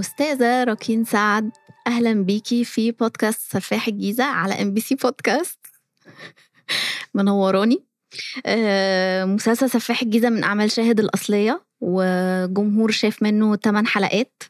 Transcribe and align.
أستاذة 0.00 0.64
راكين 0.64 1.04
سعد 1.04 1.50
أهلا 1.86 2.12
بيكي 2.12 2.64
في 2.64 2.92
بودكاست 2.92 3.40
سفاح 3.52 3.88
الجيزة 3.88 4.24
على 4.24 4.62
إم 4.62 4.74
بي 4.74 4.80
سي 4.80 4.94
بودكاست. 4.94 5.58
منوراني. 7.14 7.84
آه، 8.46 9.24
مسلسل 9.24 9.70
سفاح 9.70 10.02
الجيزة 10.02 10.30
من 10.30 10.44
أعمال 10.44 10.70
شاهد 10.70 11.00
الأصلية 11.00 11.64
وجمهور 11.80 12.90
شاف 12.90 13.22
منه 13.22 13.56
8 13.56 13.88
حلقات. 13.88 14.42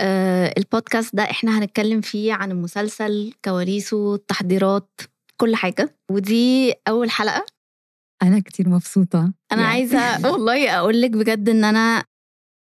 آه، 0.00 0.54
البودكاست 0.58 1.16
ده 1.16 1.22
إحنا 1.22 1.58
هنتكلم 1.58 2.00
فيه 2.00 2.32
عن 2.32 2.50
المسلسل 2.50 3.32
كواليسه 3.44 4.14
التحضيرات 4.14 5.00
كل 5.36 5.56
حاجة. 5.56 5.96
ودي 6.10 6.74
أول 6.88 7.10
حلقة. 7.10 7.44
أنا 8.22 8.40
كتير 8.40 8.68
مبسوطة. 8.68 9.18
أنا 9.52 9.62
يعني 9.62 9.64
عايزة 9.64 9.98
والله 10.32 10.78
أقول 10.78 11.02
لك 11.02 11.10
بجد 11.10 11.48
إن 11.48 11.64
أنا 11.64 12.04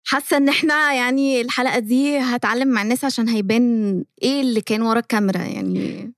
حاسة 0.05 0.37
إن 0.37 0.49
إحنا 0.49 0.93
يعني 0.95 1.41
الحلقة 1.41 1.79
دي 1.79 2.19
هتعلم 2.19 2.69
مع 2.69 2.83
الناس 2.83 3.05
عشان 3.05 3.29
هيبان 3.29 4.05
إيه 4.23 4.41
اللي 4.41 4.61
كان 4.61 4.83
ورا 4.83 4.99
الكاميرا 4.99 5.39
يعني 5.43 6.13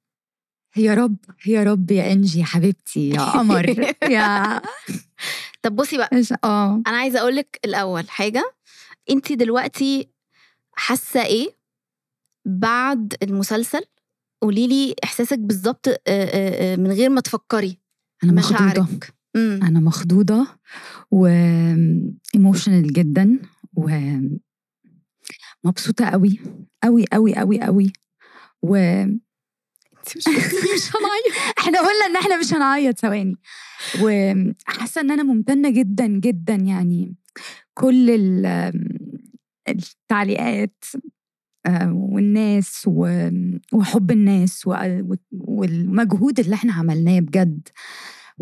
يا 0.77 0.95
رب 0.95 1.17
يا 1.47 1.63
رب 1.65 1.91
يا 1.91 2.13
إنجي 2.13 2.41
يا 2.41 2.45
حبيبتي 2.45 3.09
يا 3.09 3.21
قمر 3.31 3.95
يا 4.11 4.63
طب 5.63 5.77
بصي 5.77 5.97
بقى 5.97 6.11
آه. 6.45 6.83
أنا 6.87 6.97
عايزة 6.97 7.19
أقول 7.21 7.37
لك 7.37 7.61
الأول 7.65 8.11
حاجة 8.11 8.53
أنت 9.11 9.33
دلوقتي 9.33 10.09
حاسة 10.73 11.25
إيه 11.25 11.57
بعد 12.45 13.15
المسلسل؟ 13.23 13.81
قولي 14.43 14.67
لي 14.67 14.95
إحساسك 15.05 15.39
بالظبط 15.39 15.89
آه، 15.89 15.99
آه، 16.09 16.73
آه، 16.73 16.77
من 16.77 16.91
غير 16.93 17.11
ما 17.11 17.21
تفكري. 17.21 17.79
أنا 18.25 18.33
مخضوضة. 18.33 18.65
مشاعرك 18.65 19.15
امم 19.37 19.61
أنا 19.63 19.81
مخضوضة 19.81 20.47
و 21.11 21.27
ايموشنال 22.35 22.93
جدا. 22.93 23.39
و 23.77 23.89
مبسوطة 25.65 26.07
قوي 26.11 26.39
قوي 26.83 27.05
قوي 27.13 27.35
قوي 27.37 27.61
قوي 27.63 27.93
و 28.63 29.05
مش 30.17 30.29
هنعيط. 30.29 31.37
إحنا 31.59 31.79
قلنا 31.79 32.07
إن 32.07 32.17
إحنا 32.17 32.37
مش 32.39 32.55
هنعيط 32.55 32.99
ثواني. 32.99 33.37
وحاسه 34.03 35.01
إن 35.01 35.11
أنا 35.11 35.23
ممتنة 35.23 35.71
جدا 35.71 36.07
جدا 36.07 36.55
يعني. 36.55 37.15
كل 37.75 38.11
ال- 38.11 38.73
التعليقات 39.69 40.85
آه، 41.67 41.93
والناس 41.93 42.89
وحب 43.73 44.11
الناس 44.11 44.69
والمجهود 45.33 46.41
اللي 46.41 46.55
إحنا 46.55 46.73
عملناه 46.73 47.21
بجد. 47.21 47.69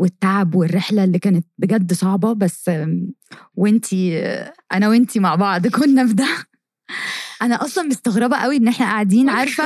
والتعب 0.00 0.54
والرحلة 0.54 1.04
اللي 1.04 1.18
كانت 1.18 1.46
بجد 1.58 1.92
صعبة 1.92 2.32
بس 2.32 2.70
وانتي 3.54 4.18
أنا 4.72 4.88
وانتي 4.88 5.20
مع 5.20 5.34
بعض 5.34 5.66
كنا 5.66 6.06
في 6.06 6.14
ده. 6.14 6.28
أنا 7.42 7.64
أصلا 7.64 7.84
مستغربة 7.84 8.36
قوي 8.36 8.56
إن 8.56 8.68
إحنا 8.68 8.86
قاعدين 8.86 9.28
عارفة؟ 9.38 9.64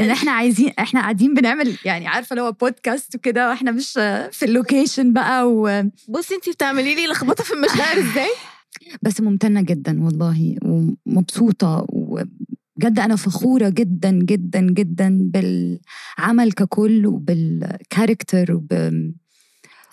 إن 0.00 0.10
إحنا 0.10 0.30
عايزين 0.30 0.72
إحنا 0.78 1.00
قاعدين 1.00 1.34
بنعمل 1.34 1.76
يعني 1.84 2.06
عارفة 2.06 2.34
اللي 2.34 2.42
هو 2.42 2.52
بودكاست 2.52 3.14
وكده 3.14 3.48
وإحنا 3.48 3.70
مش 3.70 3.92
في 4.32 4.42
ال 4.42 4.50
location 4.50 5.12
بقى 5.12 5.52
و... 5.52 5.82
بصي 6.08 6.34
انت 6.34 6.48
بتعملي 6.48 6.94
لي 6.94 7.06
لخبطة 7.06 7.44
في 7.44 7.52
المشاعر 7.54 7.98
إزاي؟ 7.98 8.30
بس 9.02 9.20
ممتنة 9.20 9.60
جدا 9.60 10.04
والله 10.04 10.56
ومبسوطة 10.62 11.86
وبجد 11.88 12.98
أنا 12.98 13.16
فخورة 13.16 13.68
جدا 13.68 14.10
جدا 14.10 14.60
جدا 14.60 15.30
بالعمل 15.34 16.52
ككل 16.52 17.06
وبالكاركتر 17.06 18.52
وب... 18.52 18.68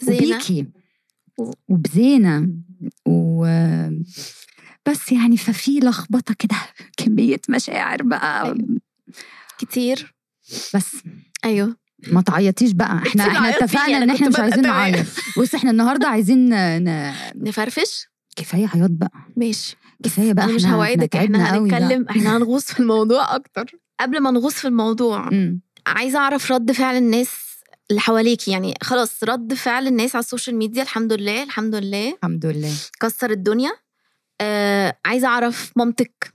وبيكي. 0.07 0.67
وبزينة. 1.67 2.47
و 3.05 3.45
بس 4.89 5.11
يعني 5.11 5.37
ففي 5.37 5.79
لخبطة 5.79 6.35
كده 6.39 6.55
كمية 6.97 7.41
مشاعر 7.49 8.03
بقى. 8.03 8.45
أيوة. 8.45 8.57
كتير. 9.57 10.15
بس. 10.75 10.95
أيوه. 11.45 11.75
ما 12.07 12.21
تعيطيش 12.21 12.71
بقى. 12.71 12.97
إحنا 13.07 13.27
إحنا 13.27 13.49
اتفقنا 13.49 13.97
إن 13.97 14.09
إحنا 14.09 14.29
مش 14.29 14.39
عايزين. 14.39 14.61
نعيط. 14.61 15.05
بص 15.37 15.55
إحنا 15.55 15.71
النهارده 15.71 16.07
عايزين 16.07 16.49
ن... 16.83 17.13
نفرفش؟ 17.35 18.07
كفاية 18.35 18.67
عياط 18.73 18.89
بقى. 18.91 19.11
ماشي. 19.37 19.77
كفاية 20.03 20.33
بقى 20.33 20.45
أنا 20.45 20.53
مش 20.53 20.65
إحنا 20.65 20.75
هوعدك 20.75 21.15
إحنا 21.15 21.43
إحنا. 21.43 21.57
هنتكلم 21.57 22.05
إحنا 22.09 22.37
هنغوص 22.37 22.65
في 22.65 22.79
الموضوع 22.79 23.35
أكتر. 23.35 23.71
قبل 23.99 24.19
ما 24.19 24.31
نغوص 24.31 24.53
في 24.53 24.67
الموضوع. 24.67 25.29
عايزة 25.87 26.19
أعرف 26.19 26.51
رد 26.51 26.71
فعل 26.71 26.95
الناس 26.97 27.29
اللي 27.91 28.01
حواليكي 28.01 28.51
يعني 28.51 28.73
خلاص 28.81 29.23
رد 29.23 29.53
فعل 29.53 29.87
الناس 29.87 30.15
على 30.15 30.23
ال 30.23 30.28
social 30.28 30.55
media 30.55 30.83
الحمد 30.83 31.13
لله 31.13 31.43
الحمد 31.43 31.75
لله. 31.75 32.13
الحمد 32.13 32.45
لله. 32.45 32.73
كسر 32.99 33.31
الدنيا. 33.31 33.71
آه 34.41 34.97
عايزة 35.05 35.27
أعرف 35.27 35.71
مامتك 35.75 36.33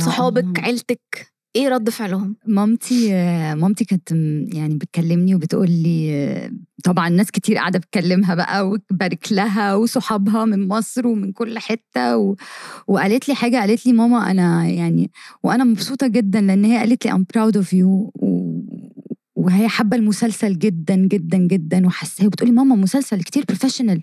صحابك. 0.00 0.60
عيلتك 0.60 1.32
إيه 1.56 1.68
رد 1.68 1.90
فعلهم؟ 1.90 2.36
مامتي 2.46 3.14
آه، 3.14 3.54
مامتي 3.54 3.84
كانت 3.84 4.10
يعني 4.54 4.74
بتكلمني 4.74 5.34
وبتقول 5.34 5.70
لي 5.70 6.10
آه، 6.14 6.50
طبعا 6.84 7.08
ناس 7.08 7.30
كتير 7.30 7.56
قاعدة 7.56 7.78
بتكلمها 7.78 8.34
بقى 8.34 8.68
وتبارك 8.68 9.32
لها 9.32 9.74
وصحابها 9.74 10.44
من 10.44 10.68
مصر 10.68 11.06
ومن 11.06 11.32
كل 11.32 11.58
حتة 11.58 12.16
و... 12.16 12.36
وقالت 12.86 13.28
لي 13.28 13.34
حاجة 13.34 13.56
قالت 13.56 13.86
لي 13.86 13.92
ماما 13.92 14.30
أنا 14.30 14.68
يعني 14.68 15.10
وأنا 15.42 15.64
مبسوطة 15.64 16.06
جدا 16.06 16.40
لأن 16.40 16.64
هي 16.64 16.78
قالت 16.78 17.06
لي 17.06 17.12
I'm 17.12 17.24
proud 17.36 17.54
of 17.62 17.68
you 17.72 17.84
و... 18.14 18.60
وهي 19.46 19.68
حابة 19.68 19.96
المسلسل 19.96 20.58
جدا 20.58 20.96
جدا 20.96 21.38
جدا 21.38 21.86
وحاساه 21.86 22.26
وبتقولي 22.26 22.52
ماما 22.52 22.74
مسلسل 22.76 23.22
كتير 23.22 23.44
professional 23.48 24.02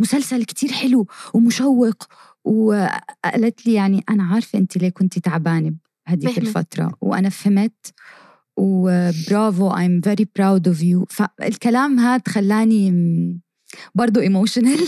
مسلسل 0.00 0.44
كتير 0.44 0.72
حلو 0.72 1.06
ومشوق. 1.34 2.04
وقالت 2.44 3.66
لي 3.66 3.74
يعني 3.74 4.04
أنا 4.10 4.22
عارفة 4.24 4.58
انت 4.58 4.78
ليه 4.78 4.88
كنتي 4.88 5.20
تعبانة 5.20 5.74
هذيك 6.06 6.30
فهمت. 6.30 6.38
الفترة. 6.38 6.92
وأنا 7.00 7.28
فهمت 7.28 7.92
وبرافو 8.56 9.70
I'm 9.70 10.00
very 10.08 10.24
proud 10.24 10.72
of 10.72 10.82
you. 10.82 11.04
فالكلام 11.10 11.98
هذا 11.98 12.22
خلاني 12.28 12.90
برضو 13.94 14.20
emotional 14.20 14.78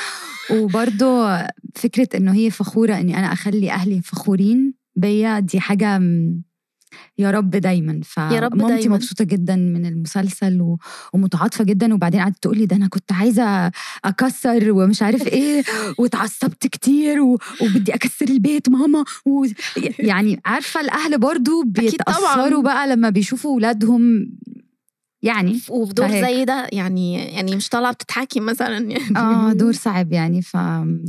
وبرضو 0.52 1.26
فكرة 1.74 2.08
إنه 2.16 2.34
هي 2.34 2.50
فخورة 2.50 2.94
إني 2.94 3.18
أنا 3.18 3.32
أخلي 3.32 3.70
أهلي 3.70 4.02
فخورين 4.02 4.74
بيا. 4.96 5.38
دي 5.40 5.60
حاجة 5.60 6.00
يا 7.18 7.30
رب 7.30 7.50
دايما 7.50 8.00
فمامتي. 8.04 8.88
مبسوطة 8.88 9.24
جدا 9.24 9.56
من 9.56 9.86
المسلسل 9.86 10.60
و... 10.60 10.78
ومتعاطفة 11.12 11.64
جدا 11.64 11.94
وبعدين 11.94 12.20
قعدت 12.20 12.42
تقول 12.42 12.58
لي 12.58 12.66
ده 12.66 12.76
أنا 12.76 12.88
كنت 12.88 13.12
عايزة 13.12 13.70
أكسر 14.04 14.72
ومش 14.72 15.02
عارف 15.02 15.26
إيه 15.26 15.62
واتعصبت 15.98 16.66
كتير 16.66 17.20
و... 17.20 17.38
وبدي 17.60 17.94
أكسر 17.94 18.28
البيت 18.28 18.68
ماما 18.68 19.04
و... 19.26 19.46
يعني 19.98 20.40
عارفة 20.44 20.80
الأهل 20.80 21.18
برضو 21.18 21.62
طبعاً. 21.62 21.72
بيتأثروا 21.72 22.62
بقى 22.62 22.88
لما 22.88 23.10
بيشوفوا 23.10 23.50
اولادهم 23.52 24.26
يعني 25.22 25.60
وفي 25.68 25.94
دور 25.94 26.08
فهيك. 26.08 26.24
زي 26.24 26.44
ده 26.44 26.66
يعني 26.72 27.14
يعني 27.34 27.56
مش 27.56 27.68
طالعة 27.68 27.92
بتضحكي 27.92 28.40
مثلا 28.40 28.78
يعني 28.90 29.16
آه 29.16 29.52
دور 29.52 29.72
صعب 29.86 30.12
يعني 30.12 30.42
ف 30.42 30.56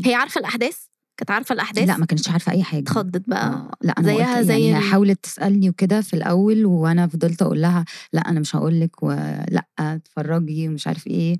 هي 0.05 0.13
عارفة 0.13 0.39
الأحداث 0.39 0.77
كانت 1.17 1.31
عارفة 1.31 1.53
الأحداث؟ 1.53 1.87
لا 1.87 1.97
ما 1.97 2.05
كانتش 2.05 2.29
عارفة 2.29 2.51
أي 2.51 2.63
حاجة. 2.63 2.79
اتخضت 2.81 3.23
بقى. 3.27 3.77
لا 3.81 3.93
أنا 3.97 4.07
زيها 4.07 4.41
زي 4.41 4.65
يعني 4.65 4.83
حاولت 4.83 5.23
تسألني 5.23 5.69
وكده 5.69 6.01
في 6.01 6.13
الأول 6.13 6.65
وأنا 6.65 7.07
فضلت 7.07 7.41
أقول 7.41 7.61
لها 7.61 7.85
لا 8.13 8.21
أنا 8.21 8.39
مش 8.39 8.55
هقول 8.55 8.79
لك 8.81 9.03
ولا 9.03 9.63
اتفرجي 9.79 10.67
ومش 10.67 10.87
عارف 10.87 11.07
إيه. 11.07 11.37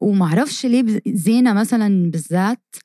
وما 0.00 0.26
أعرفش 0.26 0.66
ليه 0.66 1.00
زينة 1.06 1.52
مثلا 1.52 2.10
بالذات 2.10 2.76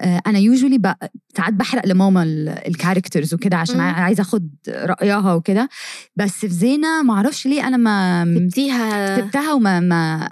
آه، 0.00 0.20
أنا 0.26 0.38
يوجولي 0.38 0.94
ساعات 1.36 1.52
بحرق 1.54 1.86
لماما 1.86 2.22
الكاركترز 2.66 3.34
وكده 3.34 3.56
عشان 3.56 3.74
مم. 3.76 3.80
عايزة 3.82 4.20
أخد 4.20 4.50
رأيها 4.68 5.34
وكده. 5.34 5.68
بس 6.16 6.32
في 6.32 6.48
زينة 6.48 7.02
ما 7.02 7.14
أعرفش 7.14 7.46
ليه 7.46 7.68
أنا 7.68 7.76
ما 7.76 8.24
سبتيها. 8.38 9.20
سبتها 9.20 9.52
وما 9.54 9.80
ما 9.80 10.28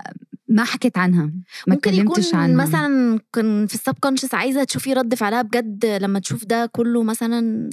ما 0.52 0.64
حكيت 0.64 0.98
عنها 0.98 1.22
ما 1.24 1.32
ممكن 1.66 1.94
يكون 1.94 2.22
عنها. 2.34 2.64
مثلا 2.66 3.20
كان 3.32 3.66
في 3.66 3.74
السب 3.74 3.94
كونشس 4.00 4.34
عايزة 4.34 4.64
تشوفي 4.64 4.92
رد 4.92 5.14
فعلها 5.14 5.42
بجد 5.42 5.86
لما 5.86 6.18
تشوف 6.18 6.44
ده 6.44 6.66
كله 6.72 7.02
مثلا. 7.02 7.70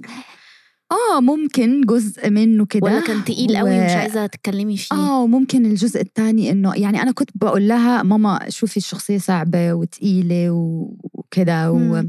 آه 0.92 1.20
ممكن 1.22 1.82
جزء 1.82 2.30
منه 2.30 2.66
كده. 2.66 2.84
ولا 2.86 3.00
كان 3.02 3.24
تقيل 3.24 3.58
قوي 3.58 3.70
و- 3.70 3.82
ومش 3.82 3.92
عايزة 3.92 4.26
تتكلمي 4.26 4.78
فيه. 4.78 4.96
آه 4.96 5.22
وممكن 5.22 5.66
الجزء 5.66 6.02
الثاني 6.02 6.52
إنه 6.52 6.74
يعني 6.76 7.02
أنا 7.02 7.12
كنت 7.12 7.30
بقول 7.36 7.68
لها 7.68 8.04
ماما 8.04 8.40
شوفي 8.50 8.78
الشخصية 8.78 9.18
صعبة 9.18 9.74
وتقيلة 9.74 10.50
وكده. 11.14 11.72
و... 11.72 12.04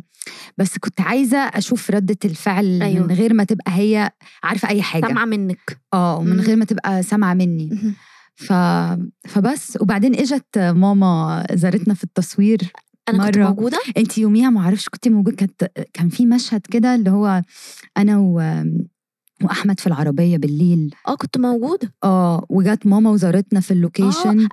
بس 0.58 0.78
كنت 0.78 1.00
عايزة 1.00 1.38
أشوف 1.38 1.90
ردة 1.90 2.16
الفعل 2.24 2.82
أيوة. 2.82 3.06
من 3.06 3.12
غير 3.14 3.34
ما 3.34 3.44
تبقى 3.44 3.72
هي 3.74 4.10
عارفة 4.42 4.68
أي 4.68 4.82
حاجة. 4.82 5.06
سامعة 5.06 5.24
منك. 5.24 5.78
آه 5.94 6.18
ومن 6.18 6.36
مم. 6.36 6.40
غير 6.40 6.56
ما 6.56 6.64
تبقى 6.64 7.02
سامعة 7.02 7.34
مني. 7.34 7.94
ف... 8.36 8.52
فبس 9.28 9.78
وبعدين 9.80 10.14
اجت 10.14 10.58
ماما 10.58 11.46
زارتنا 11.52 11.94
في 11.94 12.04
التصوير 12.04 12.72
أنا 13.08 13.26
كنت 13.26 13.38
مرة. 13.38 13.48
موجودة 13.48 13.78
انت 13.96 14.18
يوميها 14.18 14.50
ما 14.50 14.60
أعرفش 14.60 14.88
كنت 14.88 15.08
موجود 15.08 15.34
كانت 15.34 15.70
كان 15.92 16.08
في 16.08 16.26
مشهد 16.26 16.60
كده 16.60 16.94
اللي 16.94 17.10
هو 17.10 17.42
أنا 17.96 18.18
و... 18.18 18.64
وأحمد 19.44 19.80
في 19.80 19.86
العربية 19.86 20.36
بالليل 20.36 20.94
آه 21.08 21.14
كنت 21.14 21.38
موجودة 21.38 21.92
آه 22.04 22.46
وجت 22.48 22.86
ماما 22.86 23.10
وزارتنا 23.10 23.60
في 23.60 23.70
آه 23.70 23.76
اللوكيشن 23.76 24.28
أيوه 24.38 24.50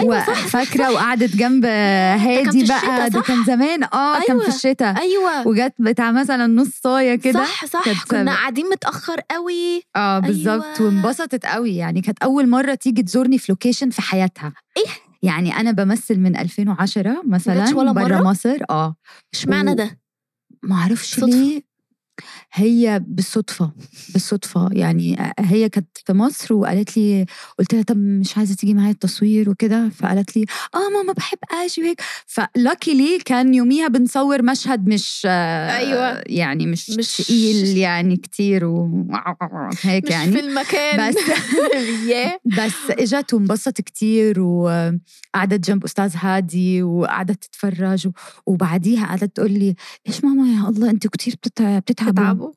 أيوه 0.14 0.26
صح 0.26 0.46
فاكره. 0.46 0.90
وقعدت 0.92 1.36
جنب 1.36 1.64
هادي 1.64 2.64
بقى 2.64 3.10
ده؟ 3.10 3.20
كان 3.20 3.44
زمان 3.44 3.84
آه 3.84 4.14
كان 4.14 4.22
في 4.26 4.32
أيوة. 4.32 4.46
الشتاء 4.48 4.98
أيوه 5.00 5.48
وجت 5.48 5.74
بتاع 5.78 6.12
مثلا 6.12 6.46
نص 6.46 6.68
صايه 6.84 7.14
كده 7.14 7.44
صح 7.44 7.64
صح 7.64 8.04
كنا. 8.04 8.32
قاعدين 8.34 8.66
متأخر 8.66 9.20
قوي 9.30 9.82
آه 9.96 10.18
بالظبط 10.18 10.64
أيوة. 10.80 10.82
وانبسطت 10.94 11.46
قوي 11.46 11.76
يعني 11.76 12.00
كانت 12.00 12.22
أول 12.22 12.48
مرة 12.48 12.74
تيجي 12.74 13.02
تزورني 13.02 13.38
في 13.38 13.52
location 13.52 13.90
في 13.90 14.02
حياتها 14.02 14.52
إيه؟ 14.76 14.84
يعني 15.22 15.56
أنا 15.56 15.70
بمثل 15.72 16.18
من 16.18 16.36
2010 16.36 17.22
مثلا 17.26 17.76
ولا 17.76 17.92
بره؟ 17.92 18.22
مصر 18.22 18.56
آه 18.70 18.96
إشمعنى 19.34 19.74
ده 19.74 19.98
ما 20.62 20.74
أعرفش 20.76 21.14
صدفة. 21.14 21.26
ليه 21.26 21.69
هي 22.52 23.02
بالصدفة 23.06 23.72
بالصدفة. 24.12 24.68
يعني 24.72 25.34
هي 25.38 25.68
كانت 25.68 25.88
في 26.06 26.12
مصر 26.12 26.54
وقالت 26.54 26.96
لي 26.96 27.26
قلت 27.58 27.74
لها 27.74 27.82
طب 27.82 27.96
مش 27.96 28.38
عايزة 28.38 28.54
تيجي 28.54 28.74
معايا 28.74 28.90
التصوير 28.90 29.50
وكده؟ 29.50 29.88
فقالت 29.88 30.36
لي 30.36 30.44
آه 30.74 30.88
ماما 30.96 31.12
بحب 31.12 31.38
أجي 31.64 31.82
وهيك. 31.82 32.00
فلاكي 32.26 33.18
كان 33.24 33.54
يوميها 33.54 33.88
بنصور 33.88 34.42
مشهد 34.42 34.88
مش 34.88 35.26
أيوة. 35.26 36.22
يعني 36.26 36.66
مش, 36.66 36.90
مش- 36.90 37.16
تقيل 37.16 37.76
يعني 37.76 38.16
كتير 38.16 38.64
وهيك 38.64 40.04
مش 40.04 40.10
يعني. 40.10 40.32
في 40.32 40.40
المكان. 40.40 41.08
بس 41.10 41.16
بس 42.58 42.74
إجت 42.90 43.34
وانبسطت 43.34 43.80
كتير 43.80 44.40
وقعدت 44.40 45.66
جنب 45.68 45.84
أستاذ 45.84 46.12
هادي 46.16 46.82
وقعدت 46.82 47.44
تتفرج 47.44 48.06
و- 48.06 48.10
وبعديها 48.46 49.06
قعدت 49.06 49.36
تقول 49.36 49.50
لي 49.52 49.74
إيش 50.08 50.24
ماما 50.24 50.48
يا 50.64 50.68
الله 50.68 50.90
أنتوا 50.90 51.10
كتير 51.10 51.34
بتتع- 51.46 51.78
بتتعبوا؟ 52.48 52.52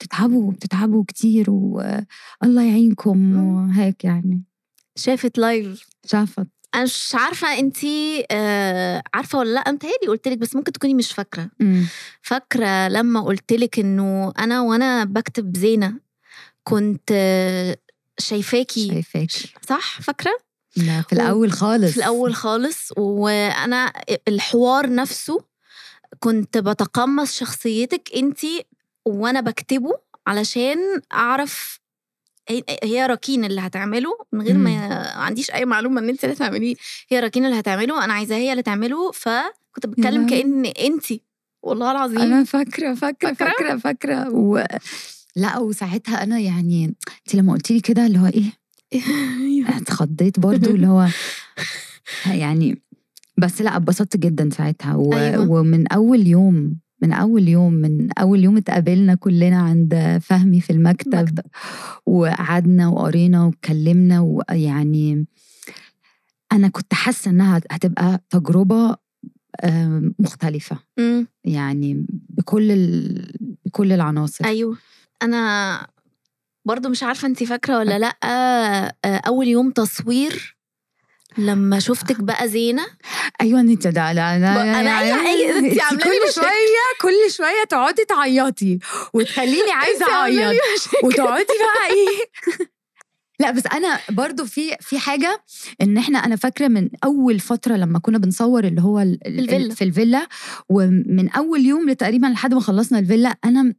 بتتعبوا 0.00 0.52
بتتعبوا 0.52 1.04
كتير 1.08 1.50
والله 1.50 2.62
يعينكم. 2.62 3.36
وهيك 3.36 4.04
يعني. 4.04 4.42
شافت 4.96 5.38
لايف 5.38 5.86
شافت. 6.06 6.46
أنا 6.74 6.82
مش 6.82 7.12
عارفة 7.14 7.58
انتي 7.58 8.24
آه 8.30 9.02
عارفة 9.14 9.38
ولا 9.38 9.54
لأ؟ 9.54 9.72
متهيألي 9.72 10.06
قلت 10.08 10.28
لك 10.28 10.38
بس 10.38 10.56
ممكن 10.56 10.72
تكوني 10.72 10.94
مش 10.94 11.12
فاكرة. 11.12 11.50
فاكرة 12.22 12.88
لما 12.88 13.20
قلت 13.20 13.52
لك 13.52 13.78
إنه 13.78 14.32
أنا 14.38 14.60
وأنا 14.60 15.04
بكتب 15.04 15.56
زينة 15.56 15.94
كنت 16.64 17.10
آه، 17.12 17.76
شايفاكي 18.18 18.88
شايفاك. 18.88 19.30
صح؟ 19.68 20.00
فاكرة؟ 20.00 20.30
لا 20.76 21.02
في 21.02 21.12
الأول 21.12 21.52
خالص. 21.52 21.90
في 21.90 21.96
الأول 21.96 22.34
خالص. 22.34 22.92
وأنا 22.96 23.92
الحوار 24.28 24.94
نفسه 24.94 25.44
كنت 26.20 26.58
بتقمص 26.58 27.32
شخصيتك 27.32 28.10
انتي 28.16 28.64
وأنا 29.06 29.40
بكتبه 29.40 29.90
علشان 30.26 30.78
أعرف 31.12 31.80
هي- 32.82 33.06
راكين 33.06 33.44
اللي 33.44 33.60
هتعمله 33.60 34.10
من 34.32 34.42
غير 34.42 34.58
ما 34.58 34.88
ما 34.88 35.08
عنديش 35.10 35.50
أي 35.50 35.64
معلومة 35.64 36.00
إن 36.00 36.08
انت 36.08 36.24
اللي 36.24 36.34
هتعمليه. 36.36 36.74
هي 37.08 37.20
راكين 37.20 37.44
اللي 37.46 37.58
هتعمله 37.58 38.04
أنا 38.04 38.12
عايزاها 38.12 38.38
هي 38.38 38.52
اللي 38.52 38.62
تعمله 38.62 39.10
فكنت 39.10 39.86
بتكلم. 39.86 40.26
كأن 40.26 40.66
انتي 40.66 41.22
والله 41.62 41.90
العظيم. 41.90 42.18
أنا 42.20 42.44
فاكرة 42.44 42.94
فاكرة 42.94 43.32
فاكرة؟ 43.32 43.46
فاكرة 43.48 43.76
فاكرة. 43.78 44.30
و... 44.30 44.64
لا 45.36 45.58
وساعتها 45.58 46.22
أنا 46.22 46.38
يعني 46.38 46.84
انت 47.26 47.34
لما 47.34 47.52
قلت 47.52 47.70
لي 47.70 47.80
كده 47.80 48.06
اللي 48.06 48.18
هو 48.18 48.26
إيه؟ 48.26 48.52
اتخضيت 49.78 50.40
برضو 50.40 50.70
اللي 50.70 50.86
هو 50.86 51.06
يعني 52.26 52.82
بس 53.38 53.62
لا 53.62 53.76
اتبسطت 53.76 54.16
جدا 54.16 54.50
ساعتها. 54.52 54.94
و... 54.94 55.12
أيوة. 55.12 55.50
ومن 55.50 55.92
أول 55.92 56.26
يوم 56.26 56.76
من 57.02 57.12
أول 57.12 57.48
يوم 57.48 57.72
من 57.72 58.08
أول 58.18 58.44
يوم 58.44 58.56
اتقابلنا 58.56 59.14
كلنا 59.14 59.58
عند 59.58 60.18
فهمي 60.22 60.60
في 60.60 60.70
المكتب, 60.70 61.14
المكتب. 61.14 61.44
وقعدنا 62.06 62.88
وقرينا 62.88 63.44
واتكلمنا 63.44 64.20
ويعني 64.20 65.26
أنا 66.52 66.68
كنت 66.68 66.94
حاسة 66.94 67.30
إنها 67.30 67.60
هتبقى 67.70 68.20
تجربة 68.30 68.96
آم، 69.64 70.14
مختلفة. 70.18 70.78
أمم، 70.98 71.26
يعني 71.44 72.06
بكل 72.08 72.70
ال... 72.70 73.32
بكل 73.66 73.92
العناصر. 73.92 74.44
أيوه. 74.44 74.76
أنا 75.22 75.86
برضو 76.64 76.88
مش 76.88 77.02
عارفة 77.02 77.28
انت 77.28 77.42
فاكرة 77.44 77.78
ولا 77.78 77.98
لأ 77.98 78.16
آه، 78.24 78.94
أول 79.04 79.46
يوم 79.48 79.70
تصوير 79.70 80.56
لما 81.38 81.78
شفتك 81.78 82.20
بقى 82.20 82.48
زينة 82.48 82.86
أيوه 83.40 83.60
انت 83.60 83.86
ده 83.86 84.12
لا 84.12 84.36
أنا 84.36 84.54
أي- 85.00 85.14
أي- 85.14 85.56
أنت 85.56 85.80
عاملة 85.82 86.04
كل. 86.04 86.32
شوية 86.34 86.88
كل 87.00 87.32
شوية 87.32 87.64
تقعدي 87.68 88.04
تعيطي 88.04 88.78
وتخليني 89.14 89.72
عايزة 89.82 90.04
أنت 90.06 90.12
عاملة 90.14 90.44
أعيط 90.46 90.52
لي 90.52 90.60
مشاكل. 90.76 91.06
وتقعدي 91.06 91.44
بقى 91.44 91.86
إيه 91.96 92.30
لا 93.40 93.50
بس 93.50 93.62
أنا 93.66 93.98
برضو 94.10 94.44
في 94.44 94.76
في 94.80 94.98
حاجة 94.98 95.44
إن 95.82 95.98
إحنا 95.98 96.18
أنا 96.18 96.36
فاكرة 96.36 96.68
من 96.68 96.88
أول 97.04 97.40
فترة 97.40 97.76
لما 97.76 97.98
كنا 97.98 98.18
بنصور 98.18 98.64
اللي 98.64 98.82
هو 98.82 99.00
ال- 99.00 99.26
ال- 99.26 99.38
الفيلا. 99.40 99.74
في 99.74 99.84
الفيلا 99.84 100.26
ومن 100.68 101.30
أول 101.30 101.60
يوم 101.66 101.92
تقريبا 101.92 102.26
لحد 102.26 102.54
ما 102.54 102.60
خلصنا 102.60 102.98
الفيلا 102.98 103.34
أنا 103.44 103.74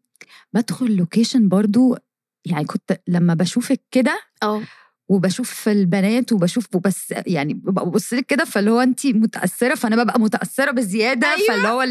بدخل 0.53 0.95
location 0.95 1.49
برضو 1.49 1.97
يعني 2.45 2.65
كنت 2.65 2.99
لما 3.07 3.33
بشوفك 3.33 3.81
كده 3.91 4.21
آه 4.43 4.61
وبشوف 5.09 5.67
البنات 5.69 6.31
وبشوف 6.33 6.77
بس 6.77 7.13
يعني 7.27 7.53
ببص 7.53 8.13
لك 8.13 8.25
كده 8.25 8.45
فاللي 8.45 8.71
هو 8.71 8.79
انت 8.81 9.07
متأثرة 9.07 9.75
فأنا 9.75 10.03
ببقى 10.03 10.19
متأثرة 10.19 10.71
بزيادة 10.71 11.27
أيوة. 11.27 11.47
فاللي 11.47 11.67
هو 11.67 11.81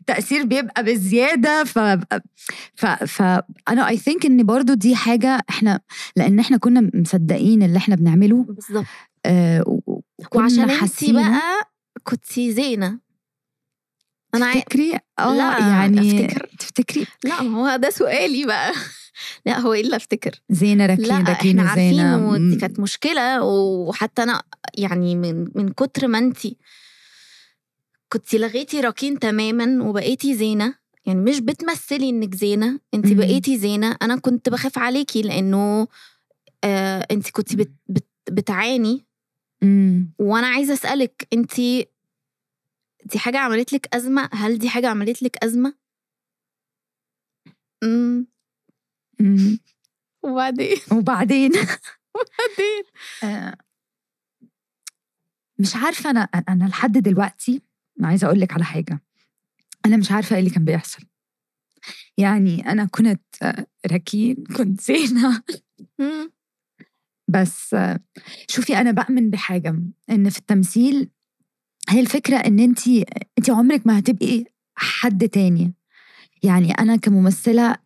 التأثير 0.00 0.44
بيبقى 0.44 0.84
بزيادة 0.84 1.64
ف 1.64 1.78
ف 2.74 2.86
فأنا 2.86 3.88
I 3.88 3.96
think 3.96 4.26
إن 4.26 4.42
برضو 4.46 4.74
دي 4.74 4.96
حاجة 4.96 5.40
إحنا 5.50 5.80
لأن 6.16 6.38
إحنا 6.40 6.56
كنا 6.56 6.90
مصدقين 6.94 7.62
اللي 7.62 7.76
إحنا 7.78 7.96
بنعمله 7.96 8.42
بالظبط 8.48 8.86
آه 9.26 9.80
وعشان 10.34 10.70
انت. 10.70 11.10
بقى 11.10 11.40
كنتي 12.04 12.52
زينة 12.52 12.98
أنا. 14.34 14.54
تفتكري 14.54 14.98
آه 15.18 15.34
لا، 15.34 15.58
يعني 15.58 16.00
أفتكر. 16.22 16.48
تفتكري 16.58 17.06
لا 17.24 17.42
ما 17.42 17.72
هو 17.72 17.76
ده 17.76 17.90
سؤالي 17.90 18.46
بقى 18.46 18.72
لا 19.46 19.58
هو 19.58 19.72
إيه 19.72 19.80
اللي 19.80 19.96
أفتكر 19.96 20.40
زينة 20.50 20.86
لا 20.86 20.90
راكين 20.94 21.26
راكين 21.26 21.58
إحنا 21.58 21.70
عارفين 21.70 22.00
ودي. 22.14 22.56
كانت 22.56 22.80
مشكلة 22.80 23.42
وحتى 23.44 24.22
أنا 24.22 24.42
يعني 24.78 25.16
من 25.16 25.48
من 25.54 25.68
كتر 25.68 26.06
ما 26.08 26.18
انت 26.18 26.38
كنتي 28.12 28.38
لغيتي 28.38 28.80
راكين 28.80 29.18
تماما 29.18 29.84
وبقيتي 29.84 30.34
زينة 30.34 30.74
يعني 31.06 31.20
مش 31.20 31.40
بتمثلي 31.40 32.08
إنك 32.08 32.34
زينة 32.34 32.80
انت. 32.94 33.12
بقيتي 33.12 33.58
زينة 33.58 33.96
أنا 34.02 34.16
كنت 34.16 34.48
بخاف 34.48 34.78
عليكي 34.78 35.22
لأنه 35.22 35.88
آه 36.64 37.06
انت 37.10 37.30
كنتي 37.30 37.56
بت 37.56 37.72
بت 37.88 38.06
بتعاني 38.30 39.06
مم. 39.62 40.12
وأنا 40.18 40.46
عايزة 40.46 40.72
أسألك 40.72 41.28
انت 41.32 41.60
دي 43.04 43.18
حاجة 43.18 43.38
عملت 43.38 43.72
لك 43.72 43.94
أزمة 43.94 44.28
هل 44.32 44.58
دي 44.58 44.68
حاجة 44.68 44.88
عملت 44.88 45.22
لك 45.22 45.44
أزمة 45.44 45.74
امم 47.82 47.92
مم. 48.16 48.26
وبعدين؟ 50.22 50.76
وبعدين؟ 50.92 51.52
وبعدين؟ 52.14 52.82
آه، 53.24 53.56
مش 55.58 55.76
عارفة 55.76 56.10
أنا 56.10 56.20
أنا 56.20 56.64
لحد 56.64 56.92
دلوقتي 56.98 57.62
عايزة 58.02 58.26
أقول 58.26 58.40
لك 58.40 58.52
على 58.52 58.64
حاجة. 58.64 59.00
أنا 59.86 59.96
مش 59.96 60.12
عارفة 60.12 60.34
إيه 60.34 60.40
اللي 60.40 60.50
كان 60.50 60.64
بيحصل. 60.64 61.02
يعني 62.18 62.66
أنا 62.72 62.84
كنت 62.84 63.20
آه، 63.42 63.66
راكين 63.92 64.34
كنت 64.56 64.80
زينة. 64.80 65.42
مم. 65.98 66.30
بس 67.28 67.74
آه، 67.74 68.00
شوفي 68.48 68.76
أنا 68.76 68.90
بؤمن 68.90 69.30
بحاجة 69.30 69.82
إن 70.10 70.30
في 70.30 70.38
التمثيل 70.38 71.10
هي 71.88 72.00
الفكرة 72.00 72.36
إن 72.36 72.58
انت 72.58 72.88
انت 73.38 73.50
عمرك 73.50 73.86
ما 73.86 73.98
هتبقي 73.98 74.44
حد 74.76 75.28
تاني. 75.28 75.74
يعني 76.42 76.72
أنا 76.72 76.96
كممثلة 76.96 77.70
أم، 77.70 77.76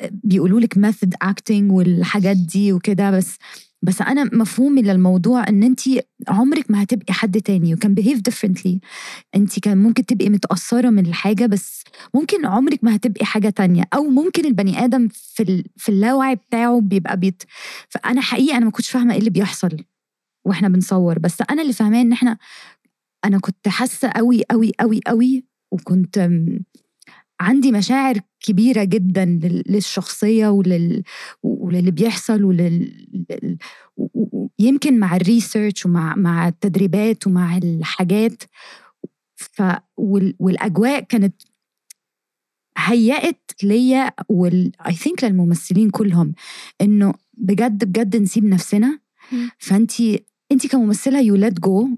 بيقولوا 0.00 0.60
لك 0.60 0.78
method 0.78 1.14
acting 1.22 1.72
والحاجات 1.72 2.36
دي 2.36 2.72
وكده 2.72 3.10
بس 3.10 3.36
بس 3.82 4.02
أنا 4.02 4.24
مفهومي 4.32 4.82
للموضوع 4.82 5.48
إن 5.48 5.62
انت 5.62 5.80
عمرك 6.28 6.70
ما 6.70 6.82
هتبقي 6.82 7.12
حد 7.14 7.40
تاني 7.40 7.74
و 7.74 7.79
can 7.79 7.94
behave 7.94 8.20
differently 8.20 8.80
انت 9.34 9.58
كان 9.58 9.78
ممكن 9.78 10.06
تبقي 10.06 10.28
متأثرة 10.28 10.90
من 10.90 11.06
الحاجة 11.06 11.46
بس 11.46 11.84
ممكن 12.14 12.46
عمرك 12.46 12.84
ما 12.84 12.94
هتبقي 12.96 13.24
حاجة 13.24 13.48
تانية 13.50 13.84
أو 13.94 14.04
ممكن 14.04 14.44
البني 14.44 14.84
آدم 14.84 15.08
في. 15.12 15.64
في 15.76 15.88
اللاوعي 15.88 16.34
بتاعه 16.36 16.80
بيبقى 16.80 17.16
بيت 17.16 17.42
فأنا 17.88 18.20
حقيقه 18.20 18.56
أنا 18.56 18.64
ما 18.64 18.70
كنتش 18.70 18.90
فاهمة 18.90 19.12
إيه 19.12 19.18
اللي 19.18 19.30
بيحصل 19.30 19.76
وإحنا 20.46 20.68
بنصور 20.68 21.18
بس 21.18 21.42
أنا 21.50 21.62
اللي 21.62 21.72
فاهماه 21.72 22.00
إن 22.00 22.12
إحنا 22.12 22.38
أنا 23.24 23.38
كنت 23.38 23.68
حاسة 23.68 24.08
قوي 24.08 24.42
قوي 24.50 24.72
قوي 24.80 25.00
قوي 25.06 25.44
وكنت 25.72 26.30
عندي 27.42 27.72
مشاعر 27.72 28.20
كبيرة 28.40 28.84
جدا 28.84 29.24
لل- 29.24 29.62
للشخصية 29.66 30.48
ولل... 30.48 31.02
وللي 31.42 31.90
بيحصل 31.90 32.44
ولل... 32.44 33.06
لل- 33.30 33.58
و- 33.96 34.08
و- 34.14 34.48
يمكن 34.58 34.98
مع 34.98 35.16
الريسيرش 35.16 35.86
ومع 35.86 36.14
مع 36.16 36.48
التدريبات 36.48 37.26
ومع 37.26 37.56
الحاجات. 37.56 38.42
ف... 39.36 39.62
وال... 39.96 40.34
والأجواء 40.38 41.00
كانت 41.00 41.42
هيأت 42.78 43.50
ليا 43.62 44.10
وال 44.28 44.72
I 44.86 44.94
think 44.94 45.24
للممثلين 45.24 45.90
كلهم 45.90 46.34
إنه 46.80 47.14
بجد 47.34 47.84
بجد 47.84 48.16
نسيب 48.16 48.44
نفسنا. 48.44 48.98
فانت 49.58 49.92
انت 50.52 50.66
كممثلة 50.66 51.20
you 51.20 51.34
let 51.34 51.60
go 51.60 51.88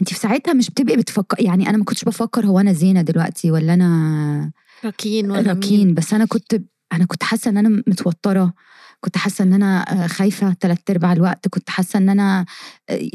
انت 0.00 0.08
في 0.08 0.18
ساعتها 0.18 0.54
مش 0.54 0.70
بتبقي 0.70 0.96
بتفكر 0.96 1.42
يعني 1.44 1.68
أنا 1.68 1.78
ما 1.78 1.84
كنتش 1.84 2.04
بفكر 2.04 2.46
هو 2.46 2.60
أنا 2.60 2.72
زينة 2.72 3.02
دلوقتي 3.02 3.50
ولا 3.50 3.74
أنا 3.74 4.52
راكين 4.84 5.30
ولا 5.30 5.52
راكين 5.52 5.86
مين؟ 5.86 5.94
بس 5.94 6.14
أنا 6.14 6.24
كنت 6.24 6.62
أنا 6.92 7.04
كنت 7.04 7.22
حاسة 7.22 7.48
إن 7.50 7.56
أنا 7.56 7.68
متوترة. 7.86 8.54
كنت 9.00 9.16
حاسة 9.16 9.44
إن 9.44 9.52
أنا 9.52 9.82
آه، 10.04 10.06
خايفة 10.06 10.56
ثلاث 10.60 10.78
أرباع 10.90 11.12
الوقت. 11.12 11.48
كنت 11.48 11.70
حاسة 11.70 11.96
إن 11.98 12.08
أنا 12.08 12.44
آه، 12.90 13.08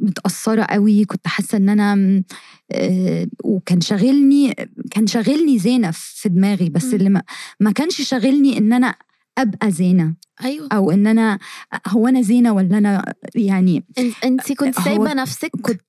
متأثرة 0.00 0.62
قوي. 0.62 1.04
كنت 1.04 1.26
حاسة 1.26 1.58
إن 1.58 1.68
أنا 1.68 2.22
آه، 2.72 3.26
وكان 3.44 3.80
شاغلني 3.80 4.54
كان 4.90 5.06
شاغلني 5.06 5.58
زينة 5.58 5.90
في 5.92 6.28
دماغي. 6.28 6.68
بس. 6.68 6.94
اللي 6.94 7.10
ما, 7.10 7.22
ما 7.60 7.72
كانش 7.72 8.02
شاغلني 8.02 8.58
إن 8.58 8.72
أنا 8.72 8.94
أبقى 9.38 9.70
زينة. 9.70 10.14
أيوه. 10.44 10.68
أو 10.72 10.90
إن 10.90 11.06
أنا 11.06 11.38
هو 11.88 12.08
أنا 12.08 12.22
زينة 12.22 12.52
ولا 12.52 12.78
أنا 12.78 13.14
يعني 13.34 13.84
انت 14.24 14.52
كنت 14.52 14.80
سايبة 14.80 15.12
نفسك؟ 15.14 15.50
كنت 15.62 15.80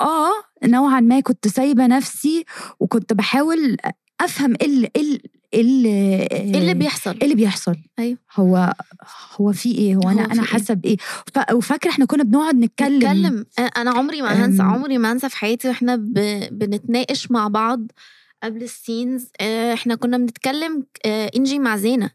آه 0.00 0.32
نوعا 0.64 1.00
ما 1.00 1.20
كنت 1.20 1.48
سايبة 1.48 1.86
نفسي. 1.86 2.44
وكنت 2.80 3.12
بحاول 3.12 3.76
أفهم 4.20 4.54
إيه 4.60 4.66
اللي 4.66 4.90
إيه 4.96 5.60
اللي- 5.60 6.22
إيه 6.32 6.58
اللي 6.58 6.74
بيحصل؟ 6.74 7.10
إيه 7.10 7.22
اللي 7.24 7.34
بيحصل؟ 7.34 7.76
أيوة. 7.98 8.18
هو 8.34 8.72
هو 9.36 9.52
في 9.52 9.72
إيه؟ 9.74 9.96
هو 9.96 10.00
أنا 10.00 10.20
هو 10.22 10.24
أنا 10.24 10.42
إيه؟ 10.42 10.48
حاسة 10.48 10.74
بإيه؟ 10.74 10.96
ف- 11.34 11.52
وفاكرة 11.52 11.90
إحنا 11.90 12.04
كنا 12.04 12.22
بنقعد 12.22 12.54
نتكلم 12.54 12.96
نتكلم. 12.96 13.46
أنا 13.76 13.90
عمري 13.90 14.22
ما 14.22 14.46
هنسى. 14.46 14.62
عمري 14.62 14.98
ما 14.98 15.12
هنسى 15.12 15.28
في 15.28 15.36
حياتي 15.36 15.68
وإحنا 15.68 15.96
ب... 15.96 16.12
بنتناقش 16.52 17.30
مع 17.30 17.48
بعض 17.48 17.86
قبل 18.42 18.62
السينز. 18.62 19.28
إحنا 19.72 19.94
كنا 19.94 20.18
بنتكلم 20.18 20.84
انجي 21.06 21.58
مع 21.58 21.76
زينة. 21.76 22.10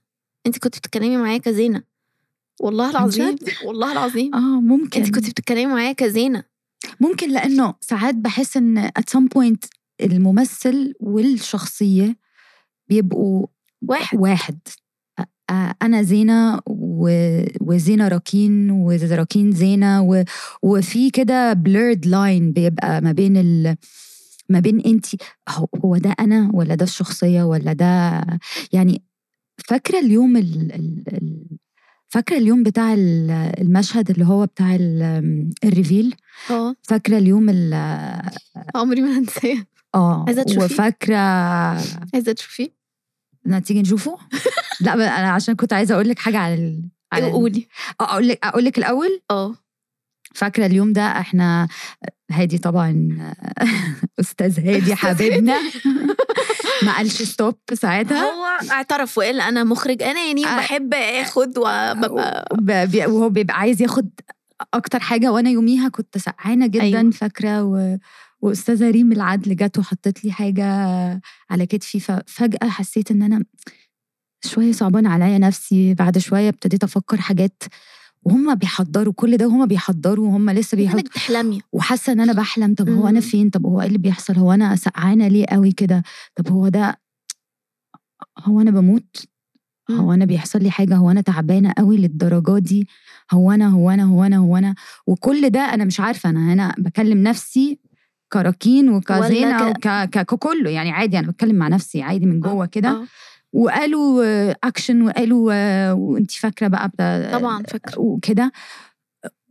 انت 0.47 0.57
كنت 0.59 0.77
بتتكلمي 0.77 1.17
معايا 1.17 1.37
كزينة. 1.37 1.83
والله 2.59 2.89
العظيم؟ 2.89 3.35
والله 3.65 3.91
العظيم. 3.91 4.35
آه 4.35 4.39
ممكن. 4.61 5.01
انت 5.01 5.15
كنت 5.15 5.29
بتتكلمي 5.29 5.65
معايا 5.65 5.91
كزينة. 5.91 6.43
ممكن 6.99 7.29
لأنه 7.31 7.73
ساعات 7.81 8.15
بحس 8.15 8.57
إن 8.57 8.87
at 8.99 9.17
some 9.17 9.23
point 9.37 9.69
الممثل 10.01 10.93
والشخصية 10.99 12.17
بيبقوا 12.89 13.47
واحد. 13.81 14.17
واحد. 14.19 14.59
أ- 15.21 15.23
أ- 15.51 15.73
أنا 15.81 16.01
زينة 16.01 16.59
و... 16.67 17.09
وزينة 17.61 18.07
راكين 18.07 18.71
وراكين 18.71 19.51
زينة 19.51 20.01
و... 20.01 20.23
وفي 20.61 21.09
كده 21.09 21.53
blurred 21.53 22.05
line 22.05 22.53
بيبقى 22.53 23.01
ما 23.01 23.11
بين 23.11 23.37
ال... 23.37 23.75
ما 24.49 24.59
بين 24.59 24.79
انت 24.81 25.05
هو 25.85 25.97
ده 25.97 26.15
أنا 26.19 26.51
ولا 26.53 26.75
ده 26.75 26.83
الشخصية 26.83 27.43
ولا 27.43 27.73
ده 27.73 28.21
يعني 28.73 29.01
فاكرة 29.67 29.99
اليوم 29.99 30.37
ال... 30.37 30.71
ال... 30.73 31.45
فاكرة 32.07 32.37
اليوم 32.37 32.63
بتاع 32.63 32.93
ال- 32.93 33.31
المشهد 33.61 34.09
اللي 34.09 34.25
هو 34.25 34.45
بتاع 34.45 34.75
ال- 34.75 35.49
الريفيل؟ 35.63 36.15
آه. 36.51 36.75
فاكرة 36.81 37.17
اليوم 37.17 37.49
ال 37.49 37.73
عمري 38.75 39.01
ما 39.01 39.17
هنساه. 39.19 39.65
آه 39.95 40.23
عايزة 40.27 40.43
تشوفيه؟ 40.43 40.65
وفاكرة 40.65 41.17
عايزة 42.13 42.31
تشوفيه 42.31 42.69
تيجي 43.65 43.81
نشوفه 43.81 44.17
لا 44.81 44.93
أنا 44.93 45.31
عشان 45.31 45.55
كنت 45.55 45.73
عايزة 45.73 45.95
أقول 45.95 46.09
لك 46.09 46.19
حاجة 46.19 46.37
على 46.37 46.53
ال... 46.53 46.83
على 47.13 47.27
ال- 47.27 47.31
قولي 47.31 47.67
أقول 48.01 48.27
لك 48.27 48.39
أقول 48.45 48.65
لك 48.65 48.77
الأول 48.77 49.21
آه 49.31 49.55
فاكرة 50.35 50.65
اليوم 50.65 50.93
ده 50.93 51.01
إحنا 51.01 51.67
هادي 52.31 52.57
طبعا 52.57 53.17
أستاذ 54.19 54.59
هادي 54.67 54.95
حبيبنا 54.95 55.57
ما 56.85 56.97
قالش 56.97 57.21
ستوب 57.21 57.55
ساعتها 57.73 58.21
هو 58.21 58.45
اعترف 58.71 59.17
وقال 59.17 59.41
أنا 59.41 59.63
مخرج 59.63 60.03
أناني 60.03 60.45
آه. 60.47 60.53
وبحب 60.53 60.93
آخد 60.93 61.57
وببقى 61.57 63.05
وهو 63.07 63.29
بيبقى 63.29 63.57
عايز 63.59 63.81
ياخد 63.81 64.09
أكتر 64.73 64.99
حاجة 64.99 65.31
وأنا 65.31 65.49
يوميها 65.49 65.89
كنت 65.89 66.17
سقعانة 66.17 66.67
جدا. 66.67 66.83
أيوة. 66.83 67.11
فاكرة 67.11 67.63
و... 67.63 67.97
وأستاذة 68.45 68.91
ريم 68.91 69.11
العدل 69.11 69.55
جت 69.55 69.79
وحطت 69.79 70.25
لي 70.25 70.31
حاجة 70.31 70.65
على 71.49 71.65
كتفي 71.65 71.99
ففجاه 71.99 72.69
حسيت 72.69 73.11
إن 73.11 73.21
أنا 73.21 73.43
شوية 74.45 74.71
صعبان 74.71 75.05
عليا 75.07 75.37
نفسي. 75.37 75.93
بعد 75.93 76.17
شوية 76.17 76.49
ابتديت 76.49 76.83
أفكر 76.83 77.17
حاجات 77.17 77.63
وهم 78.23 78.55
بيحضروا 78.55 79.13
كل 79.13 79.37
ده 79.37 79.47
وهم 79.47 79.65
بيحضروا 79.65 80.27
وهم 80.27 80.49
لسه 80.49 80.77
إنك 80.77 81.05
بتحلمي 81.05 81.61
وحاسة 81.71 82.13
إن 82.13 82.19
أنا 82.19 82.33
بحلم. 82.33 82.73
طب 82.73 82.89
هو 82.89 83.07
أنا 83.07 83.19
مم. 83.19 83.21
فين؟ 83.21 83.49
طب 83.49 83.65
هو 83.65 83.81
إيه 83.81 83.87
اللي 83.87 83.97
بيحصل؟ 83.97 84.33
هو 84.35 84.51
أنا 84.51 84.75
سقعانة 84.75 85.27
ليه 85.27 85.45
قوي 85.45 85.71
كده؟ 85.71 86.03
طب 86.35 86.47
هو 86.47 86.67
ده 86.67 86.99
هو 88.39 88.61
أنا 88.61 88.71
بموت؟ 88.71 89.25
مم. 89.89 89.97
هو 89.97 90.13
أنا 90.13 90.25
بيحصل 90.25 90.63
لي 90.63 90.71
حاجة؟ 90.71 90.95
هو 90.95 91.11
أنا 91.11 91.21
تعبانة 91.21 91.73
قوي 91.77 91.97
للدرجة 91.97 92.59
دي؟ 92.59 92.87
هو 93.31 93.51
أنا؟ 93.51 93.67
هو 93.67 93.89
أنا؟ 93.91 94.03
هو 94.03 94.23
أنا؟ 94.23 94.37
هو 94.37 94.57
أنا؟ 94.57 94.75
وكل 95.07 95.49
ده 95.49 95.59
أنا 95.59 95.85
مش 95.85 95.99
عارفة. 95.99 96.29
أنا 96.29 96.53
هنا 96.53 96.75
بكلم 96.77 97.23
نفسي 97.23 97.79
كراكين 98.33 98.89
وكزينة 98.89 99.55
ولا 99.57 99.67
وك 99.69 99.77
ك- 99.87 100.25
ككله. 100.25 100.69
يعني 100.69 100.91
عادي 100.91 101.19
أنا 101.19 101.27
بتكلم 101.27 101.55
مع 101.55 101.67
نفسي 101.67 102.01
عادي 102.01 102.25
من 102.25 102.39
جوه 102.39 102.65
كده. 102.65 102.89
آه. 102.89 103.05
وقالوا 103.53 104.23
آه، 104.25 104.55
اكشن 104.63 105.01
وقالوا 105.01 105.51
آه، 105.53 105.93
وانت 105.93 106.31
فاكرة 106.31 106.67
بقى 106.67 106.91
طبعا 107.33 107.63
فاكرة. 107.63 107.99
وكده. 107.99 108.51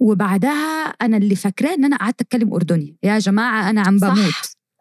وبعدها 0.00 0.84
أنا 0.86 1.16
اللي 1.16 1.36
فاكراه 1.36 1.74
إن 1.74 1.84
أنا 1.84 1.96
قعدت 1.96 2.20
أتكلم 2.20 2.54
أردني. 2.54 2.96
يا 3.02 3.18
جماعة 3.18 3.70
أنا 3.70 3.80
عم 3.80 3.98
صح. 3.98 4.08
بموت. 4.14 4.32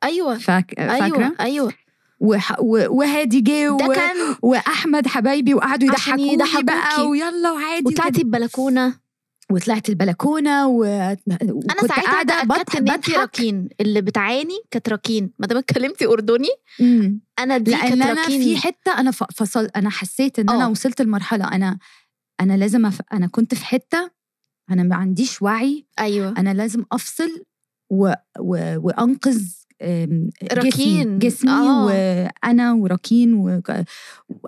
أيوه. 0.03 0.37
فاك... 0.37 0.73
فاكرة؟ 0.77 1.15
أيوه. 1.25 1.35
أيوه 1.39 1.73
وح... 2.19 2.55
وهادي 2.89 3.41
جه 3.41 3.69
و... 3.73 3.77
كان 3.77 4.15
وأحمد 4.41 5.07
حبايبي 5.07 5.53
وقعدوا 5.53 5.87
يضحكوني 5.87 6.33
يضحكوكي. 6.33 6.63
بقى 6.63 7.07
ويلا 7.07 7.51
وعادي 7.51 7.85
وطلعتي. 7.85 8.21
البلكونه 8.21 8.93
وطلعت 9.51 9.89
البلكونة 9.89 10.67
و... 10.67 10.83
أنا 10.83 11.17
ساعتها 11.87 12.01
قاعدة 12.01 12.33
اتاكدت 12.33 12.75
إن 12.75 12.89
انت 12.89 13.09
بضحك 13.09 13.19
راكين 13.19 13.69
اللي 13.81 14.01
بتعاني 14.01 14.59
كانت 14.71 14.89
راكين 14.89 15.31
ما 15.39 15.47
دام 15.47 15.57
اتكلمتي 15.57 16.05
أردني 16.05 16.49
مم. 16.79 17.21
أنا 17.39 17.57
دي 17.57 17.71
لأن 17.71 17.89
كانت 17.89 18.01
أنا 18.01 18.27
في 18.27 18.57
حتة 18.57 18.99
أنا 18.99 19.11
فصل 19.11 19.65
أنا 19.75 19.89
حسيت 19.89 20.39
إن 20.39 20.49
أنا 20.49 20.65
آه. 20.65 20.69
وصلت 20.69 21.01
لمرحلة 21.01 21.47
أنا 21.47 21.79
أنا 22.41 22.57
لازم 22.57 22.85
أف... 22.85 23.01
أنا 23.13 23.27
كنت 23.27 23.55
في 23.55 23.65
حتة 23.65 24.11
أنا 24.71 24.83
ما 24.83 24.95
عنديش 24.95 25.41
وعي. 25.41 25.85
أيوه. 25.99 26.33
أنا 26.37 26.53
لازم 26.53 26.85
أفصل 26.91 27.45
و... 27.89 28.13
و... 28.39 28.75
وأنقذ 28.77 29.41
أم، 29.83 30.29
راكين. 30.53 31.19
جسمي, 31.19 31.19
جسمي 31.19 31.51
آه. 31.51 31.85
وأنا 31.85 32.73
وراكين 32.73 33.33
و... 33.33 33.61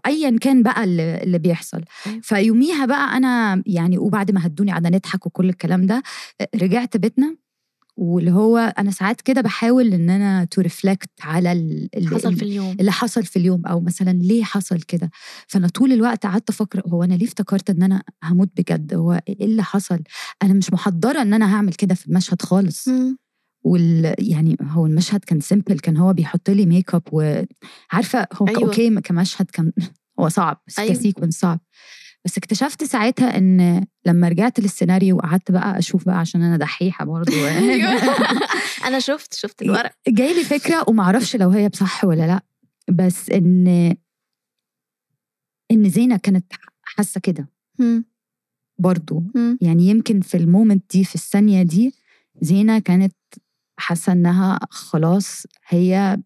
وايا 0.06 0.38
كان 0.42 0.63
بقى 0.63 0.84
اللي, 0.84 1.24
اللي 1.24 1.39
بيحصل. 1.39 1.82
فيوميها 2.22 2.86
بقى 2.86 3.18
أنا 3.18 3.63
يعني 3.65 3.98
وبعد 3.98 4.32
ما 4.32 4.46
هدوني 4.46 4.72
قعدنا 4.72 4.98
نضحك 4.98 5.25
وكل 5.25 5.50
الكلام 5.50 5.86
ده 5.86 6.04
رجعت 6.56 6.98
بيتنا 6.98 7.36
واللي 7.98 8.32
هو 8.32 8.58
أنا 8.58 8.92
ساعات 8.92 9.22
كده 9.22 9.42
بحاول 9.42 9.94
إن 9.94 10.10
أنا 10.10 10.46
to 10.46 10.62
reflect 10.62 11.10
على 11.22 11.51
ال- 11.51 11.89
ال- 11.98 12.08
حصل 12.08 12.36
في 12.36 12.44
اليوم 12.44 12.75
اللي 12.80 12.92
حصل 12.92 13.24
في 13.24 13.39
اليوم 13.39 13.65
أو 13.65 13.80
مثلا 13.82 14.12
ليه 14.12 14.44
حصل 14.44 14.82
كده 14.82 15.10
فأنا 15.48 15.68
طول 15.68 15.92
الوقت 15.94 16.25
قعدت 16.25 16.50
أفكر 16.50 16.82
هو 16.88 17.04
أنا 17.04 17.13
ليه 17.13 17.25
افتكرت 17.25 17.70
إن 17.70 17.84
أنا 17.84 18.04
هموت 18.24 18.50
بجد 18.58 18.94
هو 18.94 19.22
إيه 19.30 19.46
اللي 19.46 19.63
حصل 19.63 20.00
أنا 20.44 20.54
مش 20.54 20.74
محضرة 20.74 21.22
إن 21.22 21.34
أنا 21.34 21.56
هعمل 21.56 21.74
كده 21.74 21.96
في 21.96 22.08
المشهد 22.08 22.42
خالص 22.42 22.88
مم. 22.88 23.18
وال 23.65 24.15
يعني 24.19 24.57
هو 24.62 24.86
المشهد 24.86 25.24
كان 25.24 25.39
simple 25.39 25.80
كان 25.79 25.98
هو 25.98 26.13
بيحط 26.13 26.50
لي 26.50 26.65
make 26.65 26.96
up 26.96 27.04
وعارفه 27.12 28.27
هو 28.34 28.48
أيوة. 28.48 28.60
أيوة. 28.60 28.69
أوكي 28.69 29.01
كمشهد 29.01 29.51
كان 29.51 29.72
هو 30.19 30.29
صعب 30.29 30.62
بس 30.67 30.79
أيوة. 30.79 30.91
أيوة. 30.91 31.01
ك 31.01 31.06
sequence 31.06 31.39
صعب 31.39 31.60
بس 32.25 32.38
اكتشفت 32.38 32.84
ساعتها 32.84 33.38
إن 33.38 33.86
لما 34.05 34.27
رجعت 34.27 34.60
للسيناريو 34.60 35.15
وقعدت 35.17 35.51
بقى 35.51 35.79
أشوف 35.79 36.05
بقى 36.05 36.19
عشان 36.19 36.41
أنا 36.41 36.57
دحيحة 36.57 37.05
برضه 37.05 37.34
أنا 38.88 39.00
شفت 39.00 39.34
شفت 39.34 39.62
الورق 39.62 39.91
جاي 40.07 40.34
لي 40.34 40.43
فكرة 40.43 40.86
ومعرفش 40.89 41.36
لو 41.36 41.50
هي 41.50 41.69
صح 41.70 42.06
ولا 42.05 42.27
لأ 42.27 42.41
بس 42.91 43.29
ان 43.29 43.95
إن 45.72 45.89
زينة 45.89 46.17
كانت 46.17 46.53
حاسة 46.84 47.19
كده 47.22 47.50
مم. 47.79 48.05
يعني 49.62 49.84
يمكن 49.84 50.22
في 50.22 50.38
المومنت 50.38 50.91
دي 50.91 51.03
في 51.03 51.15
الثانية 51.15 51.63
دي 51.63 51.93
زينة 52.41 52.79
كانت 52.79 53.13
حاسة 53.77 54.12
إنها 54.13 54.60
خلاص 54.70 55.44
هي 55.67 56.17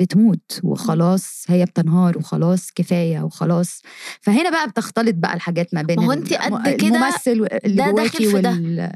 بتموت 0.00 0.60
وخلاص 0.62 1.44
هي 1.48 1.64
بتنهار 1.64 2.18
وخلاص 2.18 2.70
كفاية 2.72 3.20
وخلاص 3.20 3.82
فهنا 4.20 4.50
بقى 4.50 4.68
بتختلط 4.68 5.14
بقى 5.14 5.34
الحاجات 5.34 5.74
ما 5.74 5.82
بين 5.82 5.96
ما 6.00 6.06
هو 6.06 6.12
الم- 6.12 6.22
قد 6.22 6.68
كده 6.70 6.88
الممثل 6.96 7.30
اللي 7.64 7.76
ده 7.76 7.90
داخل 7.90 8.30
في 8.30 8.40
ده. 8.40 8.50
وال 8.50 8.92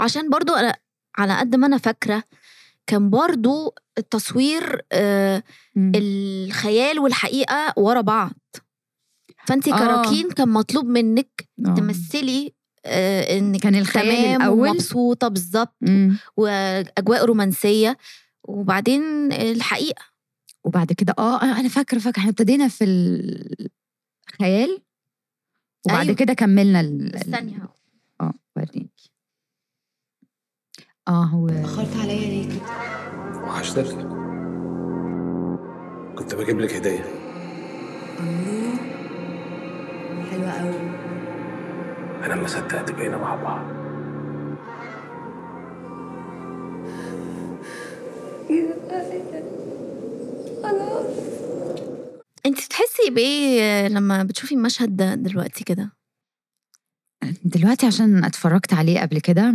عشان 0.00 0.30
برضو 0.30 0.52
أنا 0.54 0.74
على 1.18 1.38
قد 1.38 1.56
ما 1.56 1.66
أنا 1.66 1.78
فاكرة 1.78 2.22
كان 2.86 3.10
برضو 3.10 3.74
التصوير 3.98 4.82
آه. 4.92 5.42
الخيال 5.76 6.98
والحقيقة 6.98 7.72
ورا 7.76 8.00
بعض 8.00 8.34
فانت 9.46 9.68
آه. 9.68 9.78
كراكين 9.78 10.30
كان 10.30 10.48
مطلوب 10.48 10.84
منك 10.86 11.48
آه. 11.66 11.74
تمثلي 11.74 12.54
آه 12.88 13.38
انك 13.38 13.60
كان 13.60 13.74
الخيال 13.74 14.36
الأول؟ 14.36 14.68
ومبسوطة 14.68 15.28
بالظبط. 15.28 15.74
وأجواء 16.36 17.24
رومانسية. 17.24 17.96
وبعدين 18.44 19.32
الحقيقة. 19.32 20.02
وبعد 20.64 20.92
كده 20.92 21.14
آه 21.18 21.42
أنا 21.42 21.68
فاكرة 21.68 21.98
فاكرة. 21.98 22.20
إحنا 22.20 22.30
ابتدينا 22.30 22.68
في 22.68 22.84
الخيال. 22.84 24.78
وبعد 25.86 26.04
أيوة. 26.06 26.16
كده 26.16 26.34
كملنا 26.34 26.80
ال- 26.80 27.16
استني 27.16 27.58
آه 28.20 28.34
وريني. 28.56 28.90
آه 31.08 31.24
هو 31.24 31.48
اخرت 31.48 31.96
عليا 31.96 32.14
ليه 32.28 32.48
كده؟ 32.48 32.62
وحشتك 33.42 33.86
كنت 36.18 36.34
بجيب 36.34 36.60
لك 36.60 36.74
هدية. 36.74 37.04
حلوة 40.30 40.50
قوي 40.52 41.07
أنا 42.24 42.34
ما 42.34 42.46
صدقت 42.46 42.90
بقينا 42.90 43.16
مع 43.16 43.34
بعض. 43.34 43.78
أنت 52.46 52.64
بتحسي 52.64 53.10
بإيه 53.10 53.88
لما 53.88 54.22
بتشوفي 54.22 54.54
المشهد 54.54 54.96
ده 54.96 55.14
دلوقتي 55.14 55.64
كده؟ 55.64 55.92
دلوقتي 57.44 57.86
عشان 57.86 58.24
اتفرجت 58.24 58.72
عليه 58.74 59.00
قبل 59.00 59.20
كده 59.20 59.54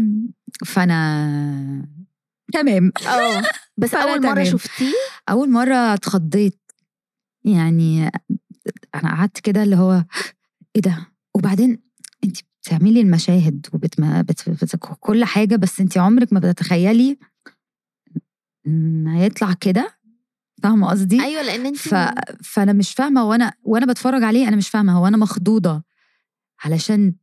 فأنا 0.66 1.88
تمام. 2.54 2.92
آه 3.08 3.44
بس 3.78 3.94
أول 3.94 4.24
مرة. 4.24 4.44
شفتيه؟ 4.44 4.94
أول 5.30 5.50
مرة 5.50 5.94
اتخضيت. 5.94 6.60
يعني 7.46 8.12
أنا 8.96 9.16
قعدت 9.16 9.40
كده 9.40 9.64
اللي 9.64 9.76
هو 9.76 10.04
إيه 10.76 10.82
ده؟ 10.82 11.08
وبعدين 11.36 11.80
بتعملي 12.64 13.02
المشاهد 13.02 13.68
وبتما 13.74 14.22
بت... 14.22 14.50
بت... 14.50 14.76
كل 15.00 15.26
حاجة 15.26 15.56
بس 15.56 15.82
انت 15.82 15.98
عمرك 15.98 16.34
ما 16.34 16.40
بتتخيلي 16.40 17.18
إن 18.68 19.08
هيطلع 19.08 19.54
كده 19.54 19.98
فاهمة 20.64 20.90
قصدي 20.90 21.24
أيوه 21.24 21.42
لأن 21.42 21.66
انت 21.66 21.78
ف... 21.78 21.96
فأنا 22.44 22.74
مش 22.74 22.92
فاهمة 22.92 23.26
وأنا 23.26 23.54
وأنا 23.64 23.86
بتفرج 23.86 24.24
عليه 24.24 24.48
أنا 24.48 24.56
مش 24.56 24.70
فاهمة 24.70 24.98
هو 24.98 25.08
أنا 25.08 25.18
مخضوضة 25.18 25.84
علشان 26.64 27.16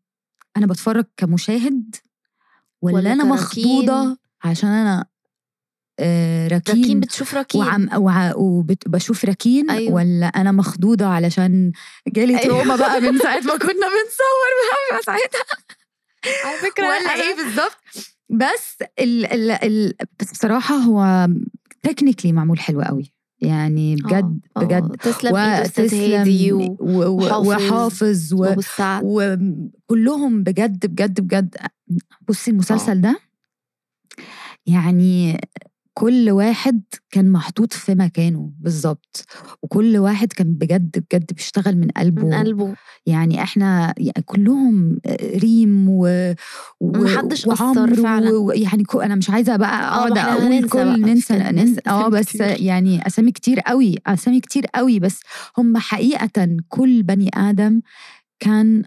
أنا 0.56 0.66
بتفرج 0.66 1.04
كمشاهد 1.16 1.96
ولا, 2.82 2.94
ولا 2.94 3.12
أنا؟ 3.12 3.24
مخضوضة 3.24 4.18
عشان 4.44 4.68
أنا 4.68 5.04
ركين, 6.46 6.82
ركين 6.82 7.00
بتشوف 7.00 7.34
ركين؟ 7.34 7.60
وعم 7.60 7.88
وع 7.96 8.32
وبشوف 8.36 9.24
ركين؟ 9.24 9.70
أيوة. 9.70 9.94
ولا 9.94 10.26
أنا 10.26 10.52
مخضوضة 10.52 11.06
علشان 11.06 11.72
جالي 12.08 12.38
أيوة. 12.38 12.58
تروما 12.58 12.76
بقى 12.76 13.00
من 13.00 13.18
ساعة 13.22 13.40
ما 13.40 13.56
كنا 13.58 13.86
بنصور 13.88 14.50
بقى 14.90 15.02
ساعتها. 15.06 15.44
على 16.44 16.58
فكرة 16.58 16.84
ولا 16.84 17.14
إيه 17.14 17.36
بالظبط. 17.36 17.76
بس 18.30 18.76
ال 19.00 19.26
ال 19.26 19.50
ال 19.50 19.94
بس 20.20 20.30
بصراحة 20.32 20.74
هو 20.74 21.28
تكنيكلي 21.82 22.32
معمول 22.32 22.58
حلو 22.60 22.82
قوي. 22.82 23.12
يعني 23.42 23.96
بجد 23.96 24.40
آه، 24.56 24.60
آه، 24.60 24.64
بجد. 24.64 24.96
تسلم 24.96 25.36
ايد 25.36 25.60
أستاذ 25.66 25.94
هادي 25.94 26.52
و- 26.52 26.76
و- 26.80 27.48
وحافظ. 27.48 28.34
و- 28.34 28.54
وكلهم 29.04 30.42
بجد 30.42 30.86
بجد 30.86 31.20
بجد. 31.20 31.56
بصي 32.28 32.50
المسلسل 32.50 33.00
ده 33.00 33.20
يعني 34.66 35.40
كل 35.94 36.30
واحد 36.30 36.82
كان 37.10 37.32
محطوط 37.32 37.72
في 37.72 37.94
مكانه 37.94 38.52
بالظبط 38.58 39.24
وكل 39.62 39.96
واحد 39.98 40.32
كان 40.32 40.52
بجد 40.52 41.04
بجد 41.10 41.32
بيشتغل 41.32 41.76
من 41.76 41.88
قلبه. 41.88 42.22
من 42.22 42.34
قلبه. 42.34 42.74
يعني 43.06 43.42
إحنا 43.42 43.94
يعني 43.98 44.22
كلهم 44.26 44.98
ريم 45.36 45.86
و 45.90 46.34
محدش 46.82 47.48
أثر 47.48 47.64
وعمرو 47.64 47.94
فعلا. 48.02 48.30
و- 48.30 48.50
يعني 48.52 48.84
كو 48.84 49.00
أنا 49.00 49.14
مش 49.14 49.30
عايزة 49.30 49.56
بقى 49.56 49.80
آه، 49.82 49.96
أقعد 50.08 50.18
أقول 50.18 50.68
كل 50.68 51.00
ننسى 51.00 51.34
ننسى 51.52 51.80
آه 51.86 52.08
بس. 52.08 52.34
يعني 52.40 53.06
أسامي 53.06 53.32
كتير 53.32 53.60
قوي 53.60 53.94
أسامي 54.06 54.40
كتير 54.40 54.66
قوي. 54.74 54.98
بس 54.98 55.20
هم 55.58 55.76
حقيقه 55.76 56.56
كل 56.68 57.02
بني 57.02 57.30
آدم 57.34 57.80
كان 58.40 58.82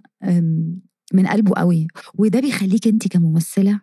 من 1.13 1.27
قلبه 1.27 1.51
قوي. 1.57 1.88
وده 2.15 2.39
بيخليك 2.39 2.87
انت 2.87 3.07
كممثلة 3.07 3.72
آه، 3.72 3.79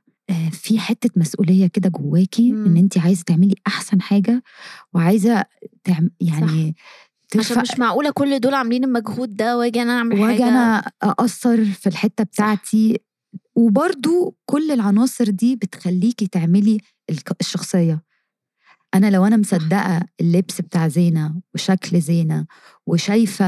في 0.53 0.79
حتة 0.79 1.11
مسؤولية 1.17 1.67
كده 1.67 1.89
جواكي 1.89 2.53
مم. 2.53 2.67
ان 2.67 2.77
انت 2.77 2.99
عايزة 2.99 3.23
تعملي 3.27 3.55
أحسن 3.67 4.01
حاجة 4.03 4.43
وعايزة 4.95 5.45
تعم 5.85 6.11
يعني 6.21 6.77
عشان 7.39 7.63
مش 7.63 7.79
معقولة 7.79 8.11
كل 8.11 8.41
دول 8.41 8.55
عاملين 8.55 8.85
المجهود 8.85 9.37
ده 9.37 9.59
وأجي 9.59 9.83
أنا 9.83 9.99
أعمل 9.99 10.21
وأجي 10.21 10.33
حاجة. 10.43 10.49
أنا 10.49 10.93
أقصر 11.03 11.65
في 11.65 11.87
الحتة 11.87 12.25
بتاعتي. 12.25 12.99
وبرضو 13.55 14.37
كل 14.47 14.71
العناصر 14.71 15.31
دي 15.31 15.57
بتخليكي 15.57 16.27
تعملي 16.27 16.79
الشخصية. 17.41 18.03
أنا 18.95 19.11
لو 19.11 19.25
أنا 19.27 19.37
مصدقة 19.37 20.01
اللبس 20.21 20.61
بتاع 20.61 20.89
زينة 20.89 21.35
وشكل 21.55 22.01
زينة 22.01 22.47
وشايفة 22.87 23.45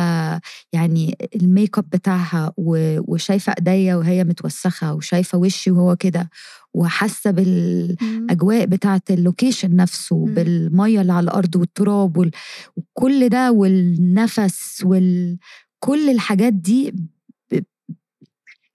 يعني 0.72 1.16
ال 1.36 1.45
make 1.45 1.78
up 1.78 1.90
بتاعها 1.90 2.52
وشايفة 2.56 3.54
أيديا 3.58 3.96
وهي 3.96 4.24
متوسخة 4.24 4.94
وشايفة 4.94 5.38
وشي 5.38 5.70
وهو 5.70 5.96
كده 5.96 6.30
وحاسة 6.74 7.30
بال 7.30 7.96
مم. 8.02 8.26
اجواء 8.30 8.64
بتاعة 8.66 9.02
ال 9.10 9.18
location 9.18 9.76
نفسه. 9.76 10.24
بالمية 10.26 11.00
اللي 11.00 11.12
على 11.12 11.24
الأرض 11.24 11.56
والتراب 11.56 12.16
وال... 12.16 12.30
وكل 12.76 13.28
ده 13.28 13.52
والنفس 13.52 14.82
وال... 14.84 15.38
كل 15.78 16.10
الحاجات 16.10 16.52
دي. 16.52 16.94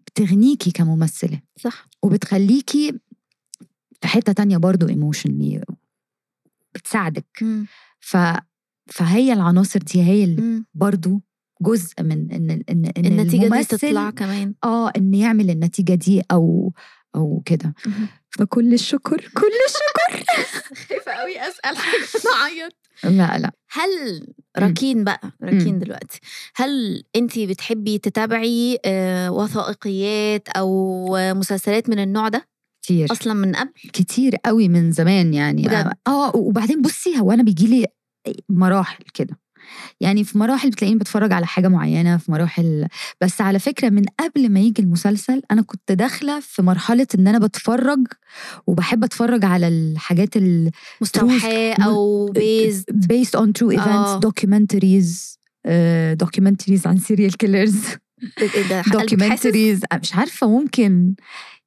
بتغنيكي 0.07 0.71
كممثلة 0.71 1.41
صح 1.59 1.87
وبتخليكي 2.03 2.91
في 4.01 4.07
حتة 4.07 4.33
تانية 4.33 4.57
برضو 4.57 4.87
ايموشنلي 4.89 5.61
بتساعدك. 6.75 7.25
مم. 7.41 7.67
ف... 7.99 8.17
فهي 8.91 9.33
العناصر 9.33 9.79
دي 9.79 10.01
هي 10.03 10.23
اللي 10.23 10.41
مم. 10.41 10.65
برضو 10.73 11.21
جزء 11.61 12.03
من 12.03 12.31
إن 12.31 12.51
إن 12.69 12.91
إن 12.97 13.05
النتيجة 13.05 13.47
دي 13.47 13.63
تطلع 13.63 14.09
كمان. 14.09 14.53
آه 14.63 14.89
إن 14.97 15.13
يعمل 15.13 15.49
النتيجة 15.49 15.93
دي 15.95 16.21
أو 16.31 16.73
أو 17.15 17.41
كده. 17.45 17.73
فكل 18.29 18.73
الشكر 18.73 19.17
كل 19.17 19.51
الشكر. 19.67 20.25
خايفة 20.89 21.11
قوي 21.11 21.39
أسأل 21.41 21.77
حاجة 21.77 22.07
اعيط 22.41 22.73
لا 23.03 23.37
لا. 23.37 23.51
هل 23.71 24.27
ركين 24.57 25.03
بقى 25.03 25.31
ركين 25.43 25.73
مم. 25.73 25.79
دلوقتي. 25.79 26.19
هل 26.55 27.03
أنت 27.15 27.39
بتحبي 27.39 27.97
تتابعي 27.97 28.79
آه، 28.85 29.31
وثائقيات 29.31 30.49
أو 30.49 31.07
مسلسلات 31.33 31.89
من 31.89 31.99
النوع 31.99 32.27
ده؟ 32.27 32.47
كتير 32.87 33.11
أصلا 33.11 33.33
من 33.33 33.55
قبل 33.55 33.71
كتير 33.93 34.35
قوي 34.45 34.67
من 34.69 34.91
زمان 34.91 35.33
يعني 35.33 35.61
بجد؟ 35.61 35.91
آه 36.07 36.35
وبعدين 36.35 36.81
بصي 36.81 37.19
هو 37.19 37.31
أنا 37.31 37.43
بيجي 37.43 37.67
لي 37.67 37.85
مراحل 38.49 39.03
كده 39.13 39.39
يعني 39.99 40.23
في 40.23 40.37
مراحل 40.37 40.69
بتلاقيني 40.69 40.99
بتفرج 40.99 41.33
على 41.33 41.45
حاجة 41.45 41.67
معينة 41.67 42.17
في 42.17 42.31
مراحل 42.31 42.87
بس 43.21 43.41
على 43.41 43.59
فكرة 43.59 43.89
من 43.89 44.03
قبل 44.19 44.49
ما 44.49 44.59
يجي 44.59 44.81
المسلسل 44.81 45.41
أنا 45.51 45.61
كنت 45.61 45.91
داخلة 45.91 46.39
في 46.39 46.61
مرحلة 46.61 47.07
إن 47.19 47.27
أنا 47.27 47.39
بتفرج 47.39 48.07
وبحب 48.67 49.03
أتفرج 49.03 49.45
على 49.45 49.67
الحاجات 49.67 50.37
ال 50.37 50.71
مستوحاة 51.01 51.73
أو 51.73 52.83
based 52.91 53.15
based 53.15 53.39
on 53.39 53.47
true 53.59 53.77
events 53.77 53.87
آه. 53.87 54.19
documentaries 54.19 55.37
آه، 55.65 56.17
documentaries 56.23 56.87
عن 56.87 56.97
serial 56.97 57.37
killers؟ 57.37 57.79
documentaries 58.91 59.81
مش 60.01 60.15
عارفة 60.15 60.47
ممكن 60.47 61.13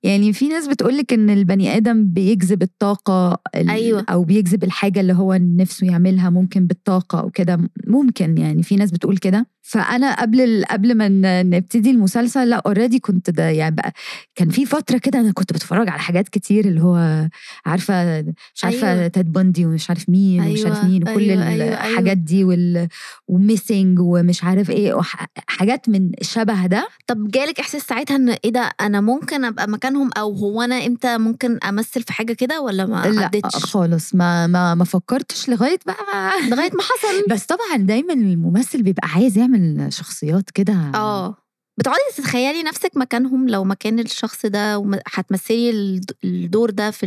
يعني 0.02 0.32
في 0.32 0.48
ناس 0.48 0.66
بتقولك 0.68 1.12
إن 1.12 1.30
البني 1.30 1.76
آدم 1.76 2.04
بيجذب 2.06 2.62
الطاقة 2.62 3.38
ال- 3.56 3.70
أيوة. 3.70 4.04
أو 4.10 4.24
بيجذب 4.24 4.64
الحاجة 4.64 5.00
اللي 5.00 5.12
هو 5.12 5.34
نفسه 5.34 5.86
يعملها 5.86 6.30
ممكن 6.30 6.66
بالطاقة 6.66 7.20
أو 7.20 7.30
كده 7.30 7.70
ممكن 7.86 8.38
يعني 8.38 8.62
في 8.62 8.76
ناس 8.76 8.90
بتقول 8.90 9.16
كده 9.16 9.46
فأنا 9.62 10.14
قبل 10.20 10.64
قبل 10.70 10.94
ما 10.94 11.08
نبتدي 11.42 11.90
المسلسل 11.90 12.48
لأ 12.48 12.56
already 12.66 12.98
كنت 12.98 13.30
ده 13.30 13.48
يعني 13.48 13.74
بقى 13.74 13.92
كان 14.34 14.48
في 14.48 14.66
فترة 14.66 14.98
كده 14.98 15.20
أنا 15.20 15.32
كنت 15.32 15.52
بتفرج 15.52 15.88
على 15.88 16.00
حاجات 16.00 16.28
كتير 16.28 16.64
اللي 16.64 16.82
هو 16.82 17.28
عارفة 17.66 18.20
مش 18.54 18.64
عارفة 18.64 18.92
أيوة. 18.92 19.06
تيد 19.08 19.32
بوندي 19.32 19.66
ومش 19.66 19.90
عارف 19.90 20.08
مين 20.08 20.40
ومش 20.42 20.64
عارف 20.64 20.76
أيوة، 20.76 20.88
مين 20.88 21.02
وكل 21.02 21.20
أيوة، 21.30 21.48
أيوة، 21.48 21.64
أيوة. 21.64 21.74
الحاجات 21.90 22.16
دي 22.16 22.44
وال 22.44 22.88
و 23.28 23.37
missing 23.37 23.98
ومش 24.00 24.44
عارف 24.44 24.70
إيه 24.70 24.94
وح- 24.94 25.26
حاجات 25.48 25.88
من 25.88 26.10
الشبه 26.20 26.66
ده 26.66 26.88
طب 27.06 27.28
جالك 27.28 27.60
إحساس 27.60 27.82
ساعتها 27.82 28.16
إن 28.16 28.28
إيه 28.30 28.50
ده 28.52 28.70
أنا 28.80 29.00
ممكن 29.00 29.44
أبقى 29.44 29.68
مكانهم 29.90 30.10
أو 30.16 30.32
هو 30.34 30.62
أنا 30.62 30.86
إمتى 30.86 31.18
ممكن 31.18 31.58
أمثل 31.64 32.02
في 32.02 32.12
حاجة 32.12 32.32
كده 32.32 32.60
ولا 32.60 32.86
ما 32.86 33.06
لا 33.06 33.20
عدتش؟ 33.24 33.56
خالص. 33.64 34.14
ما 34.14 34.46
ما 34.46 34.74
ما 34.74 34.84
فكرتش 34.84 35.48
لغاية 35.48 35.78
بقى 35.86 35.96
لغاية 36.50 36.70
ما 36.74 36.82
حصل. 36.82 37.24
بس 37.30 37.46
طبعا 37.46 37.76
دايما 37.76 38.12
الممثل 38.12 38.82
بيبقى 38.82 39.08
عايز 39.08 39.38
يعمل 39.38 39.86
شخصيات 39.92 40.50
كده. 40.50 40.72
آه. 40.94 41.36
بتقعدي 41.78 42.00
تتخيلي 42.16 42.62
نفسك 42.62 42.90
مكانهم؟ 42.96 43.48
لو 43.48 43.64
مكان 43.64 43.98
الشخص 43.98 44.46
ده 44.46 44.78
وهتمثلي 44.78 45.70
الد- 45.70 46.10
الدور 46.24 46.70
ده 46.70 46.90
في 46.90 47.06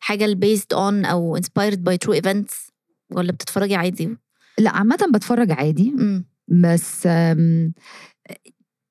الحاجة 0.00 0.24
ال 0.24 0.32
based 0.32 0.72
on 0.72 1.04
أو 1.04 1.38
inspired 1.38 1.76
by 1.88 1.96
true 2.06 2.20
events 2.20 2.70
ولا 3.12 3.32
بتتفرجي 3.32 3.74
عادي؟ 3.74 4.16
لا 4.58 4.70
عامة 4.70 4.98
بتفرج 5.14 5.50
عادي. 5.52 5.94
بس 6.48 7.08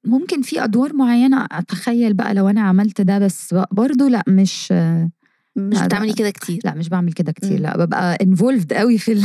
ممكن 0.06 0.42
في 0.42 0.64
أدوار 0.64 0.94
معينة 0.94 1.48
أتخيل 1.52 2.14
بقى 2.14 2.34
لو 2.34 2.50
أنا 2.50 2.62
عملت 2.62 3.02
ده 3.02 3.20
بس 3.20 3.56
برضه 3.72 4.08
لأ 4.10 4.24
مش 4.28 4.74
مش 5.56 5.82
بتعملي 5.82 6.14
كده 6.14 6.32
كتير. 6.32 6.60
لأ 6.66 6.74
مش 6.74 6.90
بعمل 6.90 7.14
كده 7.14 7.32
كتير. 7.32 7.60
لأ 7.60 7.78
ببقى 7.78 8.18
involved 8.22 8.74
قوي 8.74 8.98
في 8.98 9.12
ال... 9.12 9.24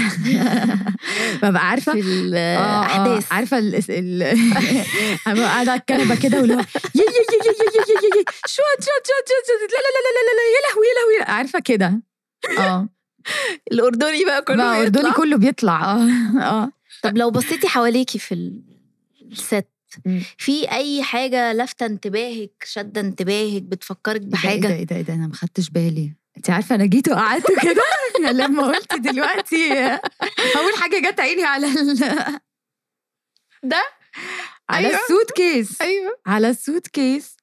ببقى 1.43 1.69
عارفة 1.69 1.93
في 1.93 2.01
الاحداث 2.01 3.25
آه، 3.25 3.35
آه، 3.35 3.37
عارفة 3.37 3.59
ال... 3.59 3.75
ال... 3.91 4.39
ببقى 5.27 5.45
قاعدة 5.53 5.71
على 5.71 5.81
الكنبة 5.81 6.15
كده 6.15 6.41
واللي 6.41 6.55
هو 6.55 6.59
يي 6.59 6.65
يي 6.95 7.03
يي 7.03 7.03
يي 7.03 7.95
يي 8.03 8.19
يي 8.19 8.25
shoot 8.47 8.81
shoot 8.81 9.07
shoot 9.09 9.71
لا 9.73 9.81
لا 9.85 10.01
لا 10.05 10.11
لا 10.17 10.33
لا 10.39 10.45
يا 10.55 10.61
لهوي 10.69 10.87
يا 10.87 11.23
لهوي 11.23 11.37
عارفة 11.37 11.59
كده. 11.59 12.01
آه. 12.59 12.89
الأردني 13.73 14.25
بقى 14.25 14.43
كله 14.43 14.57
بقى 14.57 14.77
الاردني 14.79 15.13
كله 15.13 15.37
بيطلع. 15.37 15.93
آه 15.93 16.09
آه. 16.41 16.71
طب 17.03 17.17
لو 17.17 17.31
بصيتي 17.31 17.69
حواليكي 17.69 18.19
في 18.19 18.53
الست 19.33 19.67
في 20.39 20.71
أي 20.73 21.03
حاجة 21.03 21.53
لافتة 21.53 21.87
انتباهك 21.87 22.65
شادة 22.65 23.01
انتباهك 23.01 23.63
بتفكرك 23.63 24.21
إيه 24.21 24.27
ده 24.29 24.31
بحاجه 24.33 24.73
إيه 24.75 24.85
ده 24.85 24.97
إيه 24.97 25.03
ده 25.03 25.15
أنا 25.15 25.27
ما 25.27 25.35
خدتش 25.35 25.71
بالي. 25.71 26.15
أنت 26.37 26.51
عارفة 26.51 26.75
أنا 26.75 26.87
جيت 26.87 27.09
وقعدت 27.09 27.47
كده؟ 27.63 27.83
لما 28.33 28.63
قلت 28.63 28.95
دلوقتي 28.95 29.73
أول 30.59 30.73
حاجة 30.81 31.11
جت 31.11 31.21
عيني 31.21 31.45
على 31.45 31.67
ال... 31.67 31.99
ده؟ 33.63 33.83
على 34.71 34.87
أيوة. 34.89 35.01
ال 35.01 35.31
suitcase. 35.37 35.83
أيوه. 35.83 36.19
على 36.27 36.49
ال 36.51 36.87
suitcase 36.89 37.37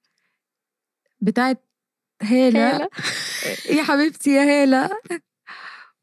بتاعت 1.22 1.66
هالة. 2.22 2.76
هالة. 2.76 2.90
يا 3.70 3.84
حبيبتي 3.84 4.30
يا 4.32 4.42
هالة. 4.64 4.90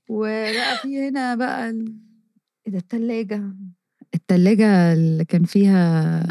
وبقى 0.08 0.78
في 0.78 1.08
هنا 1.08 1.34
بقى 1.34 1.70
ال... 1.70 1.96
إيه 2.66 2.72
ده 2.72 2.78
التلاجة. 2.78 3.42
التلاجة 4.14 4.92
اللي 4.92 5.24
كان 5.24 5.44
فيها 5.44 6.22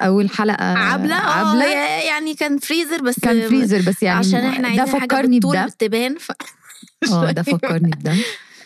أول 0.00 0.30
حلقة 0.30 0.64
عبلة؟ 0.64 1.14
آه 1.16 1.48
عبلة. 1.48 1.64
يعني 2.08 2.34
كان 2.34 2.58
فريزر 2.58 3.02
بس 3.02 3.20
كان 3.20 3.48
فريزر 3.48 3.82
بس 3.90 4.02
يعني 4.02 4.18
عشان 4.18 4.38
إحنا 4.40 4.74
ده 4.74 4.80
عايزين 4.82 5.00
حاجة 5.00 5.08
فكرني 5.08 5.40
بده. 5.40 5.68
تبان 5.78 6.16
ف 6.18 6.32
آه 7.12 7.30
ده 7.30 7.42
فكرني 7.42 7.90
بده. 7.90 8.14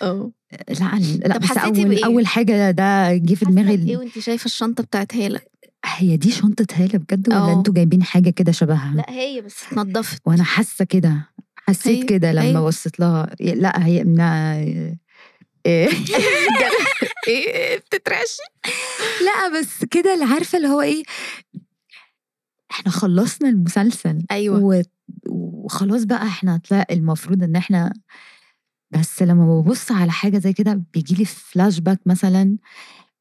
آه. 0.02 0.30
لا 0.68 0.98
لا 1.26 1.34
طب 1.38 1.40
بس 1.40 1.56
اول 1.58 1.88
بإيه؟ 1.88 2.04
أول 2.06 2.26
حاجة 2.26 2.70
ده 2.70 3.16
جه 3.16 3.34
في 3.34 3.44
حاسة 3.44 3.50
دماغي 3.50 3.76
بإيه 3.76 3.94
ال- 3.94 3.98
وانت 3.98 4.18
شايفة 4.18 4.44
الشنطة 4.44 4.82
بتاعت 4.84 5.16
هاله 5.16 5.40
هي 5.84 6.16
دي 6.16 6.30
شنطة 6.30 6.66
هاله 6.74 6.98
بجد 6.98 7.28
ولا 7.28 7.38
آه. 7.38 7.52
أنتوا 7.58 7.74
جايبين 7.74 8.02
حاجة 8.02 8.30
كده 8.30 8.52
شبهها؟ 8.52 8.94
لا 8.96 9.10
هي 9.10 9.40
بس 9.40 9.54
اتنضفت. 9.72 10.22
وأنا 10.26 10.44
حاسة 10.44 10.84
كده 10.84 11.28
حسيت 11.56 12.08
كده 12.08 12.32
لما. 12.32 12.64
بصيت 12.66 13.00
لها. 13.00 13.30
لا 13.40 13.86
هي 13.86 14.02
إيه؟ 15.66 15.88
إيه 17.28 17.78
بتترعشي 17.78 18.42
لا 19.24 19.60
بس 19.60 19.84
كده 19.84 20.14
اللي 20.14 20.24
عارفة 20.24 20.56
اللي 20.58 20.68
هو 20.68 20.80
إيه؟ 20.80 21.02
إحنا 22.70 22.92
خلصنا 22.92 23.48
المسلسل 23.48 24.24
أيوه. 24.30 24.60
و... 24.64 24.82
وخلاص 25.28 26.04
بقى 26.04 26.22
إحنا 26.26 26.60
طلع 26.70 26.84
المفروض 26.90 27.42
إن 27.42 27.56
إحنا 27.56 27.92
بس 28.90 29.22
لما 29.22 29.60
ببص 29.60 29.92
على 29.92 30.12
حاجة 30.12 30.38
زي 30.38 30.52
كده 30.52 30.82
بيجي 30.94 31.14
لي 31.14 31.24
فلاش 31.24 31.78
باك 31.78 32.00
مثلا 32.06 32.56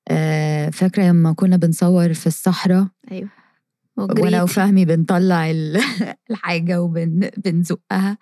آه، 0.08 0.69
فاكرة 0.69 1.03
لما 1.03 1.34
كنا 1.34 1.58
بنصور 1.58 2.13
في 2.13 2.27
الصحراء؟ 2.27 2.88
أيوه. 3.12 3.29
وأنا. 3.97 4.43
وفهمي 4.43 4.86
بنطلع 4.86 5.51
ال- 5.51 5.82
الحاجة 6.32 6.82
وبنزقها 6.82 8.17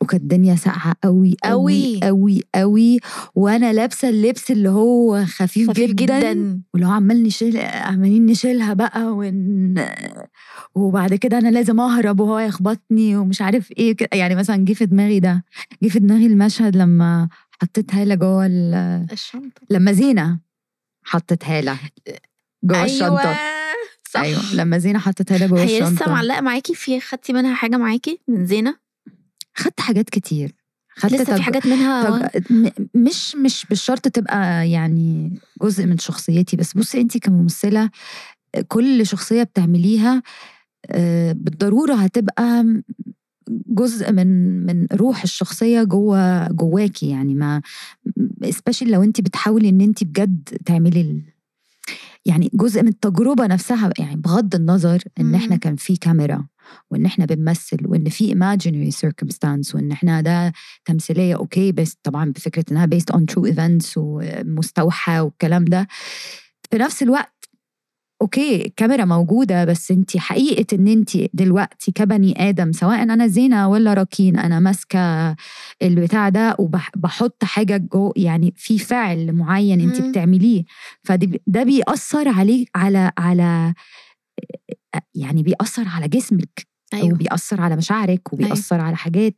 وكانت 0.00 0.22
الدنيا 0.22 0.56
ساقعة 0.56 0.94
قوي 1.04 1.36
قوي. 1.44 2.00
قوي. 2.02 2.42
قوي 2.54 2.98
وأنا 3.34 3.72
لابسة 3.72 4.08
اللبس 4.08 4.50
اللي 4.50 4.68
هو 4.68 5.24
خفيف, 5.24 5.70
خفيف 5.70 5.92
جدا, 5.92 6.18
جدا. 6.32 6.60
واللي 6.74 6.86
هو 6.86 6.90
عمال 6.90 7.22
نشيل 7.22 7.56
عمالين 7.60 8.26
نشيلها 8.26 8.74
بقى 8.74 9.02
ون... 9.02 9.74
وبعد 10.74 11.14
كده 11.14 11.38
أنا 11.38 11.48
لازم 11.48 11.80
أهرب 11.80 12.20
وهو 12.20 12.38
يخبطني 12.38 13.16
ومش 13.16 13.42
عارف 13.42 13.72
إيه 13.72 13.96
كده. 13.96 14.08
يعني 14.12 14.34
مثلا 14.34 14.64
جه 14.64 14.72
في 14.72 14.86
دماغي 14.86 15.20
ده 15.20 15.44
جه 15.82 15.88
في 15.88 15.98
دماغي 15.98 16.26
المشهد 16.26 16.76
لما 16.76 17.28
حطيت 17.62 17.94
هاله 17.94 18.14
جوه 18.14 18.46
ال... 18.46 18.74
الشنطة. 19.12 19.62
لما 19.70 19.92
زينة 19.92 20.38
حطت 21.02 21.44
هاله 21.44 21.78
جوه 22.64 22.84
الشنطة. 22.84 23.20
أيوه 23.20 23.36
صح. 24.10 24.20
أيوه 24.20 24.54
لما 24.54 24.78
زينة 24.78 24.98
حطت 24.98 25.32
هاله 25.32 25.46
جوه 25.46 25.60
هي 25.60 25.80
لسه 25.80 25.88
الشنطة. 25.88 26.12
معلقة 26.12 26.40
معاكي؟ 26.40 26.74
في 26.74 27.00
خدتي 27.00 27.32
منها 27.32 27.54
حاجة 27.54 27.76
معاكي 27.76 28.20
من 28.28 28.46
زينة؟ 28.46 28.87
خدت 29.58 29.80
حاجات 29.80 30.10
كتير. 30.10 30.54
خدت 30.96 31.12
لسه 31.14 31.36
في 31.36 31.42
حاجات 31.42 31.66
منها؟ 31.66 32.10
طب 32.10 32.30
م- 32.50 32.68
مش 32.94 33.36
مش 33.36 33.66
بالشرط 33.68 34.08
تبقى 34.08 34.70
يعني 34.70 35.38
جزء 35.62 35.86
من 35.86 35.98
شخصيتي 35.98 36.56
بس 36.56 36.72
بصي 36.76 37.00
انت 37.00 37.18
كممثلة 37.18 37.90
كل 38.68 39.06
شخصية 39.06 39.42
بتعمليها 39.42 40.22
آه، 40.90 41.32
بالضرورة 41.32 41.94
هتبقى 41.94 42.64
جزء 43.68 44.12
من 44.12 44.26
من 44.66 44.86
روح 44.92 45.22
الشخصية 45.22 45.82
جوه 45.82 46.48
جواكي 46.48 47.08
يعني. 47.08 47.34
ما 47.34 47.62
especially 48.44 48.82
لو 48.86 49.02
انت 49.02 49.20
بتحاولي 49.20 49.68
ان 49.68 49.80
انت 49.80 50.04
بجد 50.04 50.48
تعملي 50.66 51.00
ال... 51.00 51.22
يعني 52.26 52.50
جزء 52.54 52.82
من 52.82 52.88
التجربة 52.88 53.46
نفسها 53.46 53.90
يعني 53.98 54.16
بغض 54.16 54.54
النظر 54.54 55.02
ان 55.20 55.34
إحنا. 55.34 55.56
كان 55.56 55.76
في 55.76 55.96
كاميرا. 55.96 56.46
وإن 56.90 57.06
إحنا 57.06 57.24
بنمثل 57.26 57.76
وإن 57.86 58.08
في 58.08 58.34
imaginary 58.34 58.94
circumstance 59.06 59.74
وإن 59.74 59.92
إحنا 59.92 60.20
ده 60.20 60.52
تمثيلية 60.84 61.34
okay 61.36 61.72
بس 61.72 61.96
طبعا 62.02 62.30
بفكرة 62.32 62.64
إنها 62.70 62.86
based 62.86 63.16
on 63.16 63.20
true 63.20 63.52
events 63.54 63.92
ومستوحى 63.96 65.20
والكلام 65.20 65.64
ده 65.64 65.88
في 66.70 66.78
نفس 66.78 67.02
الوقت 67.02 67.34
okay 68.22 68.66
الكاميرا 68.66 69.04
موجودة 69.04 69.64
بس 69.64 69.90
انت 69.90 70.16
حقيقة 70.16 70.74
إن 70.76 70.88
انت 70.88 71.10
دلوقتي 71.34 71.92
كبني 71.92 72.48
آدم 72.48 72.72
سواء 72.72 73.02
أنا 73.02 73.26
زينة 73.26 73.68
ولا 73.68 73.94
راكين 73.94 74.38
أنا 74.38 74.60
ماسكة 74.60 75.36
البتاع 75.82 76.28
ده 76.28 76.56
وبحط 76.58 77.44
حاجة 77.44 77.76
جو 77.76 78.12
يعني 78.16 78.52
في 78.56 78.78
فعل 78.78 79.32
معين 79.32 79.80
انت. 79.80 80.00
بتعمليه 80.00 80.64
فده 81.04 81.62
بيأثر 81.62 82.28
عليك 82.28 82.70
على 82.74 83.12
على 83.18 83.74
يعني 85.14 85.42
بيأثر 85.42 85.88
على 85.88 86.08
جسمك 86.08 86.66
أيوة. 86.94 87.12
وبيأثر 87.12 87.60
على 87.60 87.76
مشاعرك 87.76 88.32
وبيأثر 88.32 88.76
أيوة. 88.76 88.86
على 88.86 88.96
حاجات 88.96 89.34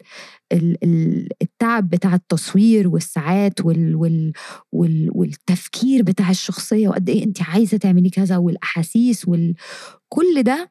ال- 0.53 0.85
ال- 0.85 1.29
التعب 1.43 1.91
بتاع 1.91 2.15
التصوير 2.15 2.89
والساعات 2.89 3.61
وال 3.61 3.97
وال 3.97 4.33
وال 4.73 5.11
والتفكير 5.15 6.03
بتاع 6.03 6.31
الشخصية 6.31 6.89
وقد 6.89 7.09
إيه 7.09 7.25
أنت 7.25 7.43
عايزة 7.43 7.77
تعملي 7.77 8.11
كذا 8.11 8.37
والأحاسيس 8.37 9.29
وكل 9.29 10.43
ده 10.43 10.71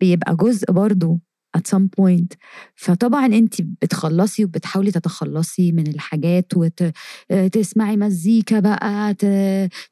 بيبقى 0.00 0.36
جزء 0.36 0.72
برضو 0.72 1.20
at 1.58 1.74
some 1.74 1.86
point. 2.00 2.36
فطبعا 2.74 3.26
انت 3.26 3.62
بتخلصي 3.62 4.44
وبتحاولي 4.44 4.90
تتخلصي 4.90 5.72
من 5.72 5.86
الحاجات 5.86 6.52
وتسمعي 6.56 7.96
مزيكا 7.96 8.60
بقى 8.60 9.14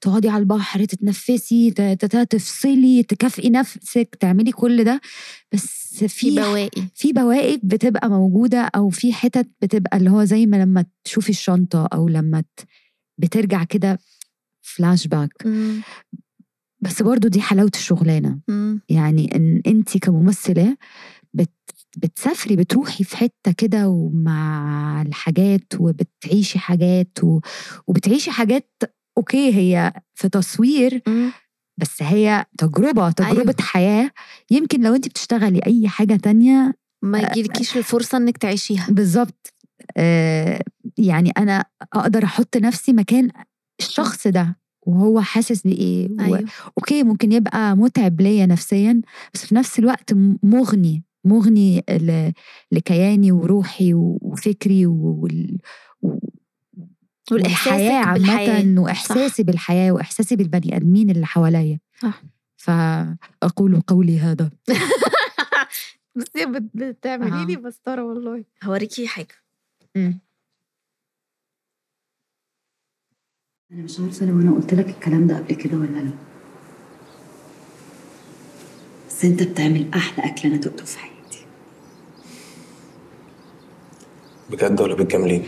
تقعدي 0.01 0.29
على 0.29 0.41
البحر 0.41 0.85
تتنفسي 0.85 1.71
تفصلي 2.31 3.03
تكافئي 3.03 3.51
نفسك 3.51 4.17
تعملي 4.21 4.53
كل 4.53 4.85
ده. 4.85 5.01
بس 5.53 5.91
في 5.99 6.09
في 6.09 6.31
بواقي. 6.31 6.89
في 6.95 7.13
بواقي 7.13 7.61
بتبقى 7.63 8.11
موجودة 8.11 8.71
أو 8.77 8.89
في 8.91 9.13
حتت 9.13 9.49
بتبقى 9.63 9.97
اللي 9.97 10.11
هو 10.11 10.25
زي 10.25 10.47
ما 10.47 10.57
لما 10.57 10.85
تشوفي 11.05 11.31
الشنطة 11.31 11.87
أو 11.87 12.09
لما 12.09 12.43
بترجع 13.19 13.65
كده 13.65 13.99
فلاش 14.63 15.07
باك 15.07 15.47
مم. 15.47 15.81
بس 16.83 17.03
برضو 17.03 17.29
دي 17.29 17.41
حلاوة 17.41 17.71
الشغلانة. 17.75 18.39
مم. 18.49 18.81
يعني 18.89 19.37
إن 19.37 19.63
انت 19.67 19.99
كممثلة 19.99 20.77
بت 21.35 21.53
بتسافري 21.97 22.57
بتروحي 22.57 23.05
في 23.05 23.17
حتة 23.17 23.53
كده 23.59 23.89
ومع 23.89 25.03
الحاجات 25.03 25.75
وبتعيشي 25.79 26.59
حاجات 26.59 27.19
و... 27.23 27.41
وبتعيشي 27.87 28.31
حاجات 28.31 28.71
أوكي 29.19 29.55
هي 29.55 29.93
في 30.15 30.29
تصوير. 30.29 31.03
بس 31.81 32.03
هي 32.03 32.47
تجربة 32.59 33.11
تجربة 33.11 33.31
أيوة. 33.33 33.41
أيوة. 33.41 33.55
حياة 33.61 34.11
يمكن 34.51 34.81
لو 34.81 34.95
انت 34.95 35.09
بتشتغلي 35.09 35.61
أي 35.67 35.89
حاجة 35.89 36.17
تانية 36.17 36.75
ما 37.03 37.19
يجيلكيش 37.19 37.77
الفرصة 37.77 38.19
إنك 38.19 38.39
تعيشيها 38.39 38.87
بالظبط 38.91 39.55
آه 39.97 40.63
يعني 40.99 41.31
أنا 41.39 41.65
أقدر 41.93 42.25
أحط 42.25 42.57
نفسي 42.57 42.93
مكان 42.93 43.31
الشخص 43.81 44.27
ده 44.27 44.57
وهو 44.87 45.21
حاسس 45.21 45.63
بإيه 45.63 46.09
و... 46.11 46.21
أيوه 46.21 46.45
أوكي 46.79 47.03
ممكن 47.03 47.33
يبقى 47.33 47.77
متعب 47.77 48.21
ليا 48.21 48.47
نفسيا 48.47 49.03
بس 49.35 49.47
في 49.47 49.55
نفس 49.55 49.79
الوقت 49.79 50.13
مغني 50.43 51.05
مغني 51.25 51.85
لكياني 52.73 53.33
وروحي 53.33 53.95
وفكري 53.95 54.87
وال... 54.87 55.59
والحياة. 57.33 58.05
عامة 58.05 58.81
وإحساسي 58.83 59.43
بالحياة 59.43 59.93
وإحساسي 59.93 60.37
بالبني 60.37 60.77
آدمين 60.77 61.11
اللي 61.11 61.27
حواليا. 61.27 61.79
صح. 62.03 62.23
فأقول 62.57 63.81
قولي 63.81 64.19
هذا. 64.19 64.51
بس 66.17 66.27
بتعملي 66.75 67.43
آه. 67.43 67.47
لي 67.47 67.57
مسطرة 67.57 68.03
والله. 68.03 68.45
هوريكي 68.65 69.07
حاجة. 69.07 69.35
أنا 69.97 70.19
مش 73.71 74.01
عارفة 74.01 74.27
لو 74.27 74.41
أنا 74.41 74.53
قلت 74.53 74.75
لك 74.75 74.89
الكلام 74.89 75.27
ده 75.27 75.37
قبل 75.39 75.55
كده 75.55 75.79
ولا 75.79 75.87
لأ. 75.99 76.13
بس 79.09 79.25
أنت 79.25 79.43
بتعمل 79.43 79.91
أحلى 79.95 80.25
أكل 80.25 80.49
أنا 80.49 80.57
دقته 80.57 80.85
في 80.85 80.99
حياتي. 80.99 81.10
بجد 84.51 84.81
ولا 84.81 84.95
بتجامليني 84.95 85.47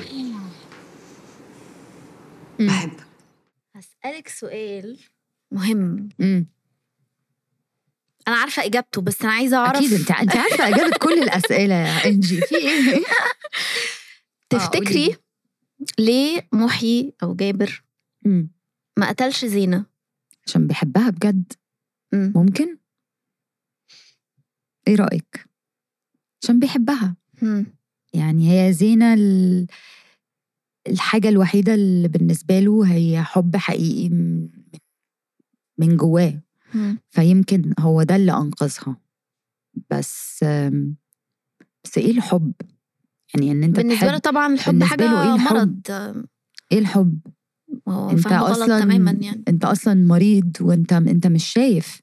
بحبك 2.60 3.06
هسألك 3.76 4.28
سؤال 4.28 4.98
مهم. 5.52 6.08
مم. 6.18 6.46
أنا 8.28 8.36
عارفة 8.36 8.64
إجابته 8.64 9.02
بس 9.02 9.22
أنا 9.22 9.32
عايزة 9.32 9.56
أعرف 9.56 9.76
أكيد 9.78 9.92
انت 9.92 10.10
أنت 10.10 10.36
عارفة 10.36 10.68
إجابة 10.68 10.96
كل 10.98 11.22
الأسئلة 11.22 11.74
يا 11.74 12.04
إنجي. 12.08 12.40
في 12.40 12.54
إيه؟ 12.56 13.02
تفتكري 14.50 15.04
قولي. 15.06 15.16
ليه 15.98 16.48
محي 16.52 17.12
أو 17.22 17.34
جابر 17.34 17.82
مم. 18.24 18.50
ما 18.98 19.08
قتلش 19.08 19.44
زينة؟ 19.44 19.86
عشان 20.46 20.66
بيحبها 20.66 21.10
بجد. 21.10 21.52
مم. 22.12 22.32
ممكن؟ 22.36 22.78
إيه 24.88 24.94
رأيك؟ 24.96 25.46
عشان 26.42 26.58
بيحبها. 26.58 27.16
مم. 27.42 27.66
يعني 28.14 28.50
هي 28.50 28.72
زينة 28.72 29.14
ال- 29.14 29.66
الحاجة 30.88 31.28
الوحيدة 31.28 31.74
اللي 31.74 32.08
بالنسبة 32.08 32.60
له 32.60 32.94
هي 32.94 33.22
حب 33.22 33.56
حقيقي 33.56 34.08
من- 34.08 34.48
جواه. 35.96 36.40
فيمكن 37.10 37.74
هو 37.78 38.02
ده 38.02 38.16
اللي 38.16 38.32
أنقذها 38.32 38.96
بس 39.90 40.44
بس 41.84 41.98
إيه 41.98 42.10
الحب؟ 42.10 42.52
يعني 43.34 43.52
إن 43.52 43.62
أنت 43.64 43.76
بالنسبة 43.76 44.06
له 44.06 44.18
طبعا 44.18 44.54
الحب 44.54 44.72
بالنسبة 44.72 45.04
له 45.06 45.22
إيه 45.28 45.34
الحب؟ 45.34 45.54
مرض 45.56 45.80
إيه 46.72 46.78
الحب؟ 46.78 47.18
غلط 48.36 48.60
أصلا 48.62 48.80
تماما 48.80 49.10
يعني 49.10 49.42
أنت 49.48 49.64
أصلا 49.64 49.94
مريض 49.94 50.56
وأنت 50.60 50.92
أنت 50.92 51.26
مش 51.26 51.44
شايف 51.44 52.00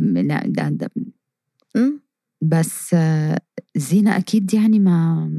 لا 0.00 0.46
ده 0.46 0.68
ده. 0.68 0.90
بس 2.40 2.94
آه، 2.94 3.38
زينة 3.76 4.16
أكيد 4.16 4.54
يعني 4.54 4.78
ما 4.78 5.30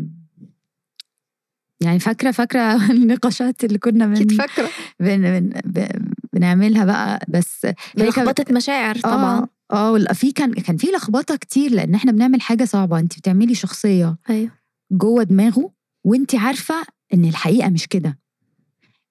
يعني 1.81 1.99
فاكرة 1.99 2.31
فاكرة 2.31 2.61
النقاشات 2.91 3.63
اللي 3.63 3.77
كنا 3.77 4.13
أكيد 4.13 4.27
بن 4.27 4.35
فاكرة. 4.37 4.69
بن 4.99 5.49
بن 5.65 6.11
بنعملها 6.33 6.85
بقى. 6.85 7.25
بس 7.29 7.67
لخبطة 7.97 8.53
مشاعر 8.53 8.95
طبعا. 8.99 9.47
آه 9.71 9.95
آه 9.95 10.13
في 10.13 10.31
كان 10.31 10.53
كان 10.53 10.77
في 10.77 10.87
لخبطة 10.87 11.35
كتير 11.35 11.71
لأن 11.71 11.95
إحنا 11.95 12.11
بنعمل 12.11 12.41
حاجة 12.41 12.65
صعبة. 12.65 12.99
انت 12.99 13.17
بتعملي 13.19 13.55
شخصية 13.55 14.17
أيوه. 14.29 14.51
جوه 14.91 15.23
دماغه 15.23 15.71
وانت 16.03 16.35
عارفة 16.35 16.75
إن 17.13 17.25
الحقيقة 17.25 17.69
مش 17.69 17.87
كده. 17.87 18.19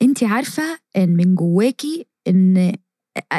انت 0.03 0.24
عارفة 0.24 0.79
إن 0.96 1.16
من 1.16 1.35
جواكي 1.35 2.07
إن 2.29 2.72
أ- 3.35 3.38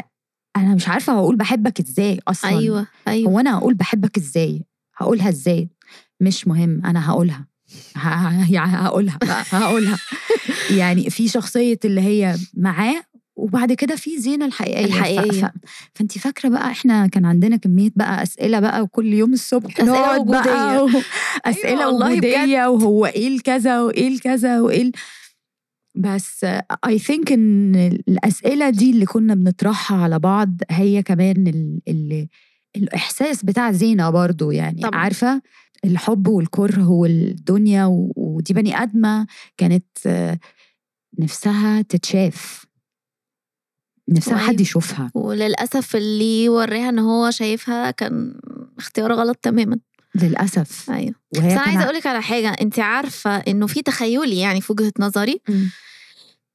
أنا 0.59 0.75
مش 0.75 0.87
عارفة 0.89 1.13
هقول 1.13 1.35
بحبك 1.35 1.79
إزاي 1.79 2.19
أصلا. 2.27 2.51
أيوه 2.51 2.87
أيوه. 3.07 3.31
هو 3.31 3.39
أنا 3.39 3.57
هقول 3.57 3.73
بحبك 3.73 4.17
إزاي؟ 4.17 4.65
هقولها 4.97 5.29
إزاي؟ 5.29 5.69
مش 6.19 6.47
مهم 6.47 6.81
أنا 6.85 7.09
هقولها. 7.09 7.47
يعني 8.49 8.75
هقولها 8.75 9.19
هقولها. 9.51 9.97
يعني 10.79 11.09
في 11.09 11.27
شخصية 11.27 11.79
اللي 11.85 12.01
هي 12.01 12.35
معاه 12.57 13.03
وبعد 13.35 13.73
كده 13.73 13.95
في 13.95 14.17
زينة 14.19 14.45
الحقيقية. 14.45 14.85
الحقيقية. 14.85 15.41
ف... 15.41 15.45
ف... 15.45 15.51
فانت 15.95 16.17
فاكرة 16.17 16.49
بقى 16.49 16.71
إحنا 16.71 17.07
كان 17.07 17.25
عندنا 17.25 17.57
كمية 17.57 17.89
بقى 17.95 18.23
أسئلة 18.23 18.59
بقى 18.59 18.81
وكل 18.81 19.13
يوم 19.13 19.33
الصبح 19.33 19.79
نقعد 19.79 20.25
بقى. 20.25 20.83
و... 20.83 20.89
أسئلة 21.45 21.87
أيوة 21.87 22.11
وجودية 22.11 22.67
وهو 22.67 23.05
إيه 23.05 23.27
الكذا 23.27 23.81
وإيه 23.81 24.07
الكذا 24.07 24.61
وإيه. 24.61 24.91
بس 25.99 26.45
اي 26.85 26.99
ثينك 26.99 27.31
إن 27.31 27.75
الأسئلة 28.07 28.69
دي 28.69 28.91
اللي 28.91 29.05
كنا 29.05 29.35
بنطرحها 29.35 30.03
على 30.03 30.19
بعض 30.19 30.49
هي 30.69 31.03
كمان 31.03 31.47
ال... 31.47 31.79
ال... 31.87 32.27
الإحساس 32.75 33.45
بتاع 33.45 33.71
زينة 33.71 34.09
برضو 34.09 34.51
يعني 34.51 34.81
طبعاً. 34.81 34.99
عارفة 34.99 35.41
الحب 35.85 36.27
والكره 36.27 36.89
والدنيا. 36.89 37.85
ودي 38.15 38.53
بني 38.53 38.81
آدمة 38.83 39.27
كانت 39.57 39.85
نفسها 41.19 41.81
تتشاف 41.81 42.65
نفسها 44.09 44.33
وأيوة. 44.33 44.47
حد 44.47 44.61
يشوفها 44.61 45.11
وللأسف 45.15 45.95
اللي 45.95 46.49
وريها 46.49 46.89
إن 46.89 46.99
هو 46.99 47.31
شايفها 47.31 47.91
كان 47.91 48.39
اختيار 48.77 49.13
غلط 49.13 49.37
تماما 49.37 49.79
للأسف 50.15 50.91
أيوه 50.91 51.13
بس 51.31 51.39
أنا 51.39 51.61
عايزة 51.61 51.83
أقول 51.83 51.95
لك 51.95 52.07
على 52.07 52.21
حاجة 52.21 52.49
أنت 52.49 52.79
عارفة 52.79 53.37
إنه 53.37 53.67
في 53.67 53.81
تخيلي 53.81 54.39
يعني 54.39 54.61
في 54.61 54.71
وجهة 54.71 54.93
نظري 54.99 55.41
مم. 55.49 55.69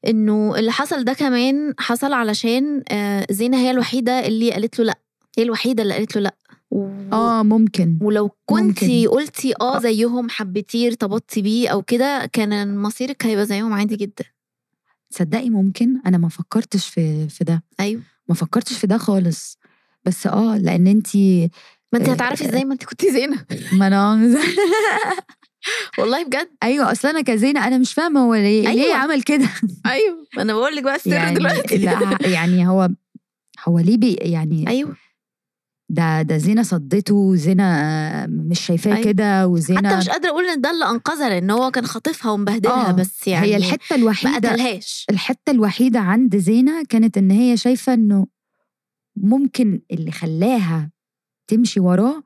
إنه 0.06 0.56
اللي 0.58 0.72
حصل 0.72 1.04
ده 1.04 1.12
كمان 1.12 1.74
حصل 1.78 2.12
علشان 2.12 2.82
آه، 2.90 3.26
زينة 3.30 3.56
هي 3.58 3.70
الوحيدة 3.70 4.26
اللي 4.26 4.50
قالت 4.52 4.78
له 4.78 4.84
لأ. 4.84 4.98
هي 5.38 5.42
الوحيدة 5.44 5.82
اللي 5.82 5.94
قالت 5.94 6.16
له 6.16 6.22
لأ. 6.22 6.34
و... 6.70 6.88
آه 7.12 7.42
ممكن. 7.42 7.98
ولو 8.02 8.30
كنتي 8.46 9.06
ممكن. 9.06 9.16
قلتي 9.18 9.54
آه 9.60 9.78
زيهم 9.78 10.28
حبيتيه 10.30 10.86
ارتبطتي 10.88 11.42
بيه 11.42 11.68
أو 11.68 11.82
كده 11.82 12.30
كان 12.32 12.78
مصيرك 12.78 13.26
هيبقى 13.26 13.46
زيهم 13.46 13.72
عادي 13.72 13.96
جدا. 13.96 14.24
تصدقي 15.10 15.50
ممكن؟ 15.50 16.00
أنا 16.06 16.18
ما 16.18 16.28
فكرتش 16.28 16.88
في 16.88 17.28
في 17.28 17.44
ده. 17.44 17.62
أيوه. 17.80 18.02
ما 18.28 18.34
فكرتش 18.34 18.78
في 18.78 18.86
ده 18.86 18.98
خالص. 18.98 19.58
بس 20.04 20.26
آه 20.26 20.58
لأن 20.58 20.86
انتي 20.86 21.50
ما 21.92 21.98
انت 21.98 22.08
آه، 22.08 22.12
هتعرفي 22.12 22.48
إزاي؟ 22.48 22.64
ما 22.64 22.72
انت 22.72 22.84
كنتي 22.84 23.12
زينة. 23.12 23.44
ما 23.72 23.86
أنا 23.86 24.14
والله 25.98 26.24
بجد؟ 26.24 26.48
أيوه 26.62 26.92
أصل 26.92 27.08
أنا 27.08 27.20
كزينة 27.20 27.66
أنا 27.66 27.78
مش 27.78 27.92
فاهمة 27.94 28.20
هو 28.20 28.34
ليه, 28.34 28.62
ليه 28.68 28.82
أيوة. 28.84 28.94
عمل 28.96 29.22
كده؟ 29.22 29.48
أيوه 29.86 30.26
ما 30.36 30.42
أنا 30.42 30.52
بقول 30.52 30.76
لك 30.76 30.82
بقى 30.82 30.96
السر 30.96 31.10
يعني 31.12 31.34
دلوقتي. 31.34 31.76
لا 31.78 32.18
يعني 32.28 32.68
هو 32.68 32.88
هو 33.64 33.78
ليه 33.78 33.96
بي 33.96 34.12
يعني 34.14 34.68
أيوه. 34.68 34.96
ده 35.88 36.22
ده 36.22 36.36
زينة 36.38 36.62
صدته 36.62 37.36
زينة 37.36 37.64
مش 38.28 38.60
شايفاه 38.60 38.92
أيوة. 38.96 39.04
كده 39.04 39.46
وزينة 39.46 39.88
حتى 39.88 39.96
مش 39.98 40.08
قادرة 40.08 40.30
أقول 40.30 40.44
إن 40.44 40.60
ده 40.60 40.70
اللي 40.70 40.90
أنقذها 40.90 41.28
لأن 41.28 41.50
هو 41.50 41.70
كان 41.70 41.86
خاطفها 41.86 42.32
ومبهدلها 42.32 42.88
آه، 42.88 42.92
بس 42.92 43.28
يعني 43.28 43.46
هي 43.46 43.56
الحتة 43.56 43.82
ما 43.90 43.96
الوحيدة 43.96 44.50
قتلهاش. 44.50 45.06
الحتة 45.10 45.50
الوحيدة 45.50 46.00
عند 46.00 46.36
زينة 46.36 46.84
كانت 46.88 47.18
إن 47.18 47.30
هي 47.30 47.56
شايفة 47.56 47.94
إنه 47.94 48.26
ممكن 49.16 49.80
اللي 49.90 50.10
خلاها 50.10 50.90
تمشي 51.48 51.80
وراه 51.80 52.22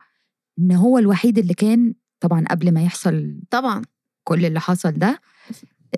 إن 0.58 0.72
هو 0.72 0.98
الوحيد 0.98 1.38
اللي 1.38 1.54
كان 1.54 1.94
طبعا 2.20 2.44
قبل 2.50 2.72
ما 2.72 2.82
يحصل 2.82 3.40
طبعا 3.50 3.82
كل 4.24 4.46
اللي 4.46 4.60
حصل 4.60 4.92
ده 4.92 5.20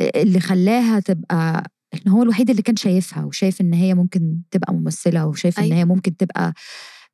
اللي 0.00 0.40
خلاها 0.40 1.00
تبقى 1.00 1.70
إن 1.94 2.10
هو 2.12 2.22
الوحيد 2.22 2.50
اللي 2.50 2.62
كان 2.62 2.76
شايفها 2.76 3.24
وشايف 3.24 3.60
إن 3.60 3.72
هي 3.74 3.94
ممكن 3.94 4.42
تبقى 4.50 4.74
ممثلة 4.74 5.26
وشايف 5.26 5.58
إن 5.58 5.64
أيوة. 5.64 5.76
هي 5.76 5.84
ممكن 5.84 6.16
تبقى 6.16 6.54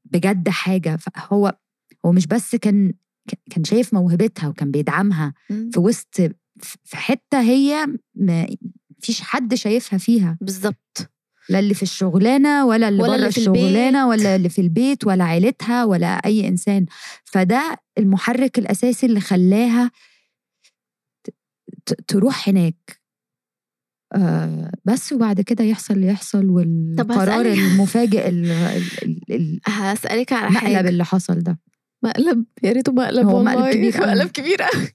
بجد 0.05 0.49
حاجة 0.49 0.97
فهو 0.97 1.57
هو 2.07 2.13
مش 2.13 2.27
بس 2.27 2.57
كان 2.57 2.93
كان 3.51 3.65
شايف 3.65 3.95
موهبتها 3.95 4.49
وكان 4.49 4.71
بيدعمها 4.71 5.35
مم. 5.51 5.71
في 5.73 5.81
وسط 5.81 6.17
في 6.85 6.97
حتة 6.97 7.41
هي 7.41 7.87
ما 8.15 8.47
فيش 9.01 9.21
حد 9.21 9.55
شايفها 9.55 9.99
فيها 9.99 10.39
بالظبط 10.41 11.11
لا 11.49 11.59
اللي 11.59 11.75
في 11.75 11.83
الشغلانة 11.83 12.67
ولا 12.67 12.89
اللي 12.89 13.03
ولا 13.03 13.17
بره 13.17 13.27
الشغلانة 13.27 14.09
ولا 14.09 14.37
اللي 14.37 14.49
في 14.49 14.61
البيت 14.61 15.07
ولا 15.07 15.25
عيلتها 15.25 15.85
ولا 15.85 16.07
أي 16.07 16.49
إنسان. 16.49 16.87
فده 17.25 17.77
المحرك 17.99 18.59
الأساسي 18.59 19.07
اللي 19.07 19.21
خلاها 19.21 19.91
تروح 22.09 22.49
هناك. 22.49 23.01
آه 24.15 24.71
بس 24.85 25.13
وبعد 25.13 25.41
كده 25.41 25.65
يحصل 25.65 25.95
اللي 25.95 26.07
يحصل 26.07 26.49
والقرار 26.51 27.47
المفاجئ 27.47 28.29
ال- 28.29 28.51
ال- 29.03 29.21
ال- 29.31 29.61
هسألك 29.67 30.33
على 30.33 30.49
المقلب 30.49 30.75
حاجة. 30.77 30.89
اللي 30.89 31.05
حصل 31.05 31.39
ده. 31.39 31.59
مقلب 32.05 32.45
يا 32.63 32.73
ريته 32.73 32.93
مقلب 32.93 33.27
هو 33.29 33.37
والله. 33.37 33.53
مقلب 33.61 33.75
كبير. 33.75 34.01
مقلب 34.01 34.29
كبير 34.31 34.63
قوي. 34.63 34.89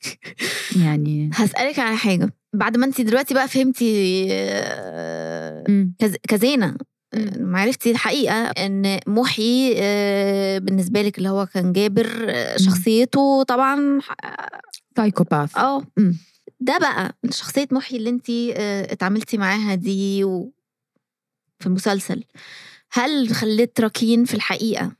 يعني 0.84 1.30
هسألك 1.34 1.80
على 1.80 1.98
حاجة. 1.98 2.34
بعد 2.54 2.78
ما 2.78 2.86
انت 2.86 3.02
دلوقتي 3.02 3.34
بقى 3.34 3.48
فهمتي 3.48 4.28
آه، 4.32 5.64
مم. 5.70 5.96
كز- 6.00 6.18
كزينة 6.28 6.76
مم. 7.14 7.32
ما 7.40 7.60
عرفتي 7.62 7.92
الحقيقة 7.92 8.34
إن 8.36 9.00
محي 9.08 9.74
آه، 9.78 10.58
بالنسبة 10.58 11.02
لك 11.02 11.18
اللي 11.18 11.30
هو 11.30 11.46
كان 11.46 11.74
جابر 11.74 12.26
آه، 12.30 12.58
شخصيته 12.58 13.44
طبعا 13.44 14.00
سايكوباث 14.98 15.58
آه 15.58 15.84
مم. 15.98 16.18
ده 16.60 16.78
بقى 16.78 17.18
شخصية 17.32 17.68
محي 17.72 17.98
اللي 17.98 18.10
انت 18.10 18.30
اتعاملتي 18.92 19.38
معاها 19.38 19.76
دي 19.76 20.24
و... 20.24 20.52
في 21.60 21.68
المسلسل 21.68 22.24
هل 22.92 23.30
خلت 23.30 23.82
راكين 23.82 24.26
في 24.26 24.34
الحقيقة 24.34 24.92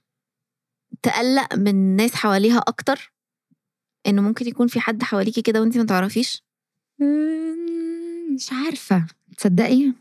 تقلق 1.04 1.56
من 1.56 1.96
ناس 1.96 2.16
حواليها 2.16 2.58
أكتر؟ 2.60 3.14
إنه 4.08 4.22
ممكن 4.22 4.48
يكون 4.48 4.68
في 4.68 4.80
حد 4.80 5.04
حواليكي 5.04 5.42
كده 5.42 5.62
وانت 5.62 5.78
ما 5.78 5.84
تعرفيش؟ 5.86 6.44
مم، 7.02 8.36
مش 8.36 8.50
عارفة 8.54 9.06
تصدقي 9.38 9.94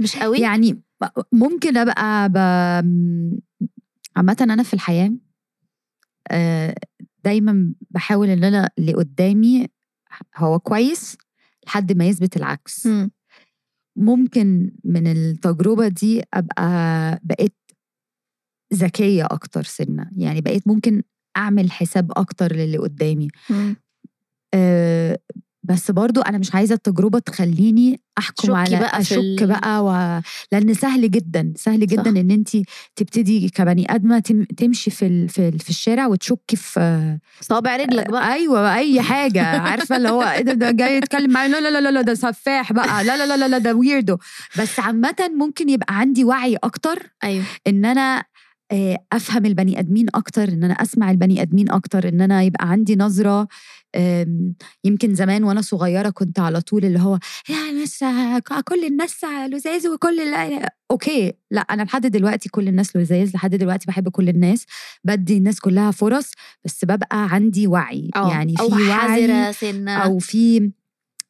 مش 0.00 0.16
قوي؟ 0.16 0.40
يعني 0.40 0.82
ممكن 1.32 1.76
أبقى 1.76 2.28
ب... 2.28 2.36
عامة 4.16 4.36
أنا 4.40 4.62
في 4.62 4.74
الحياة 4.74 5.12
آه، 6.30 6.74
دايما 7.24 7.74
بحاول 7.90 8.28
إن 8.28 8.44
أنا 8.44 8.70
اللي 8.78 8.92
قدامي 8.94 9.68
هو 10.36 10.58
كويس 10.58 11.16
لحد 11.66 11.92
ما 11.92 12.06
يثبت 12.06 12.36
العكس 12.36 12.86
مم. 12.86 13.10
ممكن 13.96 14.72
من 14.84 15.06
التجربة 15.06 15.88
دي 15.88 16.22
أبقى 16.34 17.20
بقيت 17.22 17.56
ذكية 18.74 19.24
أكتر 19.24 19.62
سنة 19.62 20.10
يعني 20.16 20.40
بقيت 20.40 20.68
ممكن 20.68 21.02
أعمل 21.36 21.70
حساب 21.70 22.12
أكتر 22.16 22.52
للي 22.52 22.78
قدامي 22.78 23.28
مم. 23.50 23.76
بس 25.68 25.90
برضو 25.90 26.20
أنا 26.20 26.38
مش 26.38 26.54
عايزة 26.54 26.74
التجربة 26.74 27.18
تخليني 27.18 28.00
أحكم 28.18 28.54
على 28.54 28.78
بقى 28.80 29.00
أشك 29.00 29.16
ال- 29.18 29.46
بقى 29.46 29.84
و... 29.84 30.20
لأن 30.52 30.74
سهل 30.74 31.10
جدا 31.10 31.52
سهل 31.56 31.86
جدا 31.86 32.02
صح. 32.02 32.08
إن 32.16 32.30
انت 32.30 32.48
تبتدي 32.96 33.48
كبني 33.48 33.94
آدمة 33.94 34.18
تم... 34.18 34.44
تمشي 34.44 34.90
في 34.90 35.06
ال... 35.06 35.28
في, 35.28 35.48
ال... 35.48 35.58
في 35.58 35.70
الشارع 35.70 36.06
وتشكي 36.06 36.56
في 36.56 37.18
صابع 37.40 37.76
رجلك 37.76 38.10
بقى. 38.10 38.32
أيوه 38.32 38.74
أي 38.76 39.02
حاجة 39.02 39.42
عارفة 39.46 39.96
اللي 39.96 40.08
هو 40.08 40.22
إيه 40.22 40.42
ده, 40.42 40.52
ده 40.52 40.70
جاي 40.70 40.96
يتكلم 40.96 41.30
معايا 41.32 41.48
لا 41.48 41.70
لا 41.70 41.80
لا 41.80 41.90
لا 41.90 42.02
ده 42.02 42.14
سفاح 42.14 42.72
بقى 42.72 43.04
لا 43.04 43.16
لا 43.26 43.36
لا 43.36 43.48
لا, 43.48 43.58
ده 43.58 43.74
ويردو 43.74 44.16
بس 44.58 44.80
عامه 44.80 45.16
ممكن 45.34 45.68
يبقى 45.68 45.98
عندي 45.98 46.24
وعي 46.24 46.56
أكتر 46.56 47.10
أيوه. 47.24 47.44
إن 47.66 47.84
أنا 47.84 48.24
أفهم 49.12 49.46
البني 49.46 49.78
أدمين 49.78 50.06
أكتر 50.14 50.48
إن 50.48 50.64
أنا 50.64 50.74
أسمع 50.74 51.10
البني 51.10 51.42
أدمين 51.42 51.70
أكتر 51.70 52.08
إن 52.08 52.20
أنا 52.20 52.42
يبقى 52.42 52.68
عندي 52.70 52.96
نظرة 52.96 53.48
يمكن 54.84 55.14
زمان 55.14 55.44
وأنا 55.44 55.60
صغيرة 55.62 56.10
كنت 56.10 56.38
على 56.38 56.60
طول 56.60 56.84
اللي 56.84 56.98
هو 56.98 57.18
يا 57.48 57.70
الناس 57.70 58.04
كل 58.68 58.84
الناس 58.84 59.24
لزاز 59.24 59.86
وكل 59.86 60.20
ال- 60.20 60.68
أوكي 60.90 61.32
لا 61.50 61.60
أنا 61.60 61.82
لحد 61.82 62.06
دلوقتي 62.06 62.48
كل 62.48 62.68
الناس 62.68 62.96
لزاز 62.96 63.34
لحد 63.34 63.54
دلوقتي 63.54 63.84
بحب 63.88 64.08
كل 64.08 64.28
الناس 64.28 64.66
بدي 65.04 65.36
الناس 65.36 65.60
كلها 65.60 65.90
فرص 65.90 66.30
بس 66.64 66.84
ببقى 66.84 67.28
عندي 67.30 67.66
وعي 67.66 68.10
أو 68.16 68.28
يعني 68.28 68.54
أو 68.60 68.68
في 68.70 68.74
وعي 68.74 68.92
حذرة 68.92 69.52
سنة 69.52 69.96
أو 69.96 70.18
في 70.18 70.70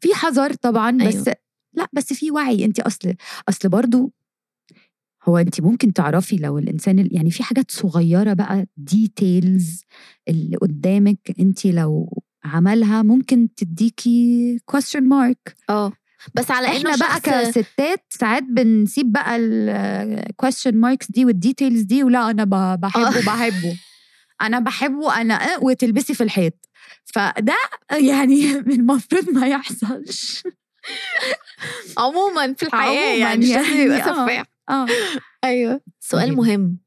في 0.00 0.14
حذر 0.14 0.52
طبعا 0.54 0.90
بس 0.96 1.14
أيوة. 1.14 1.36
لا 1.74 1.86
بس 1.92 2.12
في 2.12 2.30
وعي 2.30 2.64
انت 2.64 2.80
أصل 2.80 3.14
أصل 3.48 3.68
برضو 3.68 4.12
هو 5.28 5.36
انت 5.38 5.60
ممكن 5.60 5.92
تعرفي 5.92 6.36
لو 6.36 6.58
الإنسان 6.58 6.98
ال- 6.98 7.16
يعني 7.16 7.30
في 7.30 7.42
حاجات 7.42 7.70
صغيرة 7.70 8.32
بقى 8.32 8.66
details 8.76 9.80
اللي 10.28 10.56
قدامك 10.56 11.18
انت 11.40 11.66
لو 11.66 12.22
عملها 12.44 13.02
ممكن 13.02 13.48
تديكي 13.56 14.58
question 14.72 15.00
mark. 15.00 15.52
آه. 15.70 15.92
بس 16.34 16.50
على 16.50 16.66
إحنا 16.66 16.96
بقى 16.96 17.16
شخص 17.16 17.20
كستات 17.58 18.04
ساعات 18.10 18.42
بنسيب 18.42 19.12
بقى 19.12 19.36
ال 19.36 20.22
question 20.42 20.70
marks 20.72 21.06
دي 21.08 21.24
وال 21.24 21.37
details 21.37 21.80
دي 21.82 22.02
ولا 22.02 22.30
أنا 22.30 22.44
بحبه 22.76 23.20
بحبه. 23.26 23.78
أنا 24.42 24.58
بحبه 24.58 25.20
أنا 25.20 25.40
وتلبسي 25.62 26.14
في 26.14 26.22
الحيط. 26.24 26.68
فده 27.04 27.56
يعني 27.92 28.50
المفروض 28.76 29.30
ما 29.30 29.46
يحصلش. 29.46 30.42
عموما 31.98 32.54
في 32.54 32.62
الحياة 32.66 32.90
عموماً 33.10 33.14
يعني 33.14 33.38
مش 33.46 33.50
لازم 33.50 33.68
يعني، 33.70 33.82
يبقى 33.84 33.98
آه. 34.10 34.24
سفاح 34.24 34.44
آه. 34.70 34.86
أيوه. 35.44 35.80
سؤال 36.00 36.26
جدا. 36.26 36.36
مهم. 36.36 36.78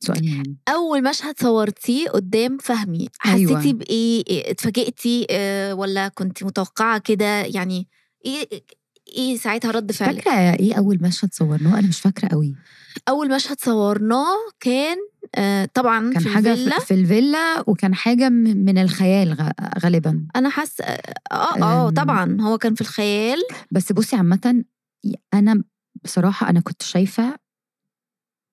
سؤال 0.00 0.24
مهم. 0.26 0.56
أول 0.68 1.02
مشهد 1.02 1.34
صورتيه 1.40 2.08
قدام 2.08 2.58
فهمي 2.58 3.08
أيوة. 3.26 3.58
حسيتي 3.60 3.72
بإيه؟ 3.72 4.24
إيه، 4.28 4.50
اتفاجئتي 4.50 5.26
آه، 5.30 5.74
ولا 5.74 6.08
كنت 6.08 6.44
متوقعة 6.44 6.98
كده؟ 6.98 7.40
يعني 7.42 7.88
إيه 8.26 8.48
إيه 9.16 9.36
ساعتها 9.36 9.70
رد 9.70 9.92
فعلك؟ 9.92 10.20
فاكرة 10.24 10.32
إيه 10.32 10.74
أول 10.74 10.98
مشهد 11.02 11.34
صورناه؟ 11.34 11.78
أنا 11.78 11.88
مش 11.88 12.00
فاكرة 12.00 12.28
قوي. 12.28 12.54
أول 13.08 13.30
مشهد 13.34 13.60
صورناه 13.60 14.36
كان 14.60 14.96
آه، 15.34 15.68
طبعا 15.74 16.12
كان 16.12 16.22
في 16.22 16.28
حاجة 16.28 16.52
الفيلا. 16.52 16.78
في, 16.78 16.86
في 16.86 16.94
الفيلا 16.94 17.64
وكان 17.66 17.94
حاجة 17.94 18.28
من 18.28 18.78
الخيال 18.78 19.52
غالبا. 19.78 20.26
أنا 20.36 20.48
حاسة 20.48 20.84
آه 20.84 21.62
آه. 21.62 21.90
طبعا 21.90 22.40
هو 22.40 22.58
كان 22.58 22.74
في 22.74 22.80
الخيال. 22.80 23.38
بس 23.70 23.92
بصي 23.92 24.16
عامه 24.16 24.64
أنا 25.34 25.62
بصراحة 26.04 26.50
أنا 26.50 26.60
كنت 26.60 26.82
شايفة 26.82 27.34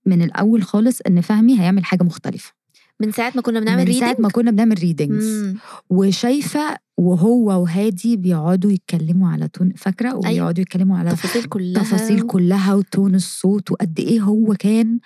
من 0.05 0.21
الأول 0.21 0.63
خالص 0.63 1.01
إن 1.07 1.21
فهمي 1.21 1.59
هيعمل 1.59 1.85
حاجة 1.85 2.03
مختلفة. 2.03 2.53
من 2.99 3.11
ساعة 3.11 3.31
ما 3.35 3.41
كنا 3.41 3.59
بنعمل 3.59 3.85
من 3.85 3.93
ساعة 3.93 4.09
reading 4.09 4.23
ما 4.23 4.29
كنا 4.29 4.51
بنعمل 4.51 4.79
readings 4.79 5.55
وشايفة 5.89 6.77
وهو 6.97 7.61
وهادي 7.61 8.17
بيقعدوا 8.17 8.71
يتكلموا 8.71 9.29
على 9.29 9.47
tone 9.47 9.73
فاكرة؟ 9.73 10.15
وبيقعدوا 10.15 10.61
يتكلموا 10.61 10.97
على 10.97 11.09
التفاصيل 11.11 11.43
كلها. 11.43 11.81
التفاصيل 11.81 12.21
كلها 12.21 12.73
و 12.73 12.82
tone 12.82 13.15
الصوت 13.15 13.71
وقد 13.71 13.99
إيه 13.99 14.21
هو 14.21 14.55
كان 14.59 14.99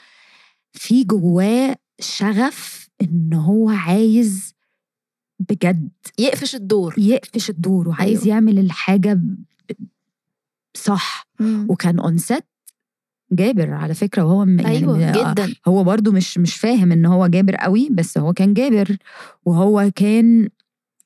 في 0.71 1.03
جواه 1.03 1.75
شغف 1.99 2.89
إن 3.01 3.33
هو 3.33 3.69
عايز 3.69 4.53
بجد 5.49 5.89
يقفش 6.19 6.55
الدور. 6.55 6.95
يقفش 6.97 7.49
الدور 7.49 7.89
وعايز 7.89 8.21
أيوه. 8.21 8.35
يعمل 8.35 8.59
الحاجة 8.59 9.19
صح 10.77 11.27
مم. 11.39 11.67
وكان 11.69 11.99
on 11.99 12.17
set 12.17 12.45
جابر 13.31 13.73
على 13.73 13.93
فكرة 13.93 14.23
وهو 14.23 14.43
يعني 14.43 14.67
أيوه 14.67 15.03
آه، 15.03 15.33
جدا 15.33 15.53
هو 15.67 15.83
برضو 15.83 16.11
مش 16.11 16.37
مش 16.37 16.55
فاهم 16.55 16.91
إن 16.91 17.05
هو 17.05 17.27
جابر 17.27 17.55
قوي 17.55 17.89
بس 17.91 18.17
هو 18.17 18.33
كان 18.33 18.53
جابر 18.53 18.97
وهو 19.45 19.91
كان 19.95 20.49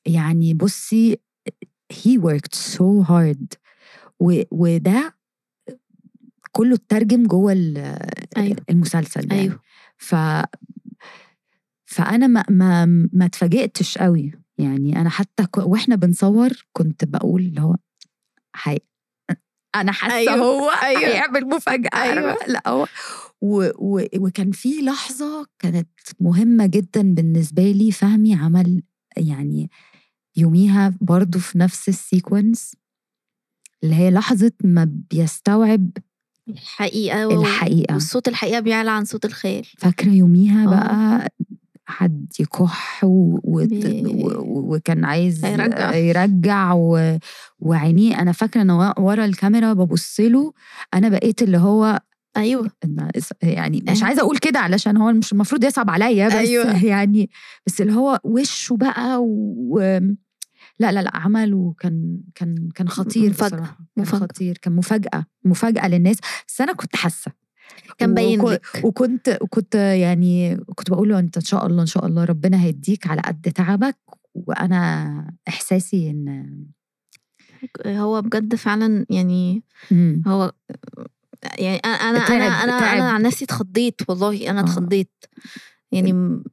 يعني 0.06 0.54
بصي 0.54 1.18
he 1.92 2.18
worked 2.18 2.54
so 2.54 3.08
hard 3.08 3.56
و 4.20 4.42
وده 4.50 5.14
كله 6.52 6.74
اترجم 6.74 7.26
جوه 7.26 7.52
أيوه 8.36 8.56
المسلسل 8.70 9.32
يعني. 9.32 9.40
أيوه 9.40 9.60
ف 9.96 10.14
فأنا 11.84 12.26
ما 12.26 12.44
ما 12.50 12.86
ما 13.12 13.24
اتفاجئتش 13.24 13.98
قوي 13.98 14.32
يعني 14.58 15.00
أنا 15.00 15.10
حتى 15.10 15.46
وإحنا 15.56 15.96
بنصور 15.96 16.66
كنت 16.72 17.04
بقول 17.04 17.42
اللي 17.42 17.60
هو. 17.60 17.76
أنا 19.74 19.92
حاسة 19.92 20.16
أيوه،. 20.16 20.34
هو 20.34 20.70
أيوه. 20.70 21.00
هيعمل 21.00 21.46
مفاجأة 21.46 22.02
أيوه. 22.02 22.36
لا 22.46 22.62
هو 22.68 22.86
و... 23.40 23.70
و... 23.78 24.04
وكان 24.16 24.50
في 24.50 24.82
لحظة 24.82 25.46
كانت 25.58 25.88
مهمة 26.20 26.66
جدا 26.66 27.14
بالنسبة 27.14 27.70
لي 27.70 27.92
فهمي 27.92 28.34
عمل 28.34 28.82
يعني 29.16 29.70
يوميها 30.36 30.94
برضو 31.00 31.38
في 31.38 31.58
نفس 31.58 31.88
السيكونس 31.88 32.76
اللي 33.84 33.94
هي 33.94 34.10
لحظة 34.10 34.52
ما 34.64 34.90
بيستوعب 35.10 35.90
الحقيقة. 36.48 37.40
الحقيقة 37.40 37.94
والصوت 37.94 38.28
الحقيقة 38.28 38.60
بيعلى 38.60 38.90
عن 38.90 39.04
صوت 39.04 39.24
الخيال 39.24 39.64
فاكرة 39.78 40.10
يوميها 40.10 40.64
آه. 40.64 40.70
بقى 40.70 41.28
حد 41.86 42.26
يكح 42.40 43.04
و... 43.04 43.40
وكان 44.74 45.04
عايز 45.04 45.44
هيرجع. 45.44 45.94
يرجع 45.94 46.72
و... 46.72 47.18
وعينيه 47.58 48.20
أنا 48.22 48.32
فاكرة 48.32 48.62
إن 48.62 48.70
ورا- 48.70 49.24
الكاميرا 49.24 49.72
ببص 49.72 50.20
له 50.20 50.52
أنا 50.94 51.08
بقيت 51.08 51.42
اللي 51.42 51.58
هو 51.58 52.00
أيوه 52.36 52.70
يعني 53.42 53.84
مش. 53.88 54.02
عايزة 54.02 54.22
أقول 54.22 54.38
كده 54.38 54.58
علشان 54.60 54.96
هو 54.96 55.12
مش 55.12 55.32
المفروض 55.32 55.64
يصعب 55.64 55.90
عليا 55.90 56.28
بس 56.28 56.34
أيوة. 56.34 56.84
يعني 56.92 57.30
بس 57.66 57.80
اللي 57.80 57.92
هو 57.92 58.20
وشه 58.24 58.76
بقى 58.76 59.16
و... 59.22 59.78
لا 60.78 60.92
لا 60.92 61.02
لا 61.02 61.16
عمل 61.16 61.54
وكان 61.54 62.20
كان 62.34 62.68
كان 62.74 62.88
خطير 62.88 63.30
مفاجأة. 63.30 63.48
بصراحة 63.56 63.76
كان 63.96 64.02
مفاجأة. 64.04 64.26
خطير 64.26 64.58
كان 64.62 64.72
مفاجأة 64.76 65.24
مفاجأة 65.44 65.88
للناس 65.88 66.16
بس 66.48 66.60
أنا 66.60 66.72
كنت 66.72 66.96
حاسة 66.96 67.32
كان 67.98 68.14
باين 68.14 68.40
وكنت 68.84 69.38
وكنت 69.40 69.74
يعني 69.74 70.56
كنت 70.74 70.90
بقول 70.90 71.08
له 71.08 71.18
أنت 71.18 71.36
إن 71.36 71.44
شاء 71.44 71.66
الله 71.66 71.82
إن 71.82 71.86
شاء 71.86 72.06
الله 72.06 72.24
ربنا 72.24 72.62
هيديك 72.62 73.06
على 73.06 73.20
قد 73.22 73.52
تعبك 73.54 73.96
وأنا 74.34 75.34
إحساسي 75.48 76.10
إن 76.10 76.56
هو 77.86 78.22
بجد 78.22 78.54
فعلا 78.54 79.06
يعني 79.10 79.62
مم. 79.90 80.22
هو 80.26 80.52
يعني 81.58 81.76
أنا 81.78 81.98
أنا 82.18 82.46
أنا 82.46 82.72
أنا, 82.92 83.10
عن 83.10 83.22
نفسي 83.22 83.44
اتخضيت 83.44 84.00
والله 84.08 84.50
أنا 84.50 84.60
آه. 84.60 84.64
اتخضيت 84.64 85.12
يعني 85.92 86.12
م- 86.12 86.44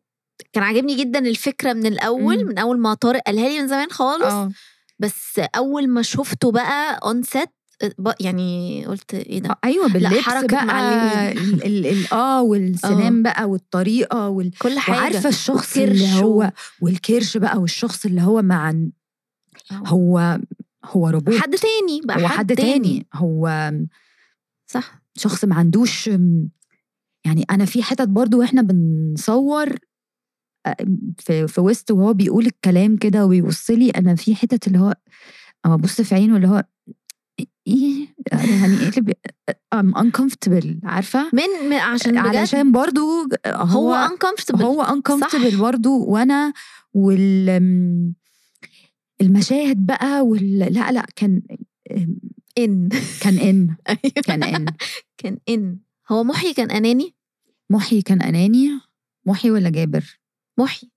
كان 0.53 0.63
عاجبني 0.63 0.95
جدا 0.95 1.19
الفكرة 1.19 1.73
من 1.73 1.85
الأول 1.85 2.37
مم. 2.43 2.49
من 2.49 2.57
أول 2.57 2.79
ما 2.79 2.93
طارق 2.93 3.21
قالها 3.21 3.49
لي 3.49 3.61
من 3.61 3.67
زمان 3.67 3.89
خالص 3.91 4.23
آه 4.23 4.51
بس 4.99 5.39
أول 5.55 5.89
ما 5.89 6.01
شفته 6.01 6.51
بقى 6.51 6.99
on 7.03 7.23
set 7.23 7.49
يعني 8.19 8.85
قلت 8.85 9.13
إيه 9.13 9.39
ده؟ 9.39 9.49
آه، 9.49 9.57
أيوه 9.63 9.87
باللبس 9.87 10.27
بقى 10.51 11.33
آه 12.11 12.41
والسنان 12.41 13.23
بقى 13.23 13.49
والطريقة 13.49 14.29
وال 14.29 14.51
كل 14.57 14.79
حاجة 14.79 14.95
وعارفة 14.97 15.29
الشخص 15.29 15.77
اللي 15.77 16.13
هو 16.21 16.51
والكرش 16.81 17.37
بقى 17.37 17.57
والشخص 17.57 18.05
اللي 18.05 18.21
هو 18.21 18.41
مع 18.41 18.73
هو 19.71 20.39
هو 20.85 21.09
روبوت. 21.09 21.35
حد 21.35 21.55
تاني 21.55 22.01
بقى 22.03 22.23
هو 22.23 22.27
حد 22.27 22.55
تاني. 22.55 23.07
هو 23.13 23.71
صح. 24.67 25.01
شخص 25.17 25.45
ما 25.45 25.55
عندوش 25.55 26.07
يعني 27.25 27.45
أنا 27.51 27.65
في 27.65 27.83
حتت 27.83 28.07
برضو 28.07 28.39
وإحنا 28.39 28.61
بنصور 28.61 29.75
آه، 30.65 30.75
في 31.17 31.47
في 31.47 31.61
وسط 31.61 31.91
وهو 31.91 32.13
بيقول 32.13 32.45
الكلام 32.45 32.97
كده 32.97 33.25
وبيبص 33.25 33.69
لي 33.69 33.89
أنا 33.89 34.15
في 34.15 34.35
حتت 34.35 34.67
اللي 34.67 34.79
هو 34.79 34.95
أما 35.65 35.73
أبص 35.73 36.01
في 36.01 36.15
عينه 36.15 36.35
اللي 36.35 36.47
هو 36.47 36.63
إيه 37.67 38.07
يعني 38.31 38.79
إيه 38.79 38.89
اللي 38.89 39.01
بي... 39.01 39.13
I'm 39.75 39.93
uncomfortable 39.97 40.75
عارفة؟ 40.83 41.29
من, 41.33 41.69
من 41.69 41.75
عشان 41.75 42.11
بجد؟ 42.11 42.35
علشان 42.35 42.71
برضو 42.71 43.01
هو 43.47 43.93
هو 43.93 44.07
uncomfortable. 44.07 44.61
هو 44.61 44.85
uncomfortable 44.85 45.49
صح. 45.53 45.59
برضو 45.59 46.05
وأنا 46.05 46.53
وال 46.93 48.13
المشاهد 49.21 49.85
بقى 49.85 50.21
وال 50.21 50.59
لا 50.59 50.91
لا 50.91 51.05
كان 51.15 51.41
إن. 52.57 52.89
كان 53.21 53.37
إن. 53.37 53.75
أيوة. 53.89 54.13
كان 54.25 54.43
إن. 54.43 54.65
كان 55.17 55.37
إن. 55.49 55.77
هو 56.11 56.23
محي 56.23 56.53
كان 56.53 56.71
أناني؟ 56.71 57.15
محي 57.69 58.01
كان 58.01 58.21
أناني. 58.21 58.69
محي 59.25 59.51
ولا 59.51 59.69
جابر؟ 59.69 60.19
محي. 60.59 60.91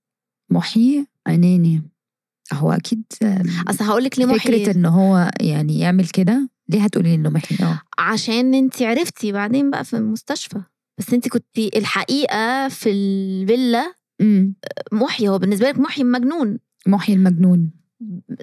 محي 0.50 1.06
أناني. 1.26 1.82
هو 2.52 2.72
أكيد 2.72 3.02
أصل 3.68 3.84
هقول 3.84 4.04
لك 4.04 4.18
ليه 4.18 4.26
محي. 4.26 4.38
فكرة 4.38 4.76
إن 4.76 4.86
هو 4.86 5.30
يعني 5.40 5.78
يعمل 5.78 6.06
كده. 6.08 6.50
ليه 6.70 6.82
هتقولي 6.82 7.14
إنه 7.14 7.30
محي 7.30 7.64
آه. 7.64 7.80
عشان 7.98 8.54
انت 8.54 8.82
عرفتي 8.82 9.32
بعدين 9.32 9.70
بقى 9.70 9.84
في 9.84 9.96
المستشفى. 9.96 10.62
بس 10.98 11.14
انت 11.14 11.28
كنت 11.28 11.58
الحقيقة 11.76 12.68
في 12.68 12.90
الفيلا 12.90 13.94
محي. 14.92 15.28
هو 15.28 15.38
بالنسبة 15.38 15.68
لك 15.68 15.78
محي 15.78 16.04
مجنون. 16.04 16.58
محي 16.86 17.12
المجنون. 17.12 17.70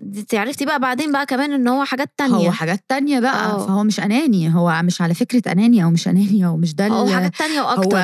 انت 0.03 0.35
عرفتي 0.35 0.65
بقى 0.65 0.79
بعدين 0.79 1.11
بقى 1.11 1.25
كمان 1.25 1.51
إن 1.51 1.67
هو 1.67 1.85
حاجات 1.85 2.13
تانية. 2.17 2.35
هو 2.35 2.51
حاجات 2.51 2.85
تانية 2.89 3.19
بقى. 3.19 3.45
آه. 3.51 3.67
فهو 3.67 3.83
مش 3.83 3.99
أناني. 3.99 4.55
هو 4.55 4.81
مش 4.83 5.01
على 5.01 5.13
فكرة 5.13 5.51
أناني 5.51 5.83
أو 5.83 5.89
مش 5.91 6.07
أناني 6.07 6.45
أو 6.45 6.57
مش 6.57 6.75
ده 6.75 6.87
هو 6.87 7.07
حاجات 7.07 7.35
تانية 7.35 7.61
هو 7.61 7.67
وأكتر. 7.67 7.97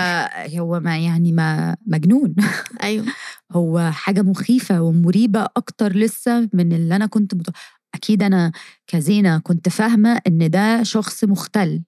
هو 0.60 0.80
ما 0.80 0.98
يعني 0.98 1.32
ما 1.32 1.76
مجنون. 1.88 2.36
أيوه. 2.84 3.06
هو 3.52 3.92
حاجة 3.92 4.22
مخيفة 4.22 4.82
ومريبة 4.82 5.48
أكتر 5.58 5.96
لسه 5.96 6.50
من 6.54 6.74
اللي 6.74 6.96
أنا 6.96 7.06
كنت 7.06 7.36
مت... 7.36 7.50
أكيد 7.96 8.24
أنا 8.24 8.52
كزينة 8.88 9.40
كنت 9.40 9.70
فاهمة 9.70 10.22
إن 10.28 10.50
ده 10.50 10.84
شخص 10.84 11.24
مختل. 11.24 11.82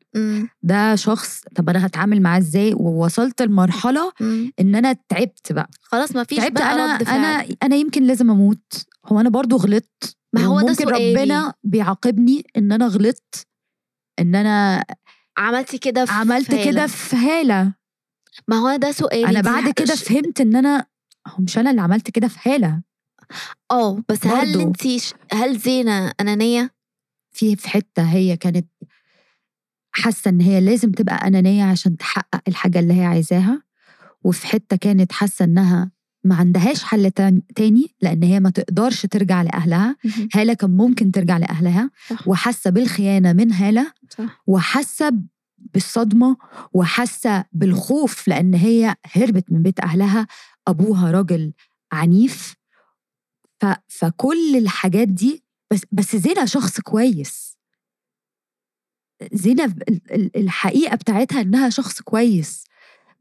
ده 0.64 0.95
شخص 0.95 1.41
طب 1.56 1.70
أنا 1.70 1.86
هتعامل 1.86 2.22
معاه 2.22 2.38
إزاي؟ 2.38 2.74
ووصلت 2.74 3.41
لمرحلة 3.41 4.12
أمم. 4.22 4.51
إن 4.60 4.76
أنا 4.76 4.93
تعبت 5.10 5.51
بقى. 5.51 5.70
خلاص 5.82 6.16
ما 6.16 6.24
فيش 6.24 6.38
تعبت. 6.38 6.51
بقى 6.53 6.74
أنا 6.74 6.95
رد 6.95 7.03
فعل. 7.03 7.18
أنا 7.18 7.47
أنا 7.64 7.76
يمكن 7.76 8.03
لازم 8.03 8.32
أموت. 8.32 8.86
هو 9.06 9.20
أنا 9.20 9.30
برضو 9.30 9.58
غلطت؟ 9.58 10.16
ما 10.34 10.43
هو 10.45 10.62
ده 10.62 10.68
ممكن. 10.68 10.88
ربنا 10.88 11.53
بيعاقبني 11.64 12.43
إن 12.58 12.72
أنا 12.72 12.88
غلطت؟ 12.88 13.47
إن 14.20 14.36
أنا 14.36 14.86
عملتي 15.38 15.78
كده 15.78 16.06
في 16.06 16.12
عملت. 16.12 16.56
كده 16.56 16.88
في 16.88 17.16
هالة 17.16 17.74
ما 18.47 18.56
هو 18.56 18.76
ده 18.76 18.91
سؤالي. 18.91 19.26
أنا 19.30 19.41
دي 19.41 19.49
بعد 19.49 19.70
كده 19.70 19.95
فهمت 19.95 20.41
إن 20.41 20.56
أنا 20.56 20.86
هو 21.28 21.43
مش 21.43 21.58
أنا 21.58 21.70
اللي 21.70 21.82
عملت 21.82 22.10
كده 22.12 22.28
في 22.28 22.49
هالة 22.49 22.82
آه 23.72 24.04
بس 24.10 24.28
هل 24.28 24.54
برضو. 24.54 24.68
انت 24.68 24.82
هل 25.34 25.58
زينة 25.60 26.14
أنانية 26.22 26.72
في 27.32 27.56
في 27.56 27.70
حتة 27.70 28.04
هي 28.04 28.38
كانت 28.38 28.68
حاسة 29.92 30.30
إن 30.30 30.42
هي 30.42 30.62
لازم 30.62 30.92
تبقى 30.92 31.28
أنانية 31.28 31.64
عشان 31.64 31.98
تحقق 31.98 32.42
الحاجة 32.48 32.80
اللي 32.80 32.94
هي 32.94 33.06
عايزاها 33.06 33.62
وفي 34.24 34.48
حتة 34.48 34.76
كانت 34.78 35.12
حاسة 35.12 35.46
إنها 35.46 35.92
ما 36.24 36.36
عندهاش 36.36 36.84
حل 36.84 37.12
تان- 37.12 37.42
تاني 37.56 37.96
لأن 38.02 38.24
هي 38.24 38.40
ما 38.40 38.50
تقدرش 38.50 39.06
ترجع 39.06 39.42
لأهلها 39.42 39.96
هالة 40.36 40.54
كان 40.54 40.70
ممكن 40.78 41.12
ترجع 41.12 41.38
لأهلها 41.38 41.92
صح. 42.10 42.28
وحاسة 42.28 42.70
بالخيانة 42.70 43.34
من 43.34 43.52
هالة 43.54 43.92
صح. 44.10 44.44
وحاسة 44.48 45.12
بالصدمة 45.74 46.38
وحاسة 46.74 47.46
بالخوف 47.52 48.28
لأن 48.28 48.54
هي 48.54 48.96
هربت 49.16 49.52
من 49.52 49.62
بيت 49.62 49.80
أهلها 49.80 50.28
أبوها 50.68 51.12
راجل 51.12 51.54
عنيف 51.92 52.56
ف... 53.66 53.78
فكل 53.88 54.55
الحاجات 54.57 55.07
دي 55.07 55.43
بس 55.74 55.82
بس 55.91 56.16
زينة 56.16 56.45
شخص 56.45 56.80
كويس. 56.82 57.57
زينة 59.34 59.63
ال- 59.66 60.11
ال- 60.13 60.38
الحقيقة 60.38 60.95
بتاعتها 60.95 61.41
إنها 61.41 61.70
شخص 61.70 62.01
كويس. 62.01 62.63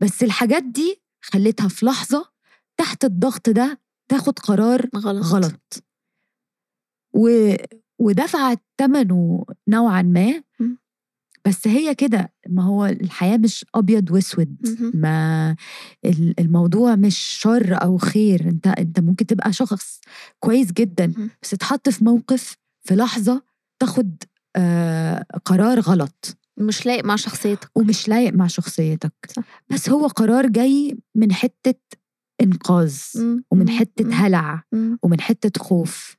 بس 0.01 0.23
الحاجات 0.23 0.63
دي 0.63 1.03
خلتها 1.21 1.69
في 1.69 1.87
لحظة 1.87 2.33
تحت 2.77 3.05
الضغط 3.05 3.51
ده 3.51 3.81
تاخد 4.09 4.39
قرار 4.39 4.89
غلط. 4.97 5.25
غلط. 5.25 5.85
و... 7.15 7.55
ودفعت 7.99 8.63
ثمنه 8.79 9.45
نوعا 9.69 10.03
ما 10.03 10.43
مم. 10.61 10.79
بس 11.47 11.69
هي 11.69 11.95
كده 11.95 12.33
ما 12.49 12.63
هو 12.65 12.87
الحياة 12.87 13.37
مش 13.37 13.65
أبيض 13.75 14.11
وأسود. 14.11 14.57
ما 14.95 15.57
ال- 16.05 16.41
الموضوع 16.41 16.95
مش 16.97 17.17
شر 17.19 17.83
أو 17.83 17.99
خير 17.99 18.49
أنت 18.49 18.67
أنت 18.67 19.01
ممكن 19.01 19.27
تبقى 19.27 19.53
شخص 19.53 20.01
كويس 20.41 20.73
جدا. 20.73 21.13
بس 21.43 21.51
تحط 21.51 21.89
في 21.89 22.05
موقف 22.05 22.57
في 22.83 22.95
لحظة 22.97 23.43
تاخد 23.79 24.23
آه 24.57 25.27
قرار 25.45 25.81
غلط 25.81 26.37
مش 26.59 26.87
لايق 26.87 27.05
مع 27.05 27.17
شخصيتك 27.17 27.71
ومش 27.77 28.09
لايق 28.09 28.33
مع 28.33 28.47
شخصيتك 28.47 29.13
صح. 29.37 29.43
بس 29.71 29.89
هو 29.91 30.07
قرار 30.07 30.47
جاي 30.47 30.97
من 31.15 31.33
حتة 31.33 31.75
إنقاذ. 32.41 32.97
ومن. 33.51 33.69
حتة. 33.71 34.15
هلع. 34.15 34.63
ومن 35.03 35.21
حتة 35.21 35.63
خوف 35.63 36.17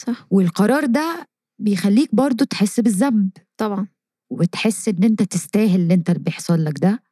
صح 0.00 0.26
والقرار 0.30 0.86
ده 0.86 1.28
بيخليك 1.60 2.14
برضو 2.14 2.44
تحس 2.44 2.80
بالذنب 2.80 3.30
طبعا 3.56 3.86
وتحس 4.30 4.88
إن 4.88 5.04
أنت 5.04 5.22
تستاهل 5.22 5.80
اللي 5.80 5.94
أنت 5.94 6.10
اللي 6.10 6.20
بيحصل 6.22 6.64
لك 6.64 6.78
ده 6.78 7.02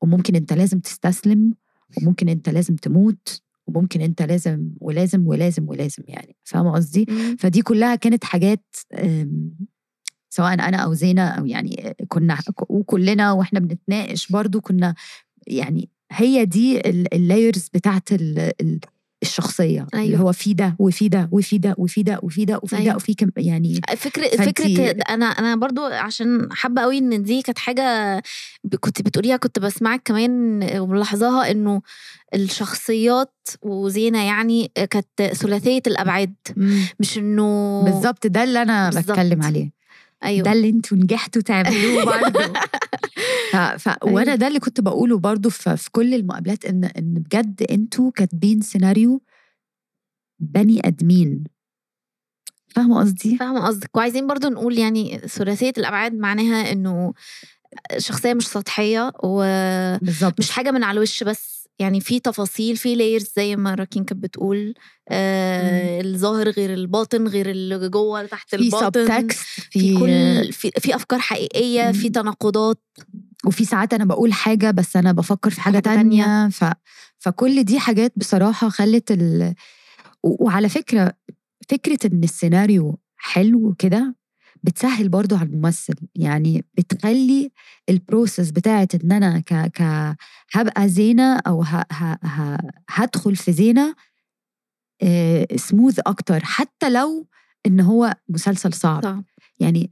وممكن 0.00 0.36
أنت 0.36 0.52
لازم 0.52 0.80
تستسلم 0.80 1.54
وممكن 2.02 2.28
أنت 2.28 2.48
لازم 2.48 2.76
تموت 2.76 3.42
وممكن 3.66 4.00
أنت 4.00 4.22
لازم 4.22 4.70
ولازم 4.80 5.26
ولازم 5.26 5.68
ولازم 5.68 6.02
يعني 6.08 6.36
فاهمة 6.44 6.72
قصدي. 6.72 7.06
فدي 7.38 7.62
كلها 7.62 7.94
كانت 7.94 8.24
حاجات 8.24 8.64
سواء 10.30 10.54
أنا 10.54 10.76
أو 10.76 10.94
زينة 10.94 11.22
أو 11.28 11.46
يعني 11.46 11.94
كنا 12.08 12.38
وكلنا 12.68 13.32
وإحنا 13.32 13.60
بنتناقش 13.60 14.32
برضو 14.32 14.60
كنا 14.60 14.94
يعني 15.46 15.90
هي 16.12 16.44
دي 16.44 16.80
اللايرز 16.90 17.68
بتاعت 17.74 18.12
ال- 18.12 18.38
ال- 18.60 18.80
الشخصية 19.26 19.86
اللي 19.94 20.02
أيوة. 20.04 20.20
هو 20.20 20.32
في 20.32 20.54
ده 20.54 20.76
وفي 20.78 21.08
ده 21.08 21.28
وفي 21.32 21.58
ده 21.58 21.74
وفي 21.78 22.02
ده 22.02 22.18
وفي 22.22 22.44
ده 22.44 22.60
وفي 22.62 22.76
أيوة. 22.76 22.90
ده 22.90 22.96
وفي 22.96 23.14
كم 23.14 23.30
يعني 23.36 23.80
فكرة 23.96 24.28
فأنتي- 24.28 24.42
فكرة 24.42 24.90
أنا 24.90 25.26
أنا 25.26 25.56
برضو 25.56 25.84
عشان 25.84 26.48
حابة 26.52 26.82
قوي 26.82 26.98
إن 26.98 27.22
دي 27.22 27.42
كانت 27.42 27.58
حاجة 27.58 28.18
ب- 28.64 28.74
كنت 28.76 29.02
بتقوليها 29.02 29.36
كنت 29.36 29.58
بسمعك 29.58 30.02
كمان 30.04 30.62
وملاحظاها 30.78 31.50
إنه 31.50 31.82
الشخصيات 32.34 33.34
وزينة 33.62 34.22
يعني 34.26 34.70
كانت 34.90 35.22
ثلاثية 35.32 35.82
الأبعاد 35.86 36.34
مش 37.00 37.18
إنه 37.18 37.82
بالظبط 37.84 38.26
ده 38.26 38.44
اللي 38.44 38.62
أنا 38.62 38.90
بالظبط. 38.90 39.10
بتكلم 39.10 39.42
عليه 39.42 39.70
أيوه. 40.24 40.44
ده 40.44 40.52
اللي 40.52 40.68
أنتوا 40.68 40.98
نجحتوا 40.98 41.42
تعملوه 41.42 42.04
برضه. 42.20 42.52
ف... 43.52 43.56
ف... 43.56 43.88
وأنا 44.04 44.34
ده 44.34 44.48
اللي 44.48 44.58
كنت 44.58 44.80
بقوله 44.80 45.18
برضه 45.18 45.50
في... 45.50 45.76
في 45.76 45.90
كل 45.90 46.14
المقابلات 46.14 46.64
ان 46.64 46.84
ان 46.84 47.14
بجد 47.14 47.66
أنتوا 47.70 48.10
كاتبين 48.10 48.60
سيناريو 48.60 49.22
بني 50.40 50.86
آدمين. 50.86 51.44
فاهمة 52.68 53.00
قصدي؟ 53.00 53.36
فاهمة 53.36 53.66
قصدك. 53.66 53.96
وعايزين 53.96 54.26
برضو 54.26 54.48
نقول 54.48 54.78
يعني 54.78 55.18
ثلاثية 55.18 55.72
الأبعاد 55.78 56.14
معناها 56.14 56.72
إنه 56.72 57.12
شخصية 57.98 58.34
مش 58.34 58.48
سطحية 58.48 59.12
ومش 59.22 60.50
حاجة 60.50 60.70
من 60.70 60.84
على 60.84 60.96
الوش 60.96 61.22
بس. 61.22 61.65
يعني 61.78 62.00
في 62.00 62.20
تفاصيل 62.20 62.76
في 62.76 62.94
layers 62.94 63.32
زي 63.36 63.56
ما 63.56 63.74
راكين 63.74 64.04
كانت 64.04 64.22
بتقول 64.22 64.74
آه 65.08 66.00
الظاهر 66.00 66.50
غير 66.50 66.74
الباطن 66.74 67.26
غير 67.28 67.50
اللي 67.50 67.88
جوه 67.88 68.26
تحت 68.26 68.50
في 68.50 68.56
الباطن 68.56 69.06
subtext 69.06 69.38
في 69.42 69.70
في 69.70 69.98
كل 70.00 70.52
في, 70.52 70.70
في 70.70 70.94
أفكار 70.94 71.18
حقيقية 71.18 71.92
في 71.92 72.06
مم. 72.06 72.12
تناقضات 72.12 72.82
وفي 73.46 73.64
ساعات 73.64 73.94
أنا 73.94 74.04
بقول 74.04 74.32
حاجة 74.32 74.70
بس 74.70 74.96
أنا 74.96 75.12
بفكر 75.12 75.50
في 75.50 75.60
حاجة, 75.60 75.74
حاجة 75.74 75.82
تانية. 75.82 76.24
تانية 76.24 76.48
ف... 76.48 76.64
فكل 77.18 77.64
دي 77.64 77.78
حاجات 77.78 78.12
بصراحة 78.16 78.68
خلت 78.68 79.10
ال... 79.10 79.54
وعلى 80.22 80.68
فكرة 80.68 81.12
فكرة 81.70 81.98
إن 82.12 82.24
السيناريو 82.24 82.98
حلو 83.16 83.74
كده 83.78 84.14
بتسهل 84.62 85.08
برضو 85.08 85.36
على 85.36 85.48
الممثل 85.48 85.94
يعني 86.14 86.64
بتخلي 86.74 87.50
ال 87.88 87.96
process 87.96 88.50
بتاعت 88.50 88.94
إن 88.94 89.12
أنا 89.12 89.40
ك 89.40 89.54
ك 89.54 89.82
هبقى 90.52 90.88
زينة 90.88 91.36
أو 91.38 91.62
ه 91.62 91.84
ه 91.92 92.18
ه 92.24 92.58
هدخل 92.88 93.36
في 93.36 93.52
زينة 93.52 93.94
سموث 95.56 95.98
أكتر 96.06 96.40
حتى 96.44 96.90
لو 96.90 97.26
إن 97.66 97.80
هو 97.80 98.14
مسلسل 98.28 98.72
صعب 98.72 99.02
صعب 99.02 99.24
يعني 99.60 99.90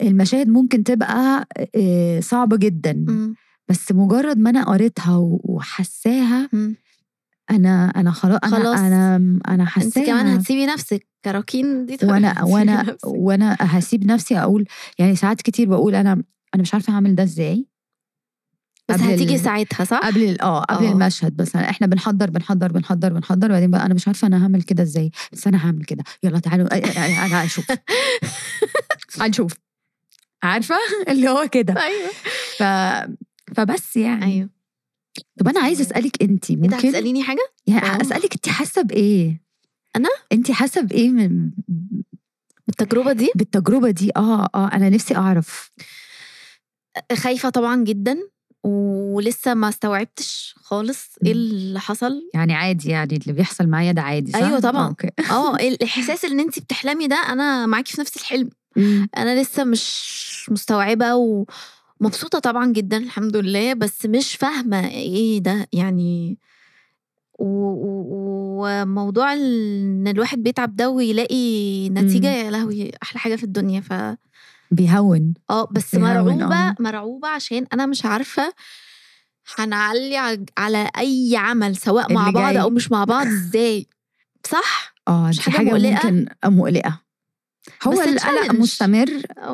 المشاهد 0.00 0.48
ممكن 0.48 0.84
تبقى 0.84 1.48
آه، 1.76 2.20
صعبة 2.20 2.56
جدا 2.56 2.92
مم. 2.92 3.34
بس 3.68 3.92
مجرد 3.92 4.38
ما 4.38 4.50
أنا 4.50 4.64
قريتها 4.64 5.16
وحساها 5.20 6.48
مم. 6.52 6.76
أنا 7.50 7.92
أنا 7.96 8.10
خلاص 8.10 8.38
أنا 8.44 8.56
خلاص. 8.56 8.78
أنا 8.78 9.16
أنا 9.48 9.62
أنت 9.62 9.68
حساها 9.70 10.06
كمان 10.06 10.26
هتسيبي 10.26 10.66
نفسك. 10.66 11.06
كراكين 11.24 11.86
دي 11.86 11.98
وأنا 12.02 12.42
وأنا 12.52 12.82
نفسك. 12.82 12.98
وأنا 13.06 13.56
هسيب 13.60 14.06
نفسي 14.06 14.38
أقول 14.38 14.64
يعني 14.98 15.16
ساعات 15.16 15.42
كتير 15.42 15.68
بقول 15.68 15.94
أنا 15.94 16.12
أنا 16.54 16.62
مش 16.62 16.74
عارفة 16.74 16.92
هعمل 16.92 17.14
ده 17.14 17.22
إزاي. 17.22 17.66
بس 18.88 19.00
هتيجي 19.00 19.34
ال- 19.34 19.40
ساعتها 19.40 19.84
صح؟ 19.84 19.98
قبل 20.06 20.40
آه 20.40 20.60
قبل 20.62 20.86
آه. 20.86 20.92
المشهد 20.92 21.36
بس 21.36 21.56
إحنا 21.56 21.86
بنحضر 21.86 22.30
بنحضر 22.30 22.72
بنحضر 22.72 23.12
بنحضر 23.12 23.46
وبعدين 23.50 23.70
بقى 23.70 23.86
أنا 23.86 23.94
مش 23.94 24.06
عارفة 24.08 24.26
أنا 24.26 24.44
هعمل 24.44 24.62
كده 24.62 24.82
إزاي. 24.82 25.10
بس 25.32 25.46
أنا 25.46 25.66
هعمل 25.66 25.84
كده. 25.84 26.04
يلا 26.22 26.38
تعالوا 26.38 26.66
أنا 26.76 27.42
هنشوف 27.42 27.66
هنشوف. 29.20 29.52
عارفة؟ 30.42 30.74
اللي 31.10 31.28
هو 31.28 31.48
كده. 31.52 31.74
أيوه. 31.84 32.10
ف... 32.58 32.62
فبس 33.56 33.96
يعني. 33.96 34.24
أيوه. 34.24 34.48
طب 35.38 35.48
أنا 35.48 35.60
عايزة 35.60 35.82
أسألك 35.82 36.22
انت 36.22 36.52
ممكن 36.52 36.74
هتسأليني 36.74 37.22
حاجة؟ 37.22 37.52
يعني 37.66 37.86
آه. 37.86 38.00
اسالك 38.00 38.32
انت 38.34 38.48
حاسة 38.48 38.82
بإيه 38.82 39.42
أنا؟ 39.96 40.08
انت 40.32 40.50
حاسة 40.50 40.80
بإيه 40.80 41.10
من 41.10 41.50
التجربه 42.68 43.12
دي 43.12 43.30
بالتجربة 43.34 43.90
دي 43.90 44.10
آه 44.16 44.48
آه 44.54 44.70
أنا 44.72 44.88
نفسي 44.88 45.16
أعرف 45.16 45.70
خايفة 47.12 47.48
طبعا 47.48 47.84
جدا 47.84 48.18
ولسه 48.64 49.54
ما 49.54 49.68
استوعبتش 49.68 50.54
خالص 50.56 51.08
إيه. 51.26 51.32
اللي 51.32 51.80
حصل 51.80 52.30
يعني 52.34 52.54
عادي 52.54 52.90
يعني 52.90 53.16
اللي 53.16 53.32
بيحصل 53.32 53.66
معايا 53.66 53.92
ده 53.92 54.02
عادي 54.02 54.32
صح؟ 54.32 54.38
أيوة 54.38 54.60
طبعاً. 54.60 54.94
آه 55.30 55.56
الإحساس 55.68 56.24
إن 56.24 56.40
انت 56.40 56.58
بتحلمي 56.58 57.06
ده 57.06 57.16
أنا 57.16 57.66
معاكي 57.66 57.92
في 57.92 58.00
نفس 58.00 58.16
الحلم. 58.16 58.50
أنا 59.16 59.42
لسه 59.42 59.64
مش 59.64 60.46
مستوعبة 60.50 61.14
ومبسوطه 62.00 62.38
طبعا 62.38 62.72
جدا 62.72 62.96
الحمد 62.96 63.36
لله 63.36 63.74
بس 63.74 64.06
مش 64.06 64.34
فاهمة 64.36 64.88
إيه 64.88 65.38
ده 65.38 65.66
يعني 65.72 66.38
وموضوع 67.38 69.32
إن 69.32 70.08
الواحد 70.08 70.38
بيتعب 70.42 70.76
ده 70.76 70.90
ويلاقي 70.90 71.88
نتيجة 71.88 72.28
يا 72.34 72.50
لهوي 72.50 72.90
أحلى 73.02 73.18
حاجة 73.20 73.36
في 73.36 73.44
الدنيا 73.44 73.80
ف 73.80 73.92
بيهون 74.70 75.34
آه 75.50 75.68
بس 75.72 75.94
بيهون، 75.94 76.10
مرعوبة 76.10 76.54
آه. 76.56 76.74
مرعوبة 76.80 77.28
عشان 77.28 77.66
أنا 77.72 77.86
مش 77.86 78.04
عارفة 78.04 78.52
هنعلي 79.58 80.16
على 80.58 80.90
أي 80.98 81.34
عمل 81.36 81.76
سواء 81.76 82.12
مع 82.12 82.30
بعض 82.30 82.52
جاي. 82.52 82.62
أو 82.62 82.70
مش 82.70 82.92
مع 82.92 83.04
بعض 83.04 83.26
إزاي 83.36 83.86
صح 84.46 84.94
آه 85.08 85.30
دي 85.30 85.40
حاجة 85.42 85.56
حاجة 85.56 85.66
مقلقة؟ 85.66 86.10
ممكن 86.10 86.26
مقلقة 86.44 87.00
هو 87.86 87.92
القلق. 87.92 88.54
مستمر. 88.54 89.08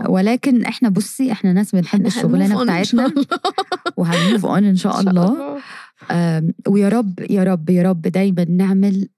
ولكن 0.08 0.64
إحنا 0.64 0.88
بصي 0.88 1.32
إحنا 1.32 1.52
ناس 1.52 1.74
بنحب 1.74 2.08
شاء 2.08 2.62
بتاعتنا. 2.64 3.12
وهنموف 3.96 4.46
اون 4.46 4.64
إن 4.64 4.76
شاء 4.76 5.00
الله 5.00 5.60
ويا 6.68 6.88
رب 6.88 7.20
يا 7.30 7.44
رب 7.44 7.70
يا 7.70 7.82
رب 7.82 8.02
دايما 8.02 8.44
نعمل 8.44 9.08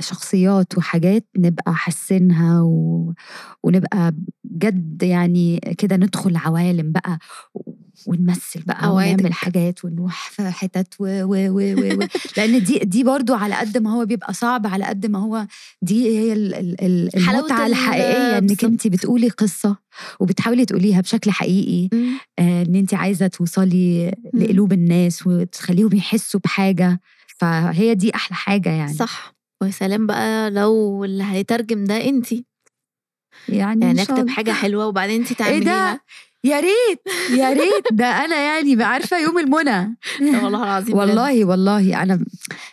شخصيات 0.00 0.78
وحاجات 0.78 1.26
نبقى 1.38 1.74
حاسينها 1.74 2.60
و... 2.62 3.12
ونبقى 3.62 4.14
بجد 4.44 5.02
يعني 5.02 5.60
كده 5.78 5.96
ندخل 5.96 6.36
عوالم 6.36 6.92
بقى 6.92 7.18
ونمثل 8.06 8.62
بقى. 8.66 8.94
ونعمل 8.94 9.32
حاجات 9.32 9.84
ونروح 9.84 10.30
في 10.30 10.50
حتت 10.50 10.94
و... 10.98 11.04
و... 11.22 11.48
و... 11.48 11.74
و... 11.74 12.02
و... 12.02 12.06
لأن 12.36 12.64
دي 12.64 12.78
دي 12.78 13.04
برضو 13.04 13.34
على 13.34 13.54
قد 13.54 13.78
ما 13.78 13.92
هو 13.94 14.04
بيبقى 14.04 14.34
صعب 14.34 14.66
على 14.66 14.84
قد 14.84 15.06
ما 15.06 15.18
هو 15.18 15.46
دي 15.82 16.18
هي 16.18 16.32
ال... 16.32 16.54
ال... 16.54 17.16
المتعة 17.16 17.66
ال- 17.66 17.70
الحقيقيه 17.72 18.38
انك. 18.38 18.64
انت 18.64 18.86
بتقولي 18.86 19.28
قصة 19.28 19.76
وبتحاولي 20.20 20.64
تقوليها 20.64 21.00
بشكل 21.00 21.30
حقيقي 21.30 21.88
مم. 21.92 22.08
آه، 22.38 22.62
إن 22.62 22.74
انت 22.74 22.94
عايزة 22.94 23.26
توصلي 23.26 24.12
مم. 24.34 24.42
لقلوب 24.42 24.72
الناس 24.72 25.26
وتخليهم 25.26 25.94
يحسوا 25.96 26.40
بحاجة 26.44 27.00
فهي 27.38 27.94
دي 27.94 28.14
أحلى 28.14 28.36
حاجة 28.36 28.68
يعني 28.70 28.94
صح 28.94 29.34
ويا 29.62 29.70
سلام 29.70 30.06
بقى 30.06 30.50
لو 30.50 31.04
اللي 31.04 31.24
هيترجم 31.24 31.84
ده 31.84 32.04
انتي 32.08 32.44
يعني, 33.48 33.84
يعني 33.86 34.02
أكتب. 34.02 34.28
حاجة 34.28 34.50
حلوة 34.52 34.86
وبعدين 34.86 35.20
انتي 35.20 35.34
إيه 35.44 35.58
ده 35.58 35.64
تعمليها 35.64 36.00
يا 36.44 36.60
ريت 36.60 37.00
يا 37.38 37.52
ريت. 37.52 37.84
ده 37.92 38.04
أنا 38.06 38.36
يعني 38.36 38.84
عارفة 38.84 39.18
يوم 39.18 39.38
المنى. 39.38 39.96
والله 40.44 40.62
العظيم. 40.64 40.96
والله 40.96 41.44
والله. 41.44 42.02
أنا 42.02 42.24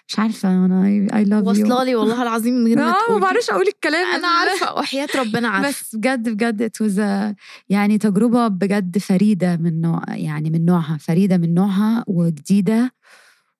مش 0.08 0.20
عارفة. 0.20 0.50
أنا 0.66 0.86
I 0.86 1.24
love 1.24 1.44
you 1.44 1.50
واصلة 1.50 1.84
لي 1.84 1.96
والله 1.96 2.24
العظيم 2.24 2.54
من 2.54 2.68
غير 2.68 2.76
ما 2.78 2.84
آه 2.84 2.88
ما 2.94 3.00
تقولي. 3.08 3.22
بعرفش 3.22 3.50
أقول 3.50 3.68
الكلام. 3.68 4.16
أنا 4.16 4.28
عارفة. 4.28 4.74
وحياة 4.74 5.08
ربنا 5.16 5.48
عارفة. 5.48 5.70
بس 5.70 5.96
بجد 5.96 6.30
بجد 6.30 6.70
was 6.84 6.98
a- 7.00 7.36
يعني 7.70 7.98
تجربة 7.98 8.48
بجد 8.48 8.98
فريدة 8.98 9.58
من 9.58 9.82
نوع 9.82 10.02
يعني 10.10 10.50
من 10.50 10.66
نوعها 10.66 10.98
فريدة 10.98 11.38
من 11.38 11.54
نوعها 11.54 12.04
وجديدة 12.08 12.94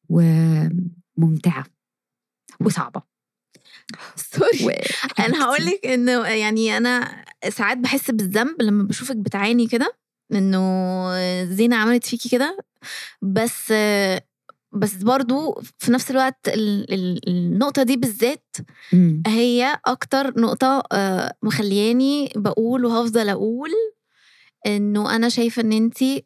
وممتعة 0.10 1.66
وصعبة. 2.62 3.15
سوري. 4.36 4.76
أنا 5.20 5.44
هقول 5.46 5.66
لك 5.66 5.86
انه 5.86 6.28
يعني 6.28 6.78
أنا 6.78 7.26
ساعات 7.50 7.78
بحس 7.78 8.12
بالذنب 8.12 8.62
لما 8.62 8.84
بشوفك 8.84 9.16
بتعاني 9.16 9.68
كده 9.68 9.96
انه 10.34 10.64
زينة 11.46 11.76
عملت 11.76 12.06
فيكي 12.06 12.30
كده 12.30 12.58
بس 13.22 13.74
بس 14.72 14.94
برضو 14.96 15.62
في 15.80 15.92
نفس 15.92 16.12
الوقت 16.12 16.48
ال- 16.48 16.94
ال- 16.94 17.30
النقطة 17.30 17.84
دي 17.84 17.98
بالذات 17.98 18.56
مم. 18.94 19.24
هي 19.28 19.78
أكتر 19.86 20.40
نقطة 20.40 20.84
آه، 20.92 21.34
مخلياني 21.44 22.30
بقول 22.36 22.86
وهفضل 22.86 23.30
أقول 23.30 23.70
إنه 24.66 25.16
أنا 25.16 25.30
شايفة 25.30 25.62
إن 25.62 25.74
أنتي 25.74 26.26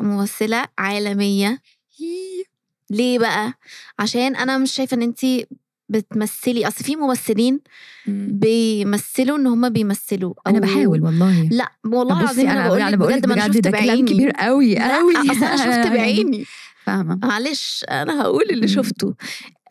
ممثلة 0.00 0.64
عالمية 0.78 1.60
ليه 2.90 3.18
بقى 3.18 3.52
عشان 3.98 4.36
أنا 4.36 4.58
مش 4.58 4.72
شايفة 4.72 4.94
إن 4.96 5.02
أنتي 5.02 5.46
بتمثلي 5.88 6.68
أصل 6.68 6.84
في 6.84 6.96
ممثلين 6.96 7.60
مم. 8.06 8.28
بيمثلوا 8.32 9.36
إن 9.38 9.46
هم 9.46 9.68
بيمثلوا. 9.68 10.34
أنا 10.46 10.60
بحاول 10.60 11.02
والله. 11.02 11.48
لا 11.52 11.72
والله 11.84 12.20
العظيم 12.20 12.48
أنا 12.48 12.60
أنا 12.60 12.68
بقول 12.68 12.80
لك 12.92 12.94
بقول 12.98 13.12
بجد 13.12 13.24
أنا 13.30 13.34
بجد 13.46 13.54
شفت 13.54 13.64
ده 13.64 13.70
كلام 13.70 14.04
كبير 14.04 14.30
قوي 14.30 14.78
قوي. 14.78 15.16
أصل 15.16 15.44
أنا 15.44 15.56
شفت 15.56 15.66
يعني 15.86 15.90
بعيني 15.96 16.44
فاهمة. 16.84 17.18
معلش 17.22 17.84
أنا 17.90 18.22
هقول 18.22 18.44
اللي. 18.50 18.68
شفته. 18.68 19.14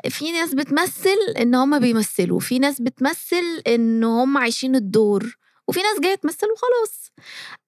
في 0.10 0.32
ناس 0.32 0.54
بتمثل 0.54 1.18
إن 1.42 1.56
هم 1.56 1.80
بيمثلوا 1.80 2.40
في 2.40 2.60
ناس 2.60 2.82
بتمثل 2.82 3.62
إن 3.68 4.04
هم 4.04 4.38
عايشين 4.38 4.76
الدور 4.76 5.38
وفي 5.68 5.80
ناس 5.80 6.00
جاية 6.04 6.16
تمثل 6.16 6.48
وخلاص. 6.52 7.12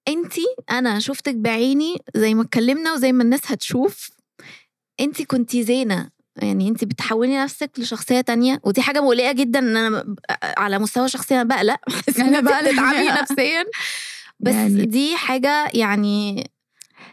انتي 0.08 0.46
أنا 0.70 0.98
شفتك 0.98 1.34
بعيني 1.34 1.96
زي 2.16 2.34
ما 2.34 2.42
اتكلمنا 2.42 2.92
وزي 2.92 3.12
ما 3.12 3.22
الناس 3.22 3.40
هتشوف. 3.46 4.10
انتي 5.00 5.24
كنتي 5.24 5.62
زينة. 5.62 6.10
يعني 6.42 6.68
انتي 6.68 6.86
بتحولي 6.86 7.38
نفسك 7.42 7.70
لشخصية 7.78 8.20
تانية 8.20 8.60
ودي 8.64 8.82
حاجة 8.82 9.00
مقلقة 9.00 9.32
جدا 9.32 9.58
إن 9.58 9.76
أنا 9.76 10.14
على 10.58 10.78
مستوى 10.78 11.08
شخصي 11.08 11.34
أنا 11.34 11.42
بقلق 11.42 11.80
بحس 11.88 12.20
إن 12.20 12.26
أنا 12.26 12.38
انتي 12.38 12.50
بقلق. 12.52 12.70
بتتعبي 12.70 13.08
نفسيا. 13.22 13.64
بس 14.40 14.54
يعني- 14.54 14.86
دي 14.86 15.16
حاجة 15.16 15.70
يعني 15.74 16.50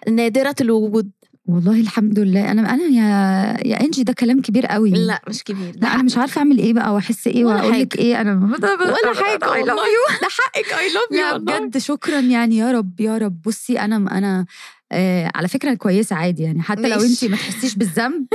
نادرة 0.10 0.56
الوجود. 0.62 1.12
والله 1.48 1.80
الحمد 1.82 2.20
لله. 2.20 2.52
أنا 2.52 2.74
أنا 2.74 2.84
يا 2.84 3.68
يا 3.68 3.82
إنجي 3.82 4.04
ده 4.04 4.14
كلام 4.14 4.42
كبير 4.42 4.66
قوي. 4.66 4.90
لا 4.90 5.22
مش 5.30 5.44
كبير 5.44 5.74
لا 5.82 5.94
أنا 5.96 6.04
مش 6.04 6.18
عارفة 6.18 6.40
أعمل 6.40 6.58
إيه 6.58 6.74
بقى 6.74 6.94
وأحس 6.94 7.28
إيه 7.28 7.46
وأقول 7.46 7.80
لك. 7.82 7.96
إيه. 7.98 8.22
أنا 8.22 8.34
ولا 8.46 9.14
حاجة 9.24 9.40
love 9.40 9.48
والله. 9.50 9.76
you. 9.76 10.12
ده 10.22 10.28
حقك 10.30 10.74
اي 10.80 10.94
لاف 10.94 11.12
لا 11.12 11.38
بجد 11.38 11.78
شكرا 11.78 12.20
يعني 12.20 12.58
يا 12.58 12.72
رب 12.72 13.02
يا 13.02 13.18
رب. 13.18 13.42
بصي 13.42 13.80
أنا 13.80 13.96
أنا 13.96 14.46
آه 14.92 15.32
على 15.36 15.48
فكرة 15.48 15.74
كويسة 15.74 16.16
عادي 16.16 16.44
يعني 16.44 16.62
حتى 16.62 16.82
لو 16.90 16.98
ماشي. 17.00 17.06
انت 17.26 17.32
ما 17.32 17.38
تحسيش 17.38 17.76
بالذنب. 17.76 18.26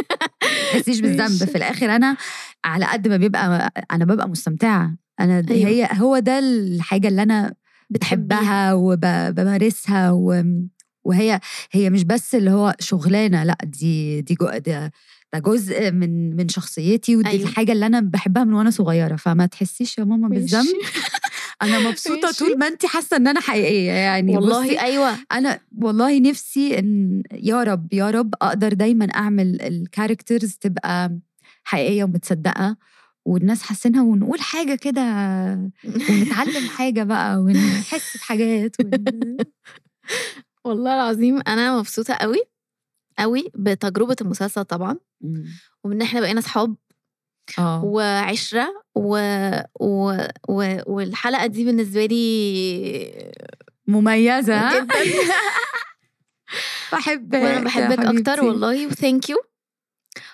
تحسيش 0.72 1.00
بالذنب. 1.04 1.48
في 1.50 1.54
الآخر 1.56 1.96
أنا 1.96 2.16
على 2.64 2.86
قد 2.86 3.08
ما 3.08 3.16
بيبقى 3.16 3.72
أنا 3.92 4.04
ببقى 4.04 4.28
مستمتعة 4.28 4.96
أنا 5.20 5.44
أيوة. 5.50 5.68
هي 5.68 5.88
هو 5.92 6.18
ده 6.18 6.38
الحاجة 6.38 7.08
اللي 7.08 7.22
أنا 7.22 7.54
بحبها 7.90 8.74
وبمارسها 8.74 10.10
و 10.10 10.44
وهي 11.04 11.40
هي 11.72 11.90
مش 11.90 12.04
بس 12.04 12.34
اللي 12.34 12.50
هو 12.50 12.74
شغلانة 12.80 13.44
لأ 13.44 13.58
دي 13.64 14.20
دي 14.20 14.34
جو 14.34 14.46
ده, 14.46 14.92
ده 15.32 15.38
جزء 15.38 15.90
من 15.90 16.36
من 16.36 16.48
شخصيتي 16.48 17.16
ودي 17.16 17.28
أيوة. 17.28 17.48
الحاجة 17.48 17.72
اللي 17.72 17.86
أنا 17.86 18.00
بحبها 18.00 18.44
من 18.44 18.52
وأنا 18.52 18.70
صغيرة 18.70 19.16
فما 19.16 19.46
تحسيش 19.46 19.98
يا 19.98 20.04
ماما 20.04 20.28
بالذنب 20.28 20.66
أنا 21.62 21.78
مبسوطة. 21.78 22.32
طول 22.32 22.58
ما 22.58 22.66
انت 22.68 22.86
حاسة 22.86 23.16
إن 23.16 23.28
أنا 23.28 23.40
حقيقية 23.40 23.90
يعني. 23.92 24.36
والله 24.36 24.80
أيوه. 24.82 25.18
أنا 25.32 25.60
والله 25.78 26.20
نفسي 26.20 26.78
إن 26.78 27.22
يا 27.32 27.62
رب 27.62 27.92
يا 27.92 28.10
رب 28.10 28.34
أقدر 28.42 28.72
دايما 28.72 29.04
أعمل 29.04 29.62
الكاركترز 29.62 30.52
تبقى 30.60 31.18
حقيقية 31.64 32.04
ومتصدقة 32.04 32.76
والناس 33.24 33.62
حاسينها 33.62 34.02
ونقول 34.02 34.40
حاجة 34.40 34.74
كده 34.74 35.02
ونتعلم 36.10 36.68
حاجة 36.68 37.02
بقى 37.02 37.36
ونحس 37.38 38.16
بحاجات 38.16 38.76
ون... 38.80 38.90
والله 40.64 40.94
العظيم 40.94 41.40
أنا 41.48 41.78
مبسوطة 41.78 42.14
قوي 42.14 42.38
قوي 43.18 43.50
بتجربة 43.54 44.16
المسلسل 44.20 44.64
طبعا. 44.64 44.96
وإن 45.84 46.02
إحنا 46.02 46.20
بقينا 46.20 46.38
أصحاب 46.40 46.76
آه. 47.58 47.84
وعشرة 47.84 48.68
و... 48.94 49.18
و... 49.80 50.12
و... 50.48 50.76
والحلقة 50.86 51.46
دي 51.46 51.64
بالنسبة 51.64 52.06
لي 52.06 53.32
مميزة 53.86 54.54
ها؟ 54.56 54.80
جدا. 54.80 54.94
بحبك 56.92 57.34
وأنا 57.42 57.60
بحبك 57.60 57.98
أكتر. 57.98 58.44
والله 58.44 58.86
وثانك 58.86 59.30
يو 59.30 59.36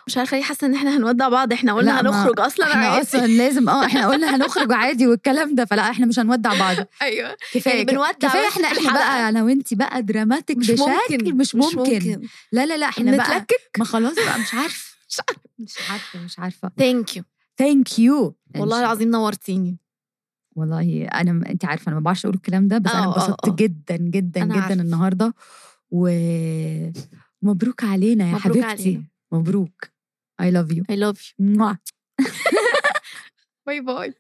مش 0.07 0.19
عارفة 0.19 0.37
ليه 0.37 0.45
حاسة 0.45 0.67
إن 0.67 0.75
إحنا 0.75 0.97
هنودع 0.97 1.29
بعض 1.29 1.53
إحنا 1.53 1.75
قلنا 1.75 2.01
هنخرج 2.01 2.41
أصلا 2.41 2.67
إحنا 2.73 2.87
عادي. 2.89 3.03
أصلا 3.09 3.27
لازم 3.27 3.69
آه 3.69 3.87
إحنا 3.87 4.09
قلنا 4.09 4.37
هنخرج 4.37 4.73
عادي 4.73 5.07
والكلام 5.07 5.55
ده 5.55 5.65
فلا 5.65 5.91
إحنا 5.91 6.07
مش 6.07 6.19
هنودع 6.19 6.59
بعض. 6.59 6.77
أيوه. 7.03 7.37
كفاية 7.53 7.75
يعني 7.75 7.85
بنودع 7.85 8.11
كفاية 8.13 8.49
إحنا 8.49 8.67
إحنا. 8.69 8.93
بقى 8.93 9.29
أنا 9.29 9.43
وانت 9.43 9.75
بقى 9.75 10.03
dramatic 10.03 10.57
مش 10.59 10.71
بشكل 10.71 10.85
ممكن 11.11 11.37
مش 11.37 11.55
ممكن, 11.55 12.29
لا 12.53 12.67
لا 12.67 12.77
لا 12.77 12.89
إحنا 12.89 13.17
بقى 13.17 13.47
ما 13.79 13.85
خلاص 13.85 14.15
بقى 14.15 14.39
مش 14.39 14.55
عارفه 14.55 14.96
مش 15.09 15.21
عارفة. 15.29 15.41
مش 15.59 15.79
عارفة 15.91 16.21
مش 16.25 16.39
عارفه 16.39 16.71
thank 16.79 17.17
you 17.17 17.23
thank 17.59 17.99
you 17.99 18.37
والله 18.59 18.81
العظيم 18.81 19.11
نورتيني 19.11 19.79
والله 20.57 21.05
أنا 21.05 21.31
انت 21.51 21.65
عارفة 21.65 21.89
أنا 21.89 21.97
ما 21.97 22.03
بعرفش 22.03 22.25
أقول 22.27 22.37
الكلام 22.37 22.69
ده 22.69 22.79
بس 22.79 22.91
آه، 22.91 22.99
أنا 22.99 23.07
آه، 23.07 23.15
انبسطت 23.15 23.49
آه. 23.49 23.55
جدا 23.55 23.97
جدا 23.97 24.45
جدا 24.45 24.55
عارفة. 24.63 24.75
النهارده 24.75 25.35
و 25.91 26.09
مبروك 27.43 27.85
علينا 27.85 28.25
يا 28.25 28.29
مبروك 28.35 28.43
حبيبتي 28.43 28.67
علينا. 28.67 29.05
مبروك 29.33 29.85
I 30.43 30.45
love 30.47 30.73
you 30.77 30.83
I 30.93 30.97
love 30.97 31.19
you 31.21 31.57
Mwah. 31.57 31.77
باي 33.67 33.81
باي 33.81 34.15